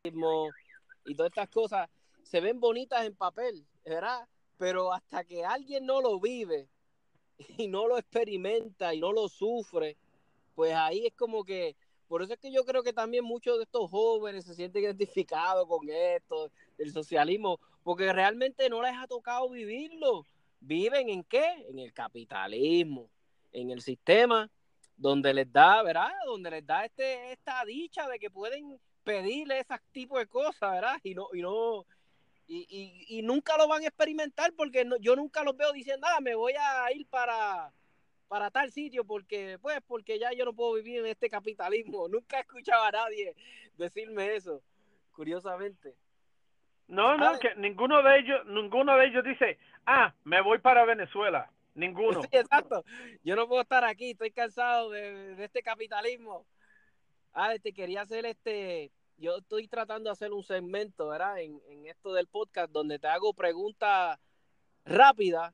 y 0.03 1.15
todas 1.15 1.31
estas 1.31 1.49
cosas 1.49 1.89
se 2.23 2.39
ven 2.39 2.59
bonitas 2.59 3.05
en 3.05 3.15
papel, 3.15 3.65
¿verdad? 3.83 4.27
Pero 4.57 4.93
hasta 4.93 5.23
que 5.23 5.43
alguien 5.43 5.85
no 5.85 6.01
lo 6.01 6.19
vive 6.19 6.69
y 7.57 7.67
no 7.67 7.87
lo 7.87 7.97
experimenta 7.97 8.93
y 8.93 8.99
no 8.99 9.11
lo 9.11 9.27
sufre, 9.27 9.97
pues 10.55 10.73
ahí 10.73 11.07
es 11.07 11.13
como 11.13 11.43
que, 11.43 11.75
por 12.07 12.21
eso 12.21 12.33
es 12.33 12.39
que 12.39 12.51
yo 12.51 12.63
creo 12.65 12.83
que 12.83 12.93
también 12.93 13.23
muchos 13.23 13.57
de 13.57 13.63
estos 13.63 13.89
jóvenes 13.89 14.45
se 14.45 14.53
sienten 14.53 14.83
identificados 14.83 15.67
con 15.67 15.89
esto, 15.89 16.51
del 16.77 16.91
socialismo, 16.91 17.59
porque 17.83 18.11
realmente 18.13 18.69
no 18.69 18.81
les 18.81 18.93
ha 18.95 19.07
tocado 19.07 19.49
vivirlo. 19.49 20.25
¿Viven 20.59 21.09
en 21.09 21.23
qué? 21.23 21.65
En 21.69 21.79
el 21.79 21.93
capitalismo, 21.93 23.09
en 23.51 23.71
el 23.71 23.81
sistema 23.81 24.49
donde 24.97 25.33
les 25.33 25.51
da, 25.51 25.83
¿verdad? 25.83 26.11
Donde 26.25 26.51
les 26.51 26.65
da 26.65 26.85
este, 26.85 27.31
esta 27.31 27.63
dicha 27.65 28.07
de 28.07 28.19
que 28.19 28.29
pueden 28.29 28.79
pedirle 29.03 29.59
ese 29.59 29.75
tipo 29.91 30.17
de 30.17 30.27
cosas, 30.27 30.71
¿verdad? 30.71 30.97
Y 31.03 31.13
no, 31.13 31.27
y 31.33 31.41
no, 31.41 31.85
y, 32.47 33.05
y, 33.07 33.21
nunca 33.21 33.57
lo 33.57 33.67
van 33.67 33.83
a 33.83 33.87
experimentar 33.87 34.53
porque 34.53 34.87
yo 35.01 35.15
nunca 35.15 35.43
los 35.43 35.57
veo 35.57 35.71
diciendo, 35.73 36.05
ah, 36.09 36.21
me 36.21 36.35
voy 36.35 36.53
a 36.53 36.91
ir 36.93 37.07
para, 37.07 37.71
para 38.27 38.51
tal 38.51 38.71
sitio 38.71 39.05
porque, 39.05 39.57
pues, 39.61 39.79
porque 39.87 40.19
ya 40.19 40.31
yo 40.33 40.45
no 40.45 40.53
puedo 40.53 40.73
vivir 40.73 40.99
en 40.99 41.07
este 41.07 41.29
capitalismo. 41.29 42.07
Nunca 42.09 42.37
he 42.37 42.41
escuchado 42.41 42.83
a 42.83 42.91
nadie 42.91 43.35
decirme 43.77 44.35
eso, 44.35 44.61
curiosamente. 45.11 45.95
No, 46.87 47.17
no, 47.17 47.39
que 47.39 47.55
ninguno 47.55 48.03
de 48.03 48.19
ellos, 48.19 48.45
ninguno 48.45 48.95
de 48.97 49.07
ellos 49.07 49.23
dice, 49.23 49.57
ah, 49.85 50.13
me 50.23 50.41
voy 50.41 50.59
para 50.59 50.85
Venezuela. 50.85 51.51
Ninguno. 51.73 52.21
Sí, 52.21 52.29
exacto. 52.31 52.85
Yo 53.23 53.35
no 53.35 53.47
puedo 53.47 53.61
estar 53.61 53.83
aquí, 53.83 54.11
estoy 54.11 54.31
cansado 54.31 54.91
de, 54.91 55.43
este 55.43 55.61
capitalismo. 55.61 56.45
Ah, 57.33 57.53
te 57.61 57.73
quería 57.73 58.01
hacer 58.01 58.25
este, 58.25 58.91
yo 59.17 59.37
estoy 59.37 59.67
tratando 59.67 60.09
de 60.09 60.13
hacer 60.13 60.31
un 60.31 60.43
segmento, 60.43 61.09
¿verdad? 61.09 61.39
En, 61.39 61.59
esto 61.85 62.13
del 62.13 62.27
podcast 62.27 62.71
donde 62.71 62.97
te 62.97 63.07
hago 63.07 63.33
preguntas 63.33 64.17
rápidas 64.85 65.53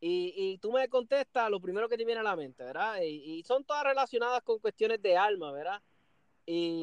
y, 0.00 0.34
y, 0.36 0.58
tú 0.58 0.72
me 0.72 0.88
contestas 0.88 1.50
lo 1.50 1.60
primero 1.60 1.88
que 1.88 1.96
te 1.96 2.04
viene 2.04 2.20
a 2.20 2.24
la 2.24 2.36
mente, 2.36 2.62
¿verdad? 2.64 3.00
Y, 3.02 3.42
son 3.44 3.64
todas 3.64 3.84
relacionadas 3.84 4.42
con 4.42 4.58
cuestiones 4.58 5.00
de 5.00 5.16
alma, 5.16 5.52
¿verdad? 5.52 5.82
Y 6.44 6.82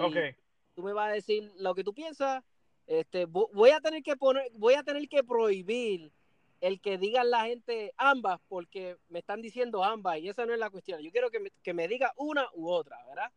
tú 0.73 0.81
me 0.81 0.93
vas 0.93 1.09
a 1.09 1.13
decir 1.13 1.51
lo 1.57 1.75
que 1.75 1.83
tú 1.83 1.93
piensas. 1.93 2.43
Este, 2.87 3.25
voy 3.25 3.69
a 3.69 3.79
tener 3.79 4.03
que 4.03 4.17
poner, 4.17 4.49
voy 4.53 4.73
a 4.73 4.83
tener 4.83 5.07
que 5.07 5.23
prohibir 5.23 6.11
el 6.59 6.81
que 6.81 6.97
digan 6.97 7.29
la 7.29 7.45
gente 7.45 7.93
ambas, 7.97 8.39
porque 8.47 8.97
me 9.09 9.19
están 9.19 9.41
diciendo 9.41 9.83
ambas 9.83 10.19
y 10.19 10.29
esa 10.29 10.45
no 10.45 10.53
es 10.53 10.59
la 10.59 10.69
cuestión. 10.69 11.01
Yo 11.01 11.11
quiero 11.11 11.29
que 11.29 11.39
me, 11.39 11.51
que 11.61 11.73
me 11.73 11.87
diga 11.87 12.13
una 12.17 12.47
u 12.53 12.69
otra, 12.69 12.97
¿verdad? 13.07 13.31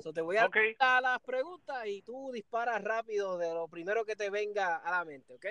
So 0.00 0.12
te 0.12 0.20
voy 0.20 0.36
a 0.36 0.48
dar 0.78 1.02
las 1.02 1.20
preguntas 1.20 1.86
y 1.86 2.02
tú 2.02 2.30
disparas 2.32 2.82
rápido 2.82 3.38
de 3.38 3.52
lo 3.52 3.68
primero 3.68 4.04
que 4.04 4.16
te 4.16 4.30
venga 4.30 4.76
a 4.76 4.90
la 4.90 5.04
mente, 5.04 5.34
¿ok? 5.34 5.46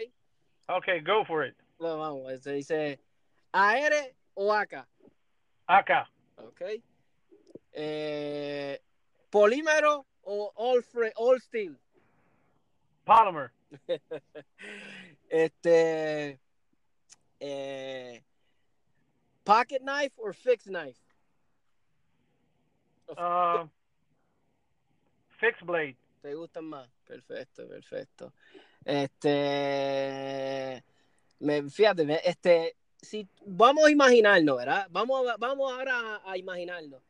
Ok, 0.68 0.88
go 1.06 1.26
for 1.26 1.46
it. 1.46 1.56
Bueno, 1.78 1.98
vamos, 1.98 2.42
se 2.42 2.54
dice 2.54 3.00
AR 3.54 3.94
o 4.36 4.52
AK. 4.52 4.88
AK. 5.68 5.90
Ok. 6.38 6.62
Eh, 7.72 8.80
polímero 9.30 10.06
o 10.24 10.52
all, 10.56 10.84
all 11.16 11.40
steel. 11.40 11.78
Polymer. 13.06 13.52
este 15.30 16.40
eh, 17.40 18.24
pocket 19.44 19.82
knife 19.82 20.14
or 20.18 20.34
fixed 20.34 20.68
knife? 20.68 21.00
Uh, 23.18 23.66
fixed 25.40 25.66
blade. 25.66 25.98
¿Te 26.22 26.34
gustan 26.34 26.66
más? 26.66 26.90
Perfecto, 27.06 27.68
perfecto. 27.68 28.34
Este, 28.86 29.32
me, 31.40 31.70
fíjate, 31.70 32.22
este, 32.28 32.78
si 33.04 33.28
vamos 33.46 33.86
a 33.86 33.92
imaginarnos, 33.92 34.58
¿verdad? 34.58 34.88
Vamos, 34.90 35.28
vamos 35.38 35.72
ahora 35.72 36.22
a, 36.26 36.38
imaginarnos. 36.38 37.02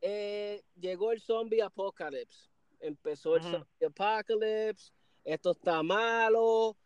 Eh, 0.00 0.62
llegó 0.78 1.12
el 1.12 1.20
zombie 1.20 1.62
apocalypse. 1.62 2.48
Empezó 2.80 3.36
el 3.36 3.42
zombie 3.42 3.86
apocalypse. 3.86 4.92
Esto 5.24 5.52
está 5.52 5.82
malo. 5.82 6.76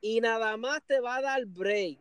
Y 0.00 0.20
nada 0.20 0.56
más 0.56 0.82
te 0.86 1.00
va 1.00 1.16
a 1.16 1.22
dar 1.22 1.44
break 1.46 1.98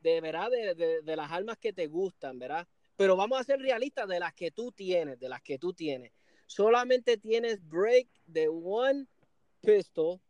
de, 0.00 0.20
¿verdad? 0.20 0.50
De, 0.50 1.16
las 1.16 1.30
armas 1.30 1.58
que 1.58 1.72
te 1.72 1.86
gustan, 1.86 2.38
¿verdad? 2.38 2.66
Pero 2.96 3.16
vamos 3.16 3.40
a 3.40 3.44
ser 3.44 3.60
realistas 3.60 4.08
de 4.08 4.20
las 4.20 4.34
que 4.34 4.50
tú 4.50 4.72
tienes, 4.72 5.18
de 5.18 5.28
las 5.28 5.42
que 5.42 5.58
tú 5.58 5.72
tienes. 5.72 6.12
Solamente 6.46 7.16
tienes 7.16 7.66
break 7.66 8.08
de 8.26 8.48
one 8.48 9.06
pistol 9.60 10.20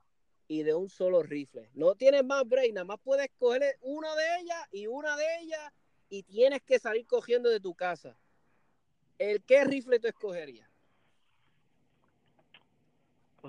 y 0.52 0.62
de 0.62 0.74
un 0.74 0.88
solo 0.88 1.22
rifle. 1.22 1.70
No 1.74 1.94
tienes 1.94 2.24
más 2.24 2.46
break, 2.46 2.74
nada 2.74 2.84
más 2.84 2.98
puedes 3.02 3.30
coger 3.38 3.76
una 3.80 4.14
de 4.14 4.40
ellas 4.40 4.68
y 4.70 4.86
una 4.86 5.16
de 5.16 5.24
ellas 5.40 5.72
y 6.10 6.22
tienes 6.22 6.60
que 6.62 6.78
salir 6.78 7.06
cogiendo 7.06 7.48
de 7.48 7.58
tu 7.58 7.74
casa. 7.74 8.16
¿El 9.18 9.42
qué 9.42 9.64
rifle 9.64 9.98
tú 9.98 10.08
escogerías? 10.08 10.68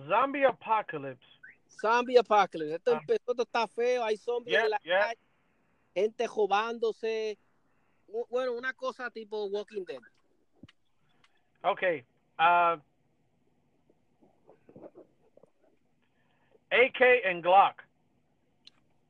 Zombie 0.08 0.46
Apocalypse. 0.46 1.26
Zombie 1.68 2.18
Apocalypse. 2.18 2.76
Esto 2.76 2.96
ah. 2.96 3.00
empezó, 3.02 3.32
esto 3.32 3.44
está 3.44 3.68
feo, 3.68 4.04
hay 4.04 4.16
zombies 4.16 4.58
en 4.58 4.70
la 4.70 4.80
calle 4.80 5.20
gente 5.94 6.28
jobándose. 6.28 7.38
Bueno, 8.30 8.54
una 8.54 8.74
cosa 8.74 9.10
tipo 9.10 9.46
Walking 9.46 9.84
Dead. 9.86 10.00
Ok. 11.64 11.82
Uh, 12.40 12.82
AK 16.74 17.26
and 17.26 17.44
Glock. 17.44 17.76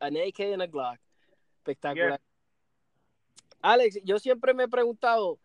An 0.01 0.17
AK 0.17 0.39
and 0.41 0.61
a 0.61 0.67
Glock. 0.67 0.97
Espectacular. 1.59 2.19
Alex, 3.61 3.99
yo 4.03 4.19
siempre 4.19 4.53
me 4.53 4.63
he 4.63 4.67
preguntado, 4.67 5.39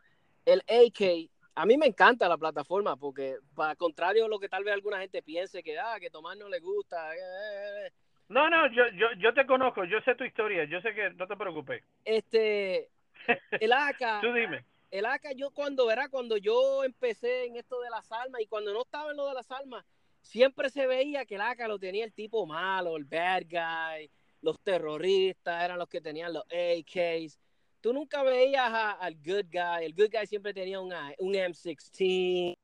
el 0.45 0.61
AK, 0.63 1.31
a 1.55 1.65
mí 1.65 1.79
me 1.79 1.87
encanta 1.87 2.29
la 2.29 2.37
plataforma 2.37 2.97
porque, 2.97 3.37
para 3.55 3.77
contrario 3.77 4.25
a 4.25 4.29
lo 4.29 4.41
que 4.41 4.49
tal 4.49 4.65
vez 4.65 4.75
alguna 4.75 4.99
gente 4.99 5.23
piense 5.23 5.63
que, 5.63 5.79
ah, 5.79 5.99
que 6.01 6.11
Tomás 6.11 6.37
no 6.37 6.49
le 6.49 6.59
gusta, 6.59 7.15
eh, 7.15 7.19
eh, 7.19 7.87
eh, 7.87 7.93
no, 8.29 8.51
no, 8.51 8.67
yo, 8.73 8.83
yo, 8.95 9.07
yo 9.19 9.33
te 9.33 9.47
conozco, 9.47 9.85
yo 9.85 10.01
sé 10.03 10.15
tu 10.15 10.25
historia, 10.25 10.65
yo 10.65 10.81
sé 10.83 10.95
que 10.95 11.11
no 11.11 11.27
te 11.27 11.37
preocupes. 11.37 11.83
Este, 12.05 12.91
el 13.53 13.73
AK. 13.73 14.21
Tú 14.21 14.33
dime. 14.33 14.65
El 14.91 15.07
AK, 15.07 15.35
yo 15.37 15.51
cuando, 15.51 15.87
verá, 15.87 16.09
cuando 16.09 16.37
yo 16.37 16.85
empecé 16.85 17.47
en 17.47 17.57
esto 17.57 17.81
de 17.81 17.91
las 17.91 18.11
almas 18.13 18.41
y 18.41 18.47
cuando 18.47 18.73
no 18.73 18.83
estaba 18.83 19.11
en 19.11 19.17
lo 19.17 19.29
de 19.29 19.35
las 19.35 19.51
almas, 19.51 19.85
siempre 20.23 20.71
se 20.71 20.87
veía 20.87 21.25
que 21.25 21.37
el 21.37 21.41
AK 21.41 21.69
lo 21.69 21.79
tenía 21.79 22.05
el 22.05 22.13
tipo 22.13 22.47
malo, 22.47 22.97
el 22.97 23.05
bad 23.05 23.43
guy, 23.49 24.11
los 24.41 24.61
terroristas 24.61 25.65
eran 25.65 25.79
los 25.79 25.89
que 25.89 26.01
tenían 26.01 26.33
los 26.33 26.45
AKs. 26.45 27.39
Tú 27.81 27.93
nunca 27.93 28.23
veías 28.23 28.71
al 28.73 29.15
good 29.17 29.47
guy, 29.51 29.85
el 29.85 29.95
good 29.95 30.11
guy 30.11 30.27
siempre 30.27 30.53
tenía 30.53 30.81
un, 30.81 30.93
un 31.19 31.35
M16. 31.35 32.57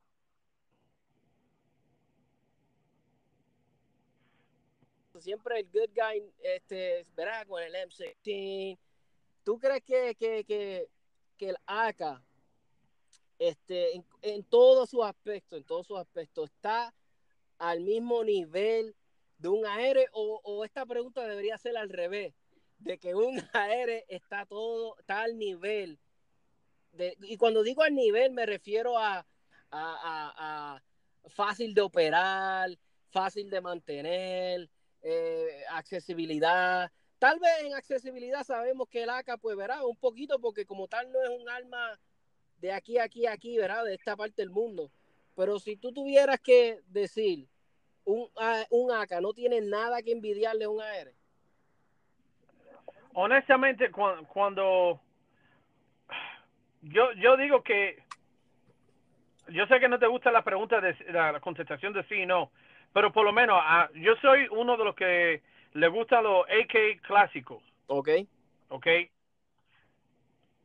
Siempre 5.19 5.59
el 5.59 5.69
good 5.71 5.89
guy, 5.95 6.31
este, 6.43 7.03
verá, 7.15 7.45
con 7.45 7.63
el 7.63 7.73
M16. 7.73 8.77
¿Tú 9.43 9.57
crees 9.57 9.81
que, 9.83 10.15
que, 10.15 10.43
que, 10.43 10.89
que 11.37 11.49
el 11.49 11.57
AK, 11.65 12.21
este, 13.39 13.95
en, 13.95 14.05
en 14.21 14.43
todos 14.43 14.89
sus 14.89 15.03
aspectos, 15.03 15.57
en 15.57 15.63
todos 15.63 15.87
sus 15.87 15.97
aspectos, 15.97 16.51
está 16.51 16.93
al 17.57 17.81
mismo 17.81 18.23
nivel 18.23 18.95
de 19.37 19.49
un 19.49 19.65
aéreo 19.65 20.05
o, 20.13 20.41
o, 20.43 20.65
esta 20.65 20.85
pregunta 20.85 21.27
debería 21.27 21.57
ser 21.57 21.77
al 21.77 21.89
revés, 21.89 22.33
de 22.79 22.97
que 22.97 23.15
un 23.15 23.39
aéreo 23.53 24.03
está 24.07 24.45
todo, 24.45 24.97
está 24.99 25.21
al 25.21 25.37
nivel. 25.37 25.99
De, 26.91 27.17
y 27.23 27.37
cuando 27.37 27.63
digo 27.63 27.83
al 27.83 27.93
nivel 27.93 28.31
me 28.31 28.45
refiero 28.45 28.97
a, 28.97 29.25
a, 29.71 30.77
a, 30.81 30.81
fácil 31.29 31.73
de 31.73 31.81
operar, 31.81 32.69
fácil 33.09 33.49
de 33.49 33.61
mantener, 33.61 34.69
eh, 35.01 35.63
accesibilidad. 35.71 36.91
Tal 37.19 37.39
vez 37.39 37.51
en 37.61 37.73
accesibilidad 37.73 38.43
sabemos 38.43 38.87
que 38.89 39.03
el 39.03 39.09
AK, 39.09 39.39
pues 39.41 39.55
verá, 39.55 39.85
un 39.85 39.97
poquito, 39.97 40.39
porque 40.39 40.65
como 40.65 40.87
tal 40.87 41.11
no 41.11 41.21
es 41.23 41.29
un 41.29 41.49
arma 41.49 41.99
de 42.57 42.71
aquí, 42.71 42.97
aquí, 42.97 43.25
aquí, 43.25 43.57
verá, 43.57 43.83
de 43.83 43.93
esta 43.95 44.15
parte 44.15 44.41
del 44.41 44.49
mundo. 44.49 44.91
Pero 45.35 45.59
si 45.59 45.75
tú 45.77 45.91
tuvieras 45.91 46.39
que 46.39 46.79
decir, 46.87 47.47
un, 48.05 48.29
un 48.69 48.91
AK 48.91 49.21
no 49.21 49.33
tiene 49.33 49.61
nada 49.61 50.01
que 50.01 50.11
envidiarle 50.11 50.65
a 50.65 50.69
un 50.69 50.81
AR. 50.81 51.11
Honestamente, 53.13 53.91
cuando, 53.91 54.27
cuando 54.27 55.01
yo, 56.81 57.11
yo 57.13 57.37
digo 57.37 57.63
que 57.63 58.03
yo 59.49 59.65
sé 59.67 59.79
que 59.79 59.87
no 59.87 59.99
te 59.99 60.07
gusta 60.07 60.31
la 60.31 60.43
pregunta 60.43 60.81
de 60.81 60.95
la 61.11 61.39
contestación 61.39 61.93
de 61.93 62.03
sí 62.03 62.15
y 62.15 62.25
no, 62.25 62.51
pero 62.93 63.11
por 63.11 63.25
lo 63.25 63.31
menos 63.31 63.61
uh, 63.61 63.93
yo 63.97 64.15
soy 64.17 64.47
uno 64.51 64.77
de 64.77 64.83
los 64.83 64.95
que 64.95 65.41
le 65.73 65.87
gustan 65.87 66.23
los 66.23 66.45
AK 66.47 67.01
clásicos. 67.01 67.63
Ok. 67.87 68.09
Ok. 68.69 68.87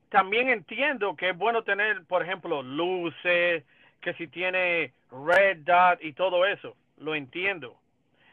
También 0.08 0.48
entiendo 0.48 1.14
que 1.14 1.30
es 1.30 1.36
bueno 1.36 1.62
tener, 1.62 2.04
por 2.06 2.22
ejemplo, 2.22 2.62
luces, 2.62 3.64
que 4.00 4.14
si 4.14 4.26
tiene 4.28 4.92
red 5.10 5.58
dot 5.58 6.02
y 6.02 6.12
todo 6.12 6.44
eso 6.46 6.76
lo 6.98 7.14
entiendo. 7.14 7.76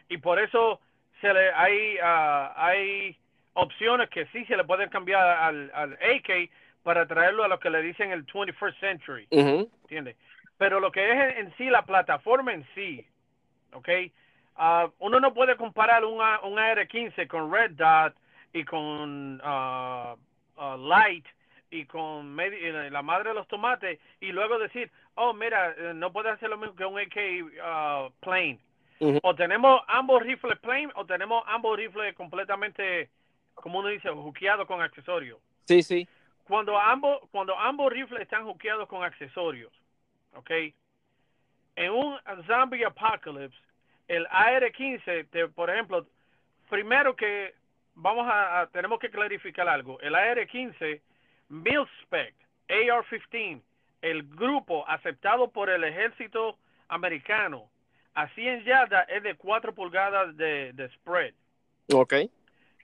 Y 0.09 0.17
por 0.17 0.39
eso 0.39 0.79
se 1.21 1.33
le 1.33 1.51
hay 1.51 1.97
uh, 1.97 2.51
hay 2.55 3.17
opciones 3.53 4.09
que 4.09 4.25
sí 4.27 4.45
se 4.45 4.55
le 4.55 4.63
pueden 4.63 4.89
cambiar 4.89 5.25
al, 5.25 5.71
al 5.73 5.93
AK 5.93 6.49
para 6.83 7.07
traerlo 7.07 7.43
a 7.43 7.47
lo 7.47 7.59
que 7.59 7.69
le 7.69 7.81
dicen 7.81 8.11
el 8.11 8.25
21st 8.25 8.79
century. 8.79 9.27
Uh 9.31 9.39
-huh. 9.39 9.69
¿Entiendes? 9.83 10.15
Pero 10.57 10.79
lo 10.79 10.91
que 10.91 11.11
es 11.11 11.37
en 11.37 11.53
sí 11.57 11.69
la 11.69 11.83
plataforma 11.83 12.53
en 12.53 12.65
sí, 12.73 13.05
¿ok? 13.73 13.89
Uh, 14.57 14.89
uno 14.99 15.19
no 15.19 15.33
puede 15.33 15.55
comparar 15.55 16.03
un, 16.03 16.15
un 16.15 16.59
AR-15 16.59 17.27
con 17.27 17.51
Red 17.51 17.71
Dot 17.71 18.15
y 18.53 18.63
con 18.63 19.39
uh, 19.41 20.17
uh, 20.55 20.77
Light 20.77 21.25
y 21.69 21.85
con 21.85 22.35
la 22.35 23.01
madre 23.01 23.29
de 23.29 23.35
los 23.35 23.47
tomates 23.47 23.99
y 24.19 24.31
luego 24.31 24.57
decir, 24.57 24.89
oh, 25.17 25.33
mira, 25.33 25.75
no 25.93 26.11
puede 26.11 26.29
hacer 26.29 26.49
lo 26.49 26.57
mismo 26.57 26.75
que 26.75 26.85
un 26.85 26.99
AK 26.99 27.15
uh, 27.43 28.11
plain. 28.21 28.59
Uh 28.99 29.13
-huh. 29.13 29.19
O 29.23 29.35
tenemos 29.35 29.81
ambos 29.87 30.23
rifles 30.23 30.57
plain 30.59 30.91
o 30.95 31.05
tenemos 31.05 31.43
ambos 31.47 31.77
rifles 31.77 32.15
completamente, 32.15 33.09
como 33.53 33.79
uno 33.79 33.89
dice, 33.89 34.09
juqueados 34.09 34.67
con 34.67 34.81
accesorios. 34.81 35.39
Sí, 35.65 35.83
sí. 35.83 36.07
Cuando 36.47 36.79
ambos, 36.79 37.19
cuando 37.31 37.57
ambos 37.57 37.91
rifles 37.91 38.21
están 38.21 38.45
juqueados 38.45 38.87
con 38.87 39.03
accesorios, 39.03 39.71
¿ok? 40.33 40.51
En 41.75 41.91
un 41.91 42.17
zombie 42.47 42.85
apocalypse, 42.85 43.59
el 44.07 44.25
AR-15, 44.31 45.29
te, 45.29 45.47
por 45.47 45.69
ejemplo, 45.69 46.07
primero 46.69 47.15
que 47.15 47.53
vamos 47.95 48.25
a, 48.27 48.61
a, 48.61 48.67
tenemos 48.67 48.99
que 48.99 49.09
clarificar 49.09 49.67
algo. 49.67 49.99
El 49.99 50.15
AR-15, 50.15 51.01
Mil-Spec, 51.49 52.33
AR-15, 52.69 53.61
el 54.11 54.23
grupo 54.23 54.87
aceptado 54.87 55.51
por 55.51 55.69
el 55.69 55.83
ejército 55.83 56.57
americano 56.87 57.69
a 58.13 58.27
100 58.29 58.63
yardas 58.63 59.07
es 59.09 59.23
de 59.23 59.35
4 59.35 59.73
pulgadas 59.73 60.35
de, 60.37 60.73
de 60.73 60.89
spread. 60.89 61.33
Ok. 61.93 62.13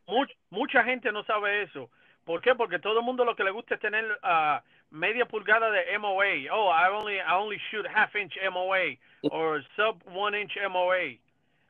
Much, 0.08 0.30
mucha 0.50 0.84
gente 0.84 1.12
no 1.12 1.24
sabe 1.24 1.64
eso. 1.64 1.90
¿Por 2.26 2.42
qué? 2.42 2.56
Porque 2.56 2.80
todo 2.80 3.00
el 3.00 3.06
mundo 3.06 3.26
lo 3.26 3.36
que 3.36 3.44
le 3.44 3.52
gusta 3.52 3.76
es 3.76 3.82
tener 3.82 4.06
uh, 4.24 4.60
media 4.92 5.26
pulgada 5.26 5.72
de 5.72 5.98
MOA. 5.98 6.52
Oh, 6.52 6.70
I 6.70 6.88
only, 6.90 7.16
I 7.16 7.34
only 7.34 7.60
shoot 7.72 7.86
half 7.88 8.16
inch 8.16 8.38
MOA 8.52 8.98
or 9.32 9.64
sub 9.76 10.02
one 10.14 10.40
inch 10.40 10.56
MOA. 10.70 11.18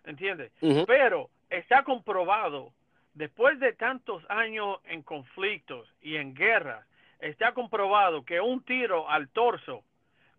¿Entiendes? 0.06 0.52
Uh 0.62 0.70
-huh. 0.70 0.86
Pero 0.86 1.30
está 1.50 1.84
comprobado, 1.84 2.74
después 3.14 3.60
de 3.60 3.74
tantos 3.74 4.24
años 4.30 4.80
en 4.86 5.02
conflictos 5.04 5.88
y 6.02 6.18
en 6.18 6.34
guerras, 6.34 6.86
está 7.24 7.54
comprobado 7.54 8.26
que 8.26 8.42
un 8.42 8.64
tiro 8.64 9.10
al 9.10 9.30
torso, 9.30 9.84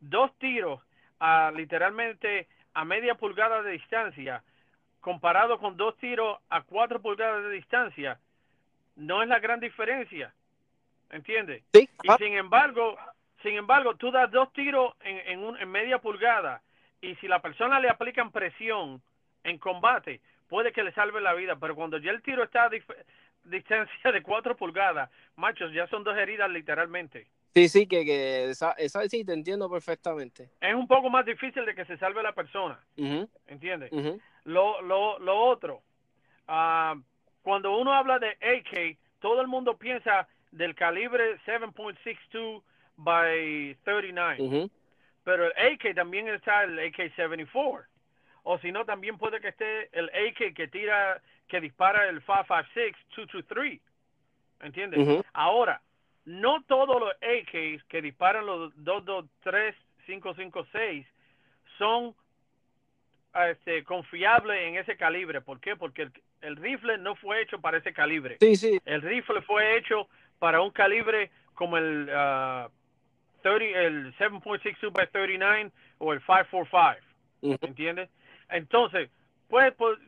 dos 0.01 0.37
tiros 0.39 0.81
a 1.19 1.51
literalmente 1.55 2.47
a 2.75 2.85
media 2.85 3.15
pulgada 3.15 3.63
de 3.63 3.73
distancia, 3.73 4.43
comparado 5.01 5.59
con 5.59 5.77
dos 5.77 5.97
tiros 5.97 6.39
a 6.51 6.63
cuatro 6.63 7.01
pulgadas 7.01 7.43
de 7.45 7.51
distancia, 7.51 8.19
no 8.97 9.23
es 9.23 9.29
la 9.29 9.39
gran 9.39 9.61
diferencia. 9.61 10.33
¿Entiendes? 11.11 11.63
Sí. 11.73 11.89
Y 12.03 12.13
sin 12.23 12.35
embargo, 12.35 12.97
sin 13.43 13.55
embargo, 13.57 13.95
tú 13.97 14.11
das 14.11 14.31
dos 14.31 14.53
tiros 14.53 14.95
en, 15.01 15.19
en, 15.27 15.39
un, 15.41 15.57
en 15.59 15.71
media 15.71 15.99
pulgada 15.99 16.63
y 17.01 17.15
si 17.17 17.29
la 17.29 17.41
persona 17.41 17.81
le 17.81 17.89
aplican 17.89 18.31
presión 18.31 19.01
en 19.45 19.59
combate, 19.59 20.21
puede 20.49 20.73
que 20.73 20.83
le 20.83 20.93
salve 20.93 21.21
la 21.21 21.35
vida, 21.35 21.57
pero 21.57 21.75
cuando 21.75 21.99
ya 21.99 22.11
el 22.11 22.23
tiro 22.23 22.43
está 22.43 22.69
distancia 23.45 24.13
de 24.13 24.23
cuatro 24.23 24.57
pulgadas, 24.57 25.11
machos, 25.37 25.73
ya 25.73 25.87
son 25.89 26.05
dos 26.05 26.17
heridas 26.17 26.51
literalmente. 26.51 27.27
Sí, 27.55 27.69
sí, 27.69 27.87
que, 27.87 28.05
que 28.05 28.51
esa, 28.51 28.73
esa 28.73 29.09
sí 29.09 29.25
te 29.25 29.33
entiendo 29.33 29.71
perfectamente. 29.71 30.51
Es 30.61 30.75
un 30.75 30.89
poco 30.89 31.09
más 31.09 31.25
difícil 31.25 31.65
de 31.65 31.75
que 31.75 31.85
se 31.85 31.97
salve 31.99 32.23
la 32.23 32.33
persona, 32.33 32.81
uh 32.97 33.03
-huh. 33.03 33.29
¿entiendes? 33.47 33.93
Uh 33.93 34.01
-huh. 34.01 34.21
lo, 34.45 34.83
lo, 34.83 35.19
lo 35.21 35.37
otro, 35.39 35.83
uh, 36.49 37.01
cuando 37.43 37.77
uno 37.79 37.93
habla 37.93 38.19
de 38.19 38.31
AK, 38.31 38.99
todo 39.21 39.41
el 39.41 39.47
mundo 39.47 39.77
piensa 39.77 40.27
del 40.51 40.75
calibre 40.75 41.39
7.62 41.47 42.63
by 42.97 43.77
39. 43.85 44.37
Uh 44.41 44.51
-huh. 44.53 44.71
Pero 45.25 45.47
el 45.47 45.75
AK 45.75 45.95
también 45.95 46.29
está 46.29 46.65
el 46.65 46.79
AK-74. 46.79 47.87
O 48.45 48.59
si 48.59 48.71
no, 48.71 48.85
también 48.85 49.19
puede 49.19 49.41
que 49.41 49.49
esté 49.49 49.89
el 49.93 50.11
AK 50.11 50.55
que 50.55 50.69
tira, 50.69 51.21
que 51.49 51.61
dispara 51.61 52.09
el 52.09 52.23
5.56-223. 52.25 53.81
¿Entiendes? 54.61 55.01
Uh 55.01 55.03
-huh. 55.03 55.25
Ahora, 55.33 55.81
no 56.27 56.63
todos 56.63 57.01
los 57.01 57.11
AKs 57.23 57.85
que 57.85 58.03
disparan 58.03 58.47
los 58.47 58.73
223, 58.85 59.75
556 60.07 61.07
son 61.79 62.15
este, 63.51 63.83
confiables 63.85 64.63
en 64.69 64.77
ese 64.77 64.97
calibre. 64.97 65.41
¿Por 65.41 65.59
qué? 65.61 65.75
Porque 65.75 66.03
el, 66.03 66.13
el, 66.43 66.57
rifle 66.57 66.99
no 66.99 67.17
fue 67.17 67.43
hecho 67.43 67.61
para 67.61 67.79
ese 67.79 67.93
calibre. 67.95 68.37
Sí, 68.41 68.57
sí. 68.57 68.79
El 68.85 69.01
rifle 69.01 69.41
fue 69.43 69.79
hecho 69.79 70.09
para 70.39 70.61
un 70.61 70.71
calibre 70.71 71.31
como 71.55 71.79
el, 71.79 72.11
uh, 72.11 72.71
30, 73.43 73.79
el 73.81 74.15
7.62 74.17 74.93
by 74.93 75.07
39 75.09 75.73
o 75.99 76.13
el 76.13 76.21
545. 76.21 76.97
Uh 77.41 77.55
-huh. 77.55 78.09
Entonces, 78.55 79.11
pues, 79.49 79.75
pues, 79.75 79.99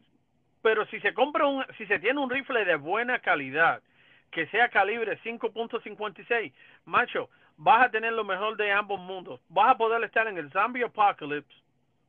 pero 0.63 0.87
si 0.87 1.01
se 1.01 1.13
compra 1.13 1.47
un, 1.47 1.65
si 1.77 1.87
se 1.87 1.99
tiene 1.99 2.21
un 2.21 2.31
rifle 2.31 2.65
de 2.65 2.77
buena 2.77 3.19
calidad, 3.19 3.83
que 4.31 4.47
sea 4.47 4.69
calibre 4.69 5.19
5.56, 5.23 6.53
macho, 6.85 7.29
vas 7.57 7.87
a 7.87 7.91
tener 7.91 8.13
lo 8.13 8.25
mejor 8.25 8.57
de 8.57 8.71
ambos 8.71 9.01
mundos. 9.01 9.41
Vas 9.49 9.71
a 9.71 9.77
poder 9.77 10.03
estar 10.05 10.29
en 10.29 10.39
el 10.39 10.51
zombie 10.53 10.85
apocalypse, 10.85 11.57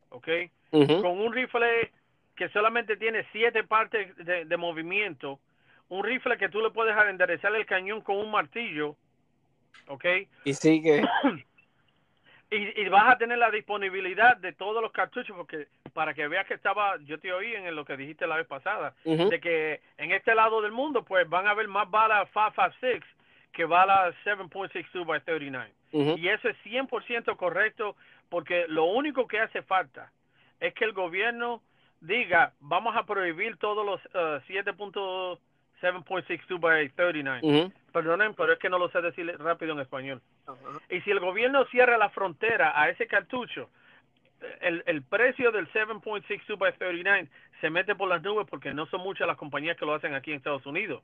¿ok? 0.10 0.28
Uh 0.72 0.84
-huh. 0.84 1.02
Con 1.02 1.20
un 1.20 1.34
rifle 1.34 1.92
que 2.36 2.50
solamente 2.50 2.98
tiene 2.98 3.26
siete 3.32 3.64
partes 3.64 4.16
de, 4.18 4.46
de, 4.46 4.58
movimiento, 4.58 5.40
un 5.90 6.04
rifle 6.04 6.38
que 6.38 6.50
tú 6.50 6.62
le 6.62 6.70
puedes 6.70 6.96
enderezar 6.96 7.56
el 7.56 7.66
cañón 7.66 8.02
con 8.02 8.18
un 8.18 8.30
martillo, 8.30 8.96
¿ok? 9.88 10.06
Y 10.46 10.54
sigue. 10.54 11.02
y, 12.50 12.82
y, 12.82 12.90
vas 12.90 13.14
a 13.14 13.18
tener 13.18 13.38
la 13.38 13.52
disponibilidad 13.52 14.38
de 14.38 14.54
todos 14.54 14.82
los 14.82 14.92
cartuchos, 14.92 15.36
porque 15.36 15.68
para 15.94 16.14
que 16.14 16.28
veas 16.28 16.48
que 16.48 16.54
estaba, 16.54 16.98
yo 17.00 17.20
te 17.20 17.34
oí 17.34 17.54
en 17.54 17.76
lo 17.76 17.84
que 17.84 17.98
dijiste 17.98 18.26
la 18.26 18.38
vez 18.38 18.48
pasada, 18.48 18.94
uh 19.04 19.16
-huh. 19.16 19.30
de 19.30 19.40
que 19.40 19.82
en 19.98 20.12
este 20.12 20.34
lado 20.34 20.62
del 20.62 20.72
mundo, 20.72 21.04
pues 21.04 21.28
van 21.28 21.48
a 21.48 21.52
haber 21.52 21.68
más 21.68 21.90
balas 21.90 22.30
556 22.32 23.04
que 23.52 23.66
balas 23.66 24.16
7.62 24.24 25.06
by 25.06 25.20
39. 25.22 25.72
Uh 25.92 26.02
-huh. 26.02 26.20
Y 26.20 26.30
eso 26.30 26.48
es 26.48 26.58
100% 26.64 27.36
correcto, 27.36 27.96
porque 28.30 28.66
lo 28.68 28.86
único 28.86 29.28
que 29.28 29.40
hace 29.40 29.62
falta 29.64 30.12
es 30.60 30.74
que 30.74 30.86
el 30.86 30.94
gobierno 30.94 31.62
diga, 32.00 32.54
vamos 32.60 32.96
a 32.96 33.06
prohibir 33.06 33.58
todos 33.58 33.86
los 33.86 34.00
uh, 34.16 34.40
7.7.62 35.82 36.60
by 36.60 36.90
39. 36.90 37.40
Ujú. 37.44 37.74
Perdonen, 37.92 38.34
pero 38.34 38.54
es 38.54 38.60
que 38.60 38.70
no 38.70 38.78
lo 38.80 38.90
sé 38.90 39.02
decir 39.02 39.26
rápido 39.40 39.74
en 39.74 39.80
español. 39.80 40.22
Y 40.90 41.02
si 41.02 41.12
el 41.12 41.20
gobierno 41.20 41.66
cierra 41.66 41.98
la 41.98 42.10
frontera 42.10 42.80
a 42.80 42.90
ese 42.90 43.08
cartucho, 43.08 43.70
el, 44.62 44.84
el 44.86 45.02
precio 45.04 45.52
del 45.52 45.68
7.62 45.72 46.58
by 46.58 46.74
39 46.74 47.28
se 47.60 47.70
mete 47.70 47.96
por 47.96 48.08
las 48.08 48.22
nubes 48.22 48.48
porque 48.50 48.74
no 48.74 48.86
son 48.88 49.02
muchas 49.02 49.28
las 49.28 49.38
compañías 49.38 49.78
que 49.78 49.86
lo 49.86 49.94
hacen 49.94 50.14
aquí 50.14 50.32
en 50.32 50.38
Estados 50.38 50.66
Unidos. 50.66 51.04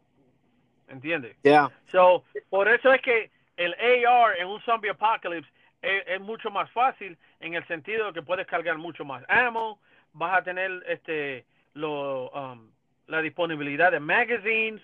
¿Entiendes? 0.88 1.36
Yeah. 1.44 1.72
So, 1.88 2.24
por 2.50 2.68
eso 2.68 2.94
es 2.94 3.02
que 3.02 3.32
el 3.58 3.74
AR 3.74 4.38
en 4.38 4.48
un 4.48 4.62
zombie 4.62 4.90
apocalypse 4.90 5.50
es, 5.82 6.04
es 6.08 6.22
mucho 6.22 6.52
más 6.52 6.70
fácil 6.72 7.18
en 7.40 7.56
el 7.56 7.66
sentido 7.68 8.08
de 8.08 8.14
que 8.14 8.22
puedes 8.22 8.46
cargar 8.48 8.78
mucho 8.78 9.06
más 9.06 9.24
ammo, 9.28 9.80
vas 10.14 10.38
a 10.38 10.44
tener 10.44 10.84
este 10.88 11.46
lo, 11.74 12.30
um, 12.30 12.70
la 13.08 13.22
disponibilidad 13.22 13.92
de 13.92 14.00
magazines, 14.00 14.82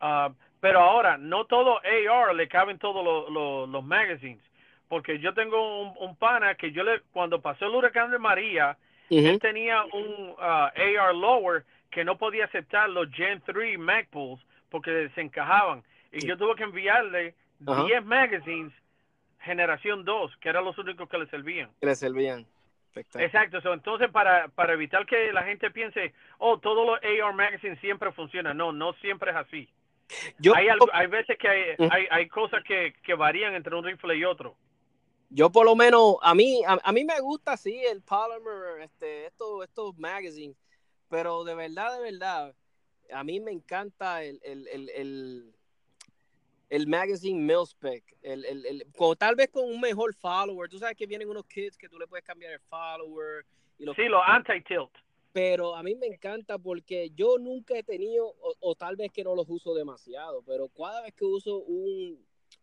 uh, 0.00 0.32
pero 0.60 0.80
ahora 0.80 1.16
no 1.18 1.44
todo 1.46 1.78
AR 1.78 2.34
le 2.34 2.48
caben 2.48 2.78
todos 2.78 3.28
los 3.30 3.84
magazines, 3.84 4.42
porque 4.88 5.18
yo 5.18 5.34
tengo 5.34 5.82
un, 5.82 5.94
un 5.98 6.16
pana 6.16 6.54
que 6.54 6.72
yo 6.72 6.84
le 6.84 7.00
cuando 7.12 7.40
pasó 7.40 7.66
el 7.66 7.74
huracán 7.74 8.10
de 8.10 8.18
María, 8.18 8.76
él 9.10 9.38
tenía 9.40 9.84
un 9.92 10.30
uh, 10.30 10.40
AR 10.40 11.14
lower 11.14 11.64
que 11.90 12.04
no 12.04 12.16
podía 12.16 12.46
aceptar 12.46 12.88
los 12.88 13.10
Gen 13.10 13.42
3 13.44 13.78
Magpools 13.78 14.40
porque 14.70 15.10
se 15.14 15.20
encajaban. 15.20 15.82
Y 16.10 16.26
yo 16.26 16.38
tuve 16.38 16.54
que 16.56 16.62
enviarle 16.62 17.34
Ajá. 17.66 17.84
10 17.84 18.04
magazines 18.04 18.72
generación 19.42 20.04
2, 20.04 20.36
que 20.38 20.48
eran 20.48 20.64
los 20.64 20.78
únicos 20.78 21.08
que 21.08 21.18
le 21.18 21.26
servían. 21.26 21.70
Que 21.80 21.86
le 21.86 21.94
servían. 21.94 22.46
Espectacular. 22.92 23.26
Exacto, 23.26 23.60
so, 23.62 23.72
entonces 23.72 24.10
para, 24.10 24.48
para 24.48 24.74
evitar 24.74 25.06
que 25.06 25.32
la 25.32 25.42
gente 25.44 25.70
piense, 25.70 26.12
oh, 26.38 26.58
todos 26.58 26.86
los 26.86 26.98
AR 27.02 27.32
magazines 27.34 27.80
siempre 27.80 28.12
funcionan. 28.12 28.56
No, 28.56 28.72
no 28.72 28.92
siempre 28.94 29.30
es 29.30 29.36
así. 29.36 29.68
Yo, 30.38 30.54
hay, 30.54 30.68
algo- 30.68 30.90
hay 30.92 31.06
veces 31.06 31.38
que 31.38 31.48
hay, 31.48 31.62
Ujú. 31.78 31.88
hay, 31.90 32.06
hay 32.10 32.28
cosas 32.28 32.62
que, 32.64 32.92
que 33.02 33.14
varían 33.14 33.54
entre 33.54 33.74
un 33.74 33.84
rifle 33.84 34.14
y 34.16 34.24
otro. 34.24 34.56
yo 35.30 35.50
por 35.50 35.64
lo 35.64 35.74
menos, 35.74 36.16
a 36.20 36.34
mí, 36.34 36.62
a, 36.66 36.78
a 36.84 36.92
mí 36.92 37.04
me 37.04 37.18
gusta 37.20 37.56
sí 37.56 37.80
el 37.90 38.02
Polymer, 38.02 38.82
este, 38.82 39.24
estos, 39.26 39.64
estos 39.64 39.96
magazines, 39.96 40.56
pero 41.08 41.44
de 41.44 41.54
verdad, 41.54 41.94
de 41.96 42.02
verdad, 42.12 42.54
a 43.10 43.24
mí 43.24 43.40
me 43.40 43.52
encanta 43.52 44.22
el, 44.22 44.38
el, 44.44 44.68
el, 44.68 44.90
el, 44.90 45.54
el 46.76 46.86
magazine 46.86 47.38
Milspec, 47.38 48.02
el, 48.22 48.44
el, 48.46 48.64
el, 48.64 48.86
con- 48.96 49.14
tal 49.16 49.34
vez 49.34 49.48
con 49.50 49.64
un 49.66 49.78
mejor 49.78 50.14
follower, 50.14 50.70
tú 50.70 50.78
sabes 50.78 50.96
que 50.96 51.06
vienen 51.06 51.28
unos 51.28 51.44
kits 51.46 51.76
que 51.76 51.88
tú 51.88 51.98
le 51.98 52.06
puedes 52.06 52.24
cambiar 52.24 52.52
el 52.52 52.60
follower 52.60 53.44
y 53.78 53.84
los 53.84 53.94
Sí, 53.94 54.04
los 54.08 54.22
anti-tilt. 54.26 54.90
pero 55.32 55.76
a 55.76 55.82
mí 55.82 55.94
me 55.94 56.06
encanta 56.06 56.58
porque 56.58 57.10
yo 57.14 57.36
nunca 57.38 57.76
he 57.76 57.82
tenido, 57.82 58.26
o, 58.26 58.54
o 58.60 58.74
tal 58.74 58.96
vez 58.96 59.10
que 59.12 59.22
no 59.22 59.34
los 59.34 59.48
uso 59.50 59.74
demasiado, 59.74 60.42
pero 60.46 60.68
cada 60.70 61.02
vez 61.02 61.12
que 61.14 61.26
uso 61.26 61.58
un, 61.58 62.18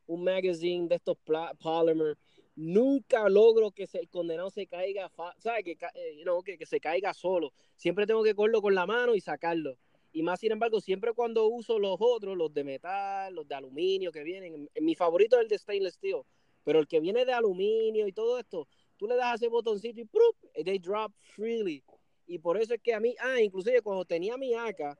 un 0.07 0.23
magazine 0.23 0.87
de 0.87 0.95
estos 0.95 1.15
polymer, 1.61 2.17
nunca 2.55 3.29
logro 3.29 3.69
que 3.71 3.87
el 3.93 4.09
condenado 4.09 4.49
se 4.49 4.65
caiga, 4.65 5.11
¿sabes? 5.37 5.63
Que, 5.63 5.77
eh, 5.93 6.23
know, 6.23 6.41
que, 6.41 6.57
que 6.57 6.65
se 6.65 6.79
caiga 6.79 7.13
solo. 7.13 7.53
Siempre 7.75 8.07
tengo 8.07 8.23
que 8.23 8.33
cogerlo 8.33 8.61
con 8.61 8.73
la 8.73 8.85
mano 8.85 9.13
y 9.15 9.21
sacarlo. 9.21 9.77
Y 10.11 10.23
más 10.23 10.39
sin 10.39 10.51
embargo, 10.51 10.81
siempre 10.81 11.13
cuando 11.13 11.47
uso 11.47 11.77
los 11.77 11.97
otros, 11.99 12.35
los 12.35 12.53
de 12.53 12.63
metal, 12.63 13.33
los 13.35 13.47
de 13.47 13.55
aluminio 13.55 14.11
que 14.11 14.23
vienen, 14.23 14.69
mi 14.81 14.95
favorito 14.95 15.35
es 15.37 15.43
el 15.43 15.47
de 15.49 15.57
stainless 15.59 15.93
steel, 15.95 16.21
pero 16.63 16.79
el 16.79 16.87
que 16.87 16.99
viene 16.99 17.25
de 17.25 17.33
aluminio 17.33 18.07
y 18.07 18.11
todo 18.11 18.39
esto, 18.39 18.67
tú 18.97 19.07
le 19.07 19.15
das 19.15 19.33
a 19.33 19.35
ese 19.35 19.47
botoncito 19.47 20.01
y 20.01 20.05
¡prup! 20.05 20.35
they 20.65 20.79
drop 20.79 21.11
freely. 21.35 21.83
Y 22.25 22.39
por 22.39 22.57
eso 22.59 22.73
es 22.73 22.81
que 22.81 22.93
a 22.93 22.99
mí, 22.99 23.15
ah, 23.19 23.39
inclusive 23.41 23.81
cuando 23.81 24.05
tenía 24.05 24.37
mi 24.37 24.53
AK, 24.53 24.97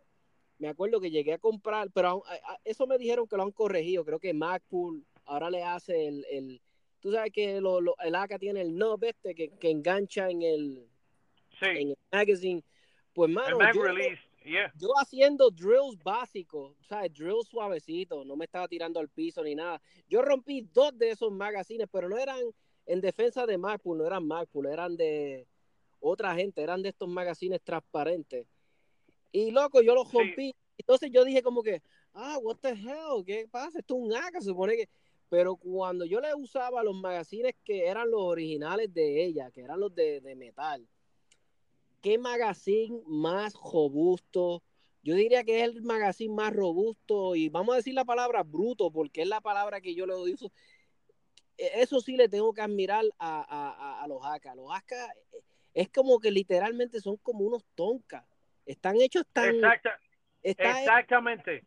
me 0.59 0.67
acuerdo 0.67 0.99
que 0.99 1.09
llegué 1.11 1.33
a 1.33 1.37
comprar, 1.39 1.89
pero 1.91 2.07
aún- 2.09 2.23
a- 2.25 2.53
a- 2.53 2.59
eso 2.63 2.85
me 2.85 2.97
dijeron 2.97 3.27
que 3.27 3.37
lo 3.37 3.43
han 3.43 3.51
corregido. 3.51 4.03
Creo 4.05 4.19
que 4.19 4.33
Macpool 4.33 5.05
ahora 5.25 5.49
le 5.49 5.63
hace 5.63 6.07
el, 6.07 6.25
el 6.29 6.61
tú 6.99 7.11
sabes 7.11 7.31
que 7.31 7.61
lo, 7.61 7.79
lo- 7.81 7.95
el 8.03 8.13
AK 8.15 8.37
tiene 8.39 8.61
el 8.61 8.73
knob 8.75 9.03
este 9.05 9.33
que, 9.35 9.49
que 9.49 9.69
engancha 9.69 10.29
en 10.29 10.41
el, 10.41 10.85
Sí, 11.59 11.65
en 11.65 11.89
el 11.89 11.97
magazine. 12.11 12.63
Pues, 13.13 13.29
el 13.29 13.35
mano, 13.35 13.57
mag 13.57 13.73
yo, 13.75 13.83
release. 13.83 14.21
Yeah. 14.45 14.71
yo 14.75 14.89
haciendo 14.99 15.49
drills 15.51 15.97
básicos, 16.03 16.75
¿sabes? 16.87 17.13
Drills 17.13 17.47
suavecitos, 17.49 18.25
no 18.25 18.35
me 18.35 18.45
estaba 18.45 18.67
tirando 18.67 18.99
al 18.99 19.09
piso 19.09 19.43
ni 19.43 19.53
nada. 19.55 19.81
Yo 20.07 20.21
rompí 20.21 20.61
dos 20.61 20.97
de 20.97 21.11
esos 21.11 21.31
magazines, 21.31 21.87
pero 21.91 22.07
no 22.09 22.17
eran 22.17 22.39
en 22.85 23.01
defensa 23.01 23.45
de 23.45 23.57
Macpool, 23.57 23.97
no 23.97 24.05
eran 24.07 24.25
Macpool, 24.25 24.67
eran 24.67 24.95
de 24.95 25.45
otra 25.99 26.33
gente, 26.35 26.61
eran 26.61 26.81
de 26.81 26.89
estos 26.89 27.09
magazines 27.09 27.61
transparentes. 27.63 28.47
Y 29.31 29.51
loco, 29.51 29.81
yo 29.81 29.93
los 29.93 30.07
Sí. 30.09 30.17
rompí. 30.17 30.55
Entonces 30.77 31.11
yo 31.11 31.25
dije 31.25 31.43
como 31.43 31.61
que, 31.61 31.81
ah, 32.13 32.37
what 32.41 32.57
the 32.61 32.69
hell, 32.69 33.23
¿qué 33.25 33.47
pasa? 33.51 33.79
Esto 33.79 33.95
es 33.95 34.01
un 34.01 34.13
AK, 34.13 34.35
se 34.39 34.49
supone 34.49 34.75
que... 34.75 34.89
Pero 35.27 35.57
cuando 35.57 36.05
yo 36.05 36.19
le 36.19 36.33
usaba 36.33 36.81
los 36.83 36.95
magazines 36.95 37.53
que 37.63 37.85
eran 37.85 38.09
los 38.09 38.21
originales 38.21 38.91
de 38.91 39.25
ella, 39.25 39.51
que 39.51 39.61
eran 39.61 39.79
los 39.79 39.93
de, 39.93 40.21
de 40.21 40.35
metal, 40.35 40.87
¿qué 42.01 42.17
magazine 42.17 43.01
más 43.07 43.53
robusto? 43.53 44.63
Yo 45.03 45.15
diría 45.15 45.43
que 45.43 45.61
es 45.61 45.69
el 45.69 45.81
magazine 45.81 46.33
más 46.33 46.53
robusto 46.53 47.35
y 47.35 47.49
vamos 47.49 47.73
a 47.73 47.77
decir 47.77 47.93
la 47.93 48.05
palabra 48.05 48.43
bruto 48.43 48.91
porque 48.91 49.21
es 49.21 49.27
la 49.27 49.41
palabra 49.41 49.81
que 49.81 49.95
yo 49.95 50.05
le 50.05 50.15
uso. 50.15 50.51
E- 51.57 51.81
Eso 51.81 52.01
sí 52.01 52.15
le 52.17 52.27
tengo 52.29 52.53
que 52.53 52.61
admirar 52.61 53.05
a, 53.17 53.41
a, 53.41 54.03
a- 54.03 54.07
los 54.07 54.23
AK. 54.23 54.55
Los 54.55 54.71
AK 54.73 54.91
eh, 54.91 55.41
es 55.73 55.89
como 55.89 56.19
que 56.19 56.31
literalmente 56.31 56.99
son 56.99 57.17
como 57.17 57.45
unos 57.45 57.65
toncas. 57.75 58.25
Están 58.65 58.97
hechos 59.01 59.23
tan... 59.31 59.55
Exacta, 59.55 59.99
está- 60.43 60.79
exactamente. 60.79 61.63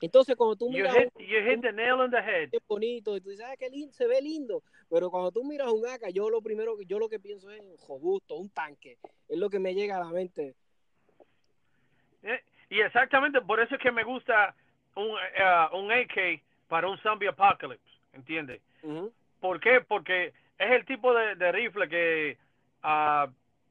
Entonces 0.00 0.36
cuando 0.36 0.56
tú 0.56 0.66
You 0.70 0.78
miras 0.78 0.94
hit, 0.96 1.10
un 1.16 1.22
you 1.26 1.38
hit 1.44 1.60
the 1.60 1.72
nail 1.72 1.94
on 2.00 2.10
the 2.10 2.18
head. 2.18 2.48
es 2.52 2.60
bonito 2.68 3.16
y 3.16 3.20
tú 3.20 3.30
dices, 3.30 3.44
ah, 3.48 3.56
qué 3.58 3.68
lindo, 3.70 3.92
se 3.92 4.06
ve 4.06 4.20
lindo. 4.22 4.62
Pero 4.90 5.10
cuando 5.10 5.30
tú 5.32 5.44
miras 5.44 5.70
un 5.72 5.86
AK, 5.86 6.08
yo 6.12 6.30
lo 6.30 6.40
primero 6.40 6.76
que 6.76 6.86
yo 6.86 6.98
lo 6.98 7.08
que 7.08 7.18
pienso 7.20 7.50
es 7.50 7.60
un 7.60 7.76
robusto, 7.88 8.36
un 8.36 8.48
tanque. 8.50 8.96
Es 9.28 9.38
lo 9.38 9.50
que 9.50 9.58
me 9.58 9.74
llega 9.74 9.96
a 9.96 10.00
la 10.04 10.10
mente. 10.10 10.54
Eh, 12.22 12.40
Y 12.70 12.80
exactamente 12.80 13.40
por 13.40 13.60
eso 13.60 13.74
es 13.74 13.80
que 13.80 13.90
me 13.92 14.04
gusta 14.04 14.54
un, 14.94 15.16
eh, 15.36 15.66
un 15.72 15.90
AK 15.90 16.42
para 16.68 16.88
un 16.88 16.98
zombie 16.98 17.28
apocalypse, 17.28 17.84
¿entiendes? 18.12 18.60
Ujú. 18.82 19.12
¿Por 19.40 19.58
qué? 19.60 19.80
Porque 19.80 20.32
es 20.58 20.70
el 20.72 20.84
tipo 20.84 21.14
de, 21.14 21.34
de 21.36 21.52
rifle 21.52 21.88
que, 21.88 22.36
ah, 22.82 23.28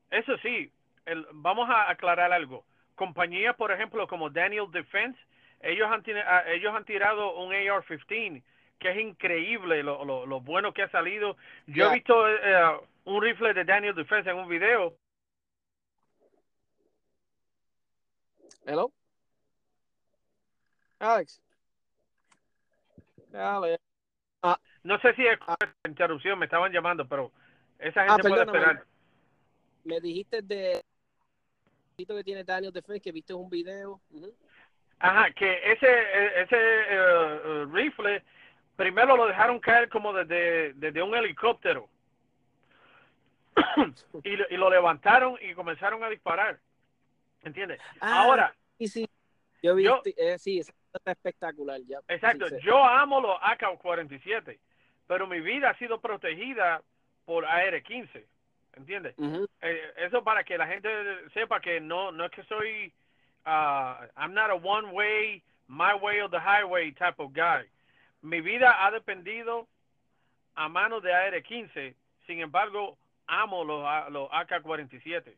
eso 0.09 0.37
sí, 0.39 0.71
el- 1.05 1.27
vamos 1.33 1.69
a 1.69 1.89
aclarar 1.91 2.31
algo. 2.31 2.63
Compañías, 2.95 3.55
por 3.55 3.71
ejemplo, 3.71 4.07
como 4.07 4.29
Daniel 4.29 4.65
Defense, 4.71 5.19
ellos 5.61 5.87
han, 5.89 6.03
ah, 6.25 6.43
ellos 6.47 6.73
han 6.73 6.85
tirado 6.85 7.35
un 7.37 7.53
AR-15 7.53 8.43
que 8.79 8.91
es 8.91 8.97
increíble 8.99 9.81
lo, 9.81 10.05
lo, 10.05 10.25
lo 10.27 10.39
bueno 10.41 10.71
que 10.71 10.83
ha 10.83 10.89
salido. 10.91 11.35
Yo 11.65 11.89
he 11.89 11.95
visto 11.95 12.29
eh, 12.29 12.79
un 13.05 13.21
rifle 13.23 13.53
de 13.53 13.65
Daniel 13.65 13.95
Defense 13.95 14.29
en 14.29 14.37
un 14.37 14.47
video. 14.47 14.95
Hello. 18.65 18.91
Alex. 20.99 21.41
Alex. 23.33 23.81
No 24.83 24.99
sé 24.99 25.13
si 25.15 25.25
es 25.25 25.39
interrupción, 25.87 26.37
me 26.39 26.45
estaban 26.45 26.71
llamando, 26.71 27.07
pero 27.07 27.31
esa 27.79 28.01
gente 28.05 28.13
Ah, 28.13 28.17
puede 28.29 28.45
perdóname. 28.45 28.57
esperar. 28.59 28.85
Me 29.83 29.99
dijiste 29.99 30.41
de 30.41 30.83
que 31.97 32.23
tiene 32.23 32.43
Daniel 32.43 32.71
Defense 32.71 33.01
que 33.01 33.11
viste 33.11 33.33
un 33.33 33.49
video. 33.49 33.99
Ajá, 34.99 35.31
que 35.31 35.71
ese 35.71 35.87
eh, 35.87 36.41
ese 36.41 36.57
eh, 36.59 37.65
rifle 37.71 38.23
primero 38.75 39.15
lo 39.15 39.27
dejaron 39.27 39.59
caer 39.59 39.89
como 39.89 40.11
desde, 40.13 40.73
desde 40.73 41.01
un 41.03 41.13
helicóptero 41.15 41.87
y, 44.23 44.35
lo- 44.35 44.45
y 44.49 44.57
lo 44.57 44.69
levantaron 44.69 45.37
y 45.41 45.53
comenzaron 45.53 46.03
a 46.03 46.09
disparar. 46.09 46.59
¿Entiendes? 47.43 47.79
Ah, 47.99 48.23
Ahora, 48.23 48.55
Sí, 48.77 48.87
sí. 48.87 49.09
Yo 49.63 49.73
vi, 49.75 49.83
Yo- 49.85 50.01
eh, 50.05 50.37
sí, 50.37 50.59
está 50.59 51.11
espectacular 51.11 51.79
ya. 51.87 51.99
exacto, 52.07 52.47
Sí, 52.47 52.55
sí. 52.59 52.65
yo 52.65 52.83
amo 52.83 53.19
los 53.21 53.37
AK-47, 53.41 54.59
pero 55.07 55.25
mi 55.27 55.39
vida 55.41 55.71
ha 55.71 55.77
sido 55.77 55.99
protegida 55.99 56.81
por 57.25 57.45
AR-15. 57.45 58.25
¿Entiendes? 58.73 59.15
Eh, 59.61 59.93
eso 59.97 60.23
para 60.23 60.43
que 60.43 60.55
la 60.57 60.67
gente 60.67 60.87
sepa 61.33 61.59
que 61.59 61.81
no 61.81 62.11
no 62.11 62.25
es 62.25 62.31
que 62.31 62.43
soy 62.43 62.93
uh, 63.47 64.07
I'm 64.17 64.33
not 64.33 64.51
a 64.51 64.55
one 64.55 64.93
way 64.93 65.41
my 65.67 65.95
way 65.95 66.21
or 66.21 66.29
the 66.29 66.39
highway 66.39 66.91
type 66.91 67.19
of 67.19 67.33
guy. 67.33 67.63
Mi 68.21 68.41
vida 68.41 68.69
ha 68.69 68.91
dependido 68.91 69.67
a 70.55 70.69
manos 70.69 71.01
de 71.03 71.13
AR-15 71.13 71.95
sin 72.25 72.41
embargo 72.41 72.97
amo 73.27 73.63
los 73.63 73.83
los 74.11 74.29
AK-47 74.31 75.37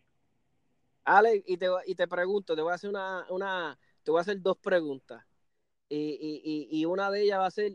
Alex, 1.06 1.44
y 1.48 1.58
te, 1.58 1.68
y 1.88 1.96
te 1.96 2.08
pregunto, 2.08 2.56
te 2.56 2.62
voy 2.62 2.72
a 2.72 2.76
hacer 2.76 2.90
una, 2.90 3.26
una, 3.30 3.80
te 4.04 4.12
voy 4.12 4.20
a 4.20 4.22
hacer 4.22 4.42
dos 4.42 4.58
preguntas. 4.58 5.26
Y, 5.88 6.40
y, 6.44 6.80
y 6.80 6.86
una 6.86 7.10
de 7.10 7.24
ellas 7.24 7.40
va 7.40 7.48
a 7.48 7.52
ser, 7.52 7.72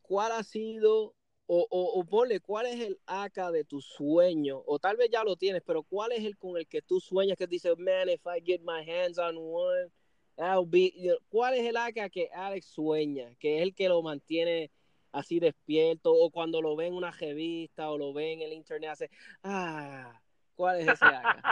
¿cuál 0.00 0.30
ha 0.30 0.44
sido 0.44 1.14
o, 1.46 1.66
o, 1.70 2.00
o 2.00 2.04
ponle, 2.04 2.40
¿cuál 2.40 2.66
es 2.66 2.80
el 2.80 2.98
AK 3.06 3.50
de 3.50 3.64
tu 3.64 3.80
sueño? 3.80 4.62
O 4.66 4.78
tal 4.78 4.96
vez 4.96 5.10
ya 5.10 5.24
lo 5.24 5.36
tienes, 5.36 5.62
pero 5.62 5.82
¿cuál 5.82 6.12
es 6.12 6.24
el 6.24 6.36
con 6.38 6.56
el 6.56 6.66
que 6.66 6.82
tú 6.82 7.00
sueñas 7.00 7.36
que 7.36 7.46
dices, 7.46 7.76
man, 7.78 8.08
if 8.08 8.22
I 8.26 8.40
get 8.44 8.60
my 8.62 8.88
hands 8.88 9.18
on 9.18 9.36
one, 9.36 9.90
I'll 10.38 10.66
be... 10.66 10.92
¿Cuál 11.28 11.54
es 11.54 11.66
el 11.66 11.76
AK 11.76 12.10
que 12.10 12.30
Alex 12.32 12.66
sueña? 12.66 13.34
Que 13.38 13.56
es 13.56 13.62
el 13.62 13.74
que 13.74 13.88
lo 13.88 14.02
mantiene 14.02 14.70
así 15.12 15.40
despierto, 15.40 16.12
o 16.12 16.30
cuando 16.30 16.62
lo 16.62 16.74
ve 16.74 16.86
en 16.86 16.94
una 16.94 17.10
revista, 17.10 17.90
o 17.90 17.98
lo 17.98 18.12
ve 18.12 18.32
en 18.32 18.42
el 18.42 18.52
internet, 18.52 18.90
hace, 18.90 19.10
ah, 19.42 20.18
¿cuál 20.54 20.80
es 20.80 20.88
ese 20.88 21.12
AK? 21.14 21.44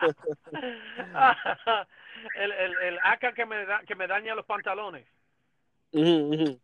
el, 2.36 2.52
el, 2.52 2.72
el 2.84 2.98
AK 3.02 3.34
que 3.34 3.44
me, 3.44 3.66
da, 3.66 3.82
que 3.86 3.94
me 3.94 4.06
daña 4.06 4.34
los 4.34 4.46
pantalones. 4.46 5.06
Ujú, 5.92 6.34
ujú. 6.34 6.60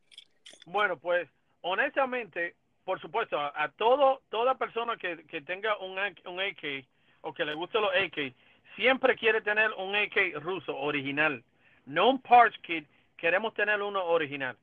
Bueno, 0.66 0.98
pues 0.98 1.28
honestamente, 1.64 2.54
por 2.84 3.00
supuesto, 3.00 3.38
a, 3.38 3.68
todo 3.76 4.20
toda 4.28 4.54
persona 4.54 4.96
que, 4.96 5.24
que 5.26 5.40
tenga 5.40 5.76
un, 5.78 5.98
un 5.98 6.40
AK 6.40 6.86
o 7.22 7.32
que 7.32 7.44
le 7.44 7.54
guste 7.54 7.80
los 7.80 7.90
AK, 7.90 8.34
siempre 8.76 9.16
quiere 9.16 9.40
tener 9.40 9.72
un 9.72 9.96
AK 9.96 10.42
ruso 10.42 10.76
original, 10.76 11.42
no 11.86 12.10
un 12.10 12.20
parts 12.20 12.56
kit, 12.58 12.86
queremos 13.16 13.54
tener 13.54 13.80
uno 13.82 14.04
original. 14.04 14.56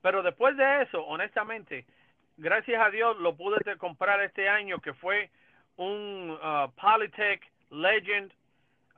Pero 0.00 0.22
después 0.22 0.56
de 0.56 0.82
eso, 0.82 1.04
honestamente, 1.04 1.84
gracias 2.36 2.80
a 2.80 2.90
Dios 2.90 3.16
lo 3.18 3.34
pude 3.34 3.58
comprar 3.78 4.22
este 4.22 4.48
año 4.48 4.78
que 4.78 4.94
fue 4.94 5.30
un 5.76 6.38
uh, 6.40 6.70
Polytech 6.80 7.42
Legend 7.70 8.32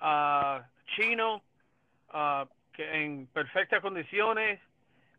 uh, 0.02 0.61
chino 0.94 1.42
uh, 2.12 2.44
que 2.74 3.02
en 3.02 3.26
perfectas 3.28 3.80
condiciones 3.80 4.61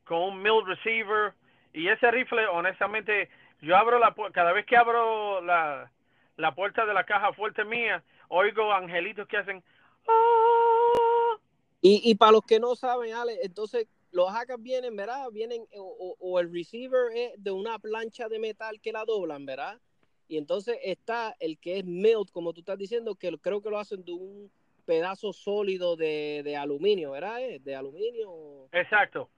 con 0.04 0.22
un 0.22 0.42
mill 0.42 0.64
receiver 0.68 1.34
y 1.78 1.88
ese 1.90 2.10
rifle 2.10 2.48
honestamente 2.48 3.30
yo 3.62 3.78
abro 3.78 4.00
la 4.00 4.16
cada 4.34 4.52
vez 4.52 4.66
que 4.66 4.76
abro 4.76 5.42
la, 5.42 5.92
la 6.36 6.56
puerta 6.56 6.86
de 6.86 6.94
la 6.94 7.06
caja 7.06 7.32
fuerte 7.34 7.64
mía 7.64 8.04
oigo 8.30 8.74
angelitos 8.74 9.28
que 9.28 9.38
hacen 9.38 9.64
"Ah". 10.08 11.38
Y, 11.82 12.02
y 12.04 12.16
para 12.16 12.32
los 12.32 12.42
que 12.42 12.60
no 12.60 12.76
saben, 12.76 13.14
Ale, 13.14 13.38
entonces 13.44 13.88
los 14.12 14.32
hackers 14.32 14.62
vienen, 14.62 14.96
¿verdad? 14.96 15.30
Vienen, 15.32 15.68
o, 15.76 16.16
o- 16.20 16.40
el 16.40 16.52
receiver 16.52 17.12
es 17.16 17.32
de 17.38 17.52
una 17.52 17.78
plancha 17.78 18.28
de 18.28 18.40
metal 18.40 18.82
que 18.82 18.92
la 18.92 19.06
doblan, 19.06 19.46
¿verdad? 19.46 19.80
Y 20.28 20.38
entonces 20.38 20.80
está 20.84 21.36
el 21.40 21.60
que 21.60 21.78
es 21.78 21.86
milled, 21.86 22.28
como 22.34 22.54
tú 22.54 22.62
estás 22.62 22.78
diciendo, 22.80 23.16
que 23.16 23.38
creo 23.38 23.62
que 23.62 23.70
lo 23.70 23.78
hacen 23.78 24.04
de 24.04 24.12
un 24.12 24.52
pedazo 24.86 25.32
sólido 25.34 25.96
de, 25.96 26.42
de 26.44 26.58
aluminio, 26.58 27.12
¿verdad? 27.12 27.42
¿Eh? 27.42 27.60
De 27.60 27.76
aluminio. 27.76 28.68
exacto 28.72 29.30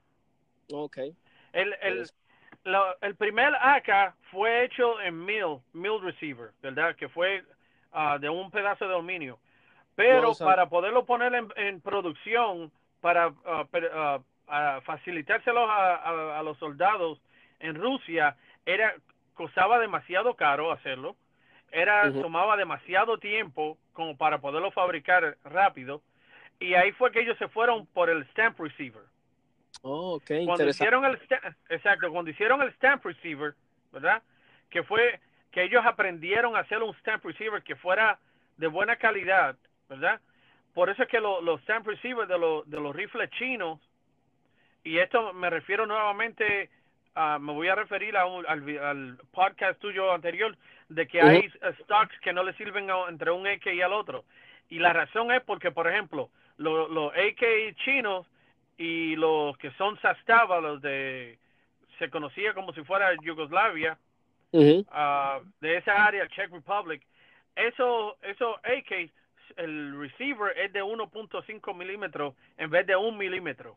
Ok. 0.72 0.98
el, 1.54 1.76
el, 1.82 2.10
lo- 2.64 2.96
el 3.02 3.16
primer 3.16 3.54
AK 3.56 4.14
fue 4.32 4.64
hecho 4.66 5.00
en 5.02 5.26
mill 5.26 5.60
mill 5.74 6.02
receiver 6.02 6.52
verdad 6.62 6.96
que 6.96 7.10
fue 7.10 7.44
ah, 7.92 8.18
de 8.20 8.30
un 8.30 8.52
pedazo 8.52 8.88
de 8.88 8.94
aluminio. 8.94 9.40
Pero 9.96 10.22
No, 10.22 10.30
o 10.30 10.34
sea- 10.36 10.46
para 10.48 10.70
poderlo 10.70 11.06
poner 11.06 11.34
en, 11.34 11.48
en 11.56 11.82
producción 11.82 12.72
para 13.02 13.34
ah, 13.46 13.66
per- 13.72 13.92
ah, 13.94 14.20
ah, 14.48 14.80
facilitárselo 14.84 15.70
a, 15.70 15.96
a- 15.96 16.40
a 16.40 16.44
los 16.44 16.58
soldados 16.58 17.20
en 17.60 17.76
Rusia 17.76 18.36
era 18.66 18.94
costaba 19.34 19.80
demasiado 19.80 20.36
caro 20.36 20.72
hacerlo. 20.72 21.16
Era 21.72 22.04
tomaba 22.22 22.58
demasiado 22.58 23.18
tiempo 23.20 23.78
como 23.94 24.18
para 24.18 24.40
poderlo 24.40 24.72
fabricar 24.72 25.38
rápido. 25.44 26.02
Y 26.60 26.74
ahí 26.74 26.92
fue 26.94 27.12
que 27.12 27.22
ellos 27.22 27.38
se 27.38 27.48
fueron 27.48 27.86
por 27.88 28.10
el 28.10 28.26
stamp 28.30 28.60
receiver 28.60 29.04
Oh, 29.82 30.16
ok, 30.16 30.24
cuando 30.46 30.56
hicieron 30.70 31.06
el 31.06 31.20
exacto 31.70 32.12
cuando 32.12 32.32
hicieron 32.32 32.62
el 32.62 32.74
stamp 32.74 33.06
receiver 33.06 33.54
verdad 33.92 34.22
que 34.70 34.84
fue 34.84 35.20
que 35.52 35.64
ellos 35.64 35.84
aprendieron 35.86 36.56
a 36.56 36.60
hacer 36.60 36.84
un 36.84 36.94
stamp 36.96 37.24
receiver 37.26 37.64
que 37.64 37.76
fuera 37.76 38.20
de 38.58 38.68
buena 38.68 38.98
calidad 38.98 39.56
verdad 39.88 40.20
por 40.74 40.90
eso 40.90 41.04
es 41.04 41.10
que 41.10 41.20
lo- 41.20 41.42
los 41.42 41.62
stamp 41.62 41.88
receivers 41.88 42.28
de, 42.28 42.38
los 42.38 42.70
de 42.70 42.80
los 42.80 42.96
rifles 42.96 43.30
chinos 43.32 43.80
y 44.84 44.98
esto 44.98 45.34
me 45.34 45.50
refiero 45.50 45.86
nuevamente 45.86 46.70
a- 47.16 47.40
me 47.40 47.54
voy 47.54 47.68
a 47.70 47.76
referir 47.76 48.16
a 48.18 48.26
un- 48.26 48.46
al, 48.48 48.78
al 48.80 49.18
podcast 49.32 49.80
tuyo 49.80 50.12
anterior 50.14 50.56
de 50.90 51.08
que 51.08 51.22
hay 51.22 51.52
stocks 51.84 52.18
que 52.22 52.32
no 52.34 52.44
le 52.44 52.54
sirven 52.54 52.90
a- 52.92 53.10
entre 53.10 53.32
un 53.32 53.46
AK 53.48 53.74
y 53.74 53.82
al 53.82 53.94
otro. 53.94 54.24
Y 54.70 54.80
la 54.80 54.94
razón 54.94 55.32
es 55.32 55.42
porque 55.44 55.72
por 55.72 55.88
ejemplo 55.88 56.30
lo- 56.58 56.88
los 56.88 57.12
AK 57.14 57.74
chinos 57.84 58.26
y 58.80 59.18
los 59.18 59.58
que 59.58 59.72
son 59.72 60.00
Sastava, 60.00 60.62
los 60.62 60.82
de 60.82 61.38
se 62.00 62.10
conocía 62.10 62.54
como 62.54 62.72
si 62.74 62.82
fuera 62.86 63.14
Yugoslavia, 63.22 63.98
ah, 64.90 65.42
de 65.60 65.78
esa 65.78 66.06
área, 66.06 66.26
Czech 66.30 66.50
Republic, 66.50 67.02
eso, 67.58 68.18
eso 68.22 68.56
AK, 68.64 69.12
el 69.58 70.00
receiver 70.00 70.58
es 70.58 70.72
de 70.72 70.82
1.5 70.82 71.74
milímetros 71.76 72.34
en 72.58 72.70
vez 72.70 72.88
de 72.88 72.96
un 72.96 73.18
milímetro. 73.18 73.76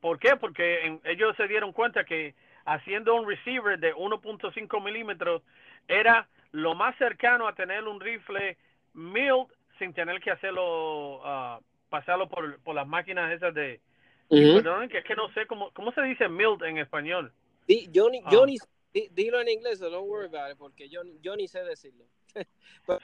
¿Por 0.00 0.20
qué? 0.20 0.36
Porque 0.36 0.86
en- 0.86 1.00
ellos 1.04 1.36
se 1.36 1.48
dieron 1.48 1.72
cuenta 1.72 2.04
que 2.04 2.34
haciendo 2.66 3.16
un 3.16 3.28
receiver 3.28 3.80
de 3.80 3.92
1.5 3.94 4.80
milímetros 4.80 5.42
era 5.88 6.28
lo 6.52 6.76
más 6.76 6.96
cercano 6.98 7.48
a 7.48 7.54
tener 7.54 7.82
un 7.82 8.00
rifle 8.00 8.56
milled 8.94 9.48
sin 9.80 9.92
tener 9.92 10.20
que 10.20 10.30
hacerlo, 10.30 11.20
ah, 11.24 11.58
pasarlo 11.90 12.28
por, 12.28 12.60
por 12.60 12.76
las 12.76 12.86
máquinas 12.86 13.32
esas 13.32 13.52
de, 13.52 13.80
Ujú. 14.28 14.54
Perdonen, 14.56 14.88
que 14.88 14.98
es 14.98 15.04
que 15.04 15.14
no 15.14 15.32
sé 15.32 15.46
cómo, 15.46 15.70
cómo 15.72 15.92
se 15.92 16.02
dice 16.02 16.28
milled 16.28 16.62
en 16.64 16.78
español. 16.78 17.32
Yo 17.92 18.10
ni, 18.10 18.20
Ah. 18.24 18.30
di- 18.92 19.08
dilo 19.12 19.40
en 19.40 19.48
inglés, 19.48 19.78
so 19.78 19.90
don't 19.90 20.08
worry 20.08 20.26
about 20.26 20.50
it, 20.52 20.58
porque 20.58 20.88
yo, 20.88 21.02
yo 21.20 21.36
ni 21.36 21.46
sé 21.48 21.62
decirlo. 21.64 22.04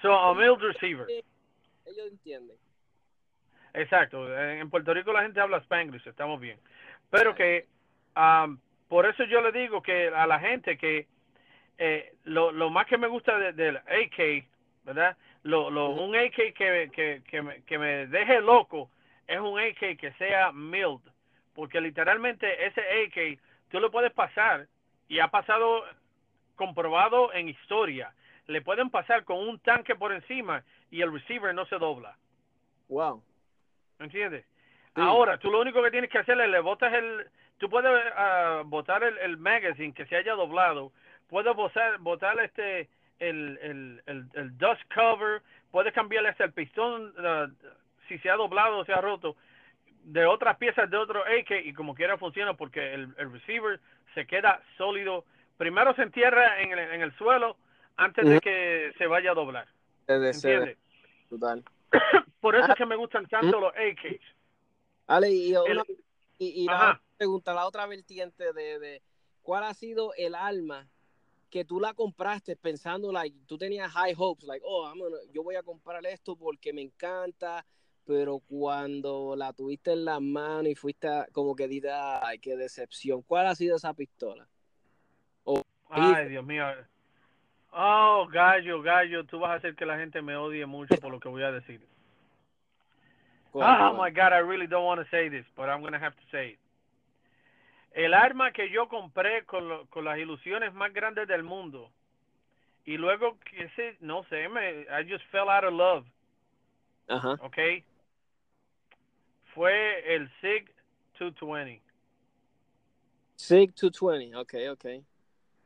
So, 0.03 0.13
a 0.13 0.35
milled 0.35 0.59
receiver. 0.61 1.07
Ellos 1.09 2.07
entienden. 2.11 2.57
Exacto. 3.75 4.29
En 4.39 4.69
Puerto 4.71 4.93
Rico 4.95 5.13
la 5.13 5.23
gente 5.23 5.41
habla 5.41 5.59
Spanglish, 5.59 6.07
estamos 6.07 6.41
bien. 6.41 6.59
Pero 7.11 7.35
que, 7.35 7.67
am, 8.15 8.61
por 8.89 9.07
eso 9.07 9.25
yo 9.25 9.41
le 9.41 9.51
digo 9.53 9.83
que 9.83 10.09
a 10.09 10.27
la 10.27 10.39
gente 10.39 10.77
que 10.77 11.07
eh, 11.79 12.15
lo, 12.25 12.53
lo 12.53 12.71
más 12.71 12.87
que 12.87 12.99
me 12.99 13.09
gusta 13.09 13.39
de- 13.39 13.53
del 13.55 13.77
AK, 13.79 14.47
¿verdad? 14.85 15.17
Lo, 15.43 15.71
lo. 15.71 15.89
Un 15.91 16.15
AK 16.15 16.35
que, 16.55 16.91
que, 16.93 17.23
que, 17.29 17.43
me, 17.43 17.63
que 17.65 17.79
me 17.79 18.07
deje 18.07 18.41
loco 18.41 18.91
es 19.27 19.41
un 19.41 19.59
AK 19.59 19.97
que 19.99 20.13
sea 20.19 20.53
milled. 20.53 21.01
Porque 21.55 21.81
literalmente 21.81 22.67
ese 22.67 22.81
AK 22.81 23.39
tú 23.71 23.81
lo 23.81 23.91
puedes 23.91 24.13
pasar 24.13 24.67
y 25.09 25.21
ha 25.21 25.29
pasado 25.29 25.85
comprobado 26.57 27.33
en 27.33 27.49
historia. 27.49 28.15
Le 28.47 28.63
pueden 28.63 28.91
pasar 28.91 29.25
con 29.25 29.39
un 29.39 29.59
tanque 29.61 29.95
por 29.95 30.13
encima 30.13 30.63
y 30.91 31.03
el 31.03 31.13
receiver 31.13 31.55
no 31.55 31.67
se 31.67 31.79
dobla. 31.79 32.17
Wow. 32.89 33.23
¿Me 33.99 34.07
entiendes? 34.07 34.45
Sí. 34.95 35.01
Ahora, 35.01 35.39
tú 35.39 35.51
lo 35.51 35.61
único 35.61 35.83
que 35.83 35.91
tienes 35.91 36.11
que 36.11 36.19
hacer 36.19 36.41
es 36.41 36.49
le 36.49 36.61
botas 36.61 36.93
el... 36.93 37.27
Tú 37.59 37.71
puedes 37.71 37.91
ah, 38.17 38.63
botar 38.65 39.05
el, 39.05 39.17
el 39.19 39.37
magazine 39.37 39.95
que 39.95 40.07
se 40.07 40.17
haya 40.17 40.35
doblado. 40.35 40.93
Puedes 41.29 41.55
botar, 41.55 41.99
botar 41.99 42.39
este... 42.41 42.89
El, 43.19 43.59
el, 43.63 44.03
el, 44.07 44.27
el 44.35 44.59
dust 44.59 44.83
cover. 44.93 45.43
Puedes 45.71 45.93
cambiarle 45.93 46.31
hasta 46.31 46.45
el 46.45 46.53
pistón 46.53 47.15
ah, 47.19 47.47
si 48.09 48.19
se 48.19 48.29
ha 48.29 48.37
doblado 48.37 48.79
o 48.79 48.85
se 48.85 48.93
ha 48.93 49.01
roto 49.01 49.37
de 50.05 50.27
otras 50.27 50.57
piezas 50.59 50.91
de 50.91 50.97
otro 50.97 51.23
AK 51.23 51.65
y 51.65 51.73
como 51.75 51.95
quiera 51.95 52.19
funciona 52.19 52.55
porque 52.55 52.95
el, 52.95 53.15
el 53.19 53.33
receiver 53.33 53.81
se 54.15 54.27
queda 54.27 54.63
sólido. 54.77 55.25
Primero 55.57 55.95
se 55.95 56.03
entierra 56.03 56.61
en 56.61 56.73
el, 56.73 56.79
en 56.79 57.03
el 57.03 57.17
suelo 57.17 57.57
antes 57.97 58.29
de 58.29 58.41
que 58.41 58.93
se 58.99 59.07
vaya 59.07 59.31
a 59.31 59.35
doblar. 59.35 59.69
¿Entiendes? 60.07 60.79
total. 61.29 61.63
Por 62.41 62.57
eso 62.57 62.67
Ah. 62.69 62.73
es 62.73 62.77
que 62.77 62.87
me 62.87 62.97
gustan 62.97 63.27
tanto 63.27 63.61
los 63.61 63.73
AKs. 63.75 64.21
Ale, 65.07 65.31
y, 65.31 65.55
El- 65.55 65.83
y, 66.39 66.63
y 66.63 66.65
la 66.67 67.01
pregunta, 67.17 67.55
la 67.55 67.67
otra 67.67 67.87
vertiente 67.87 68.53
de, 68.53 68.79
de 68.79 69.03
cuál 69.43 69.65
ha 69.65 69.75
sido 69.75 70.13
el 70.17 70.35
alma 70.35 70.89
que 71.51 71.65
tú 71.65 71.79
la 71.81 71.93
compraste 71.93 72.57
pensando, 72.57 73.13
like, 73.13 73.37
tú 73.47 73.59
tenías 73.59 73.93
high 73.93 74.15
hopes, 74.17 74.45
like, 74.49 74.65
oh, 74.67 74.89
gonna- 74.97 75.19
yo 75.33 75.43
voy 75.43 75.55
a 75.55 75.63
comprar 75.63 76.05
esto 76.07 76.35
porque 76.35 76.73
me 76.73 76.81
encanta, 76.83 77.65
pero 78.07 78.41
cuando 78.49 79.35
la 79.37 79.53
tuviste 79.53 79.93
en 79.93 80.05
la 80.05 80.21
mano 80.21 80.69
y 80.69 80.75
fuiste 80.75 81.09
a- 81.09 81.27
como 81.33 81.55
que 81.55 81.69
dices, 81.69 81.93
ay, 81.95 82.39
qué 82.39 82.57
decepción. 82.57 83.23
¿Cuál 83.23 83.47
ha 83.47 83.55
sido 83.55 83.77
esa 83.77 83.95
pistola? 83.95 84.47
Ay, 85.91 86.29
Dios 86.29 86.45
mío. 86.45 86.65
Oh, 87.73 88.27
gallo, 88.31 88.83
gallo, 88.83 89.25
tú 89.25 89.39
vas 89.39 89.51
a 89.51 89.55
hacer 89.55 89.75
que 89.75 89.85
la 89.87 89.99
gente 89.99 90.23
me 90.23 90.37
odie 90.37 90.65
mucho 90.67 90.95
por 90.97 91.11
lo 91.11 91.21
que 91.21 91.29
voy 91.29 91.43
a 91.43 91.53
decir. 91.53 91.81
¿Cuál, 93.51 93.81
Oh 93.83 94.03
my 94.03 94.11
God, 94.11 94.33
I 94.33 94.41
really 94.41 94.67
don't 94.67 94.87
want 94.87 95.01
to 95.03 95.07
say 95.11 95.29
this, 95.29 95.45
but 95.57 95.69
I'm 95.69 95.81
going 95.81 95.93
to 95.93 95.99
have 95.99 96.15
to 96.17 96.23
say 96.31 96.53
it. 96.53 96.59
El 97.95 98.15
arma 98.15 98.53
que 98.53 98.71
yo 98.71 98.89
compré 98.89 99.45
con, 99.45 99.69
lo- 99.69 99.87
con 99.87 100.05
las 100.05 100.19
ilusiones 100.19 100.73
más 100.73 100.93
grandes 100.95 101.29
del 101.29 101.43
mundo 101.43 101.91
y 102.87 102.97
luego 102.97 103.39
que 103.41 103.65
ese, 103.65 103.97
no 104.01 104.25
sé, 104.25 104.49
me, 104.49 104.87
I 104.89 105.05
just 105.07 105.25
fell 105.31 105.51
out 105.51 105.65
of 105.65 105.75
love, 105.75 106.07
Ajá. 107.09 107.35
¿ok? 107.43 107.85
Fue 109.55 110.15
el 110.15 110.31
SIG 110.41 110.73
220. 111.19 111.83
SIG 113.37 113.75
220, 113.75 114.37
ok, 114.37 114.55
ok. 114.73 115.05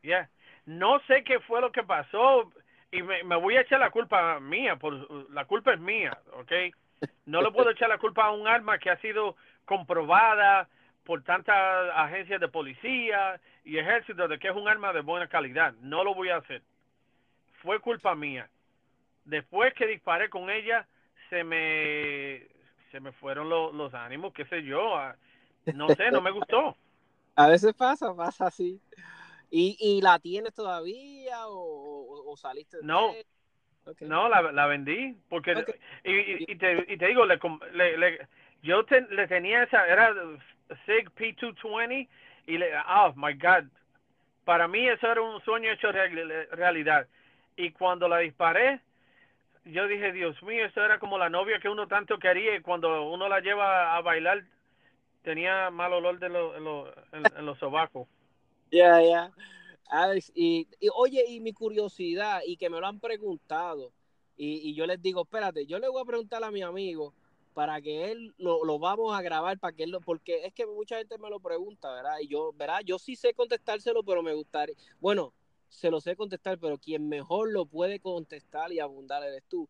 Yeah. 0.03 0.29
No 0.65 1.01
sé 1.07 1.23
qué 1.25 1.41
fue 1.41 1.61
lo 1.61 1.71
que 1.71 1.83
pasó 1.83 2.51
y 2.91 3.03
me, 3.03 3.23
me 3.25 3.37
voy 3.37 3.57
a 3.57 3.61
echar 3.61 3.81
la 3.81 3.91
culpa 3.91 4.41
mía, 4.41 4.77
por 4.77 5.31
la 5.31 5.45
culpa 5.45 5.75
es 5.75 5.81
mía, 5.81 6.19
¿ok? 6.33 6.53
No 7.27 7.43
le 7.43 7.51
puedo 7.51 7.71
echar 7.71 7.89
la 7.89 7.99
culpa 7.99 8.25
a 8.25 8.33
un 8.33 8.49
arma 8.49 8.79
que 8.79 8.91
ha 8.91 8.99
sido 9.01 9.37
comprobada 9.65 10.69
por 11.05 11.23
tantas 11.23 11.91
agencias 11.95 12.41
de 12.41 12.49
policía 12.49 13.41
y 13.65 13.79
ejército 13.79 14.27
de 14.29 14.39
que 14.39 14.49
es 14.49 14.57
un 14.57 14.69
arma 14.69 14.93
de 14.93 15.03
buena 15.03 15.29
calidad. 15.29 15.75
No 15.81 16.05
lo 16.05 16.15
voy 16.15 16.31
a 16.31 16.37
hacer. 16.37 16.63
Fue 17.63 17.81
culpa 17.81 18.15
mía. 18.15 18.49
Después 19.25 19.75
que 19.75 19.87
disparé 19.87 20.31
con 20.31 20.51
ella, 20.51 20.87
se 21.31 21.45
me 21.45 22.56
se 22.91 23.01
me 23.01 23.13
fueron 23.13 23.49
los, 23.49 23.75
los 23.75 23.95
ánimos, 23.95 24.33
qué 24.33 24.45
sé 24.47 24.63
yo. 24.63 24.97
ah, 24.97 25.17
No 25.75 25.89
sé, 25.95 26.11
no 26.11 26.21
me 26.21 26.31
gustó. 26.31 26.77
A 27.37 27.49
veces 27.49 27.75
pasa, 27.75 28.15
pasa 28.15 28.47
así. 28.47 28.81
¿Y, 29.51 29.77
y 29.79 30.01
la 30.01 30.19
tienes 30.19 30.55
todavía 30.55 31.47
o, 31.49 32.31
o- 32.33 32.37
saliste? 32.37 32.79
de 32.79 32.83
No. 32.83 33.15
No, 34.01 34.29
la, 34.29 34.43
la 34.53 34.67
vendí 34.67 35.17
porque 35.29 35.53
y, 36.03 36.53
y, 36.53 36.57
te, 36.57 36.85
y 36.93 36.97
te 36.97 37.07
digo, 37.07 37.25
le, 37.25 37.39
le, 37.73 37.97
le- 37.99 38.29
yo 38.63 38.85
te- 38.85 39.03
le 39.03 39.29
tenía 39.29 39.63
esa, 39.63 39.87
era 39.87 40.13
SIG 40.87 41.11
P220 41.15 42.09
y 42.49 42.59
le, 42.59 42.77
oh 42.79 43.13
my 43.15 43.35
God, 43.35 43.65
para 44.45 44.67
mí 44.67 44.89
eso 44.89 45.07
era 45.11 45.23
un 45.23 45.41
sueño 45.43 45.71
hecho 45.71 45.93
real- 45.93 46.49
realidad. 46.51 47.07
Y 47.57 47.71
cuando 47.71 48.09
la 48.09 48.19
disparé, 48.19 48.81
yo 49.67 49.87
dije, 49.89 50.13
Dios 50.13 50.41
mío, 50.43 50.65
eso 50.67 50.85
era 50.85 50.99
como 50.99 51.19
la 51.19 51.29
novia 51.29 51.59
que 51.61 51.69
uno 51.69 51.89
tanto 51.89 52.19
quería 52.19 52.57
y 52.57 52.63
cuando 52.63 53.11
uno 53.11 53.29
la 53.29 53.41
lleva 53.41 53.97
a 53.97 54.01
bailar 54.03 54.45
tenía 55.23 55.71
mal 55.71 55.93
olor 55.93 56.19
de 56.19 56.29
lo- 56.29 56.57
en, 56.57 56.65
lo- 56.65 56.89
en- 57.13 57.47
los 57.47 57.59
sobacos. 57.59 58.09
Ya, 58.71 59.01
ya. 59.03 59.33
Alex, 59.89 60.33
y, 60.35 60.69
y, 60.81 60.89
oye, 60.95 61.25
y 61.29 61.41
mi 61.41 61.53
curiosidad, 61.53 62.41
y 62.47 62.57
que 62.57 62.71
me 62.71 62.81
lo 62.81 62.87
han 62.87 63.01
preguntado, 63.01 63.93
y, 64.37 64.69
y 64.71 64.75
yo 64.75 64.87
les 64.87 65.01
digo, 65.03 65.23
espérate, 65.23 65.67
yo 65.67 65.79
le 65.79 65.89
voy 65.89 66.03
a 66.03 66.07
preguntar 66.07 66.43
a 66.45 66.51
mi 66.51 66.63
amigo 66.63 67.15
para 67.55 67.81
que 67.81 68.11
él 68.13 68.35
lo, 68.39 68.65
lo 68.65 68.79
vamos 68.79 69.17
a 69.17 69.23
grabar, 69.23 69.59
para 69.59 69.75
que 69.75 69.85
él 69.85 69.91
lo, 69.91 70.01
porque 70.01 70.45
es 70.45 70.53
que 70.53 70.67
mucha 70.67 70.99
gente 70.99 71.19
me 71.19 71.31
lo 71.31 71.41
pregunta, 71.41 71.93
¿verdad? 71.95 72.19
Y 72.21 72.29
yo, 72.29 72.53
¿verdad? 72.55 72.81
Yo 72.85 72.99
sí 72.99 73.17
sé 73.17 73.33
contestárselo, 73.35 74.03
pero 74.03 74.23
me 74.23 74.35
gustaría, 74.35 74.75
bueno, 75.01 75.33
se 75.69 75.91
lo 75.91 76.01
sé 76.01 76.17
contestar, 76.17 76.59
pero 76.59 76.79
quien 76.79 77.09
mejor 77.09 77.53
lo 77.53 77.67
puede 77.67 78.01
contestar 78.01 78.73
y 78.73 78.81
abundar 78.81 79.23
eres 79.23 79.45
tú. 79.49 79.69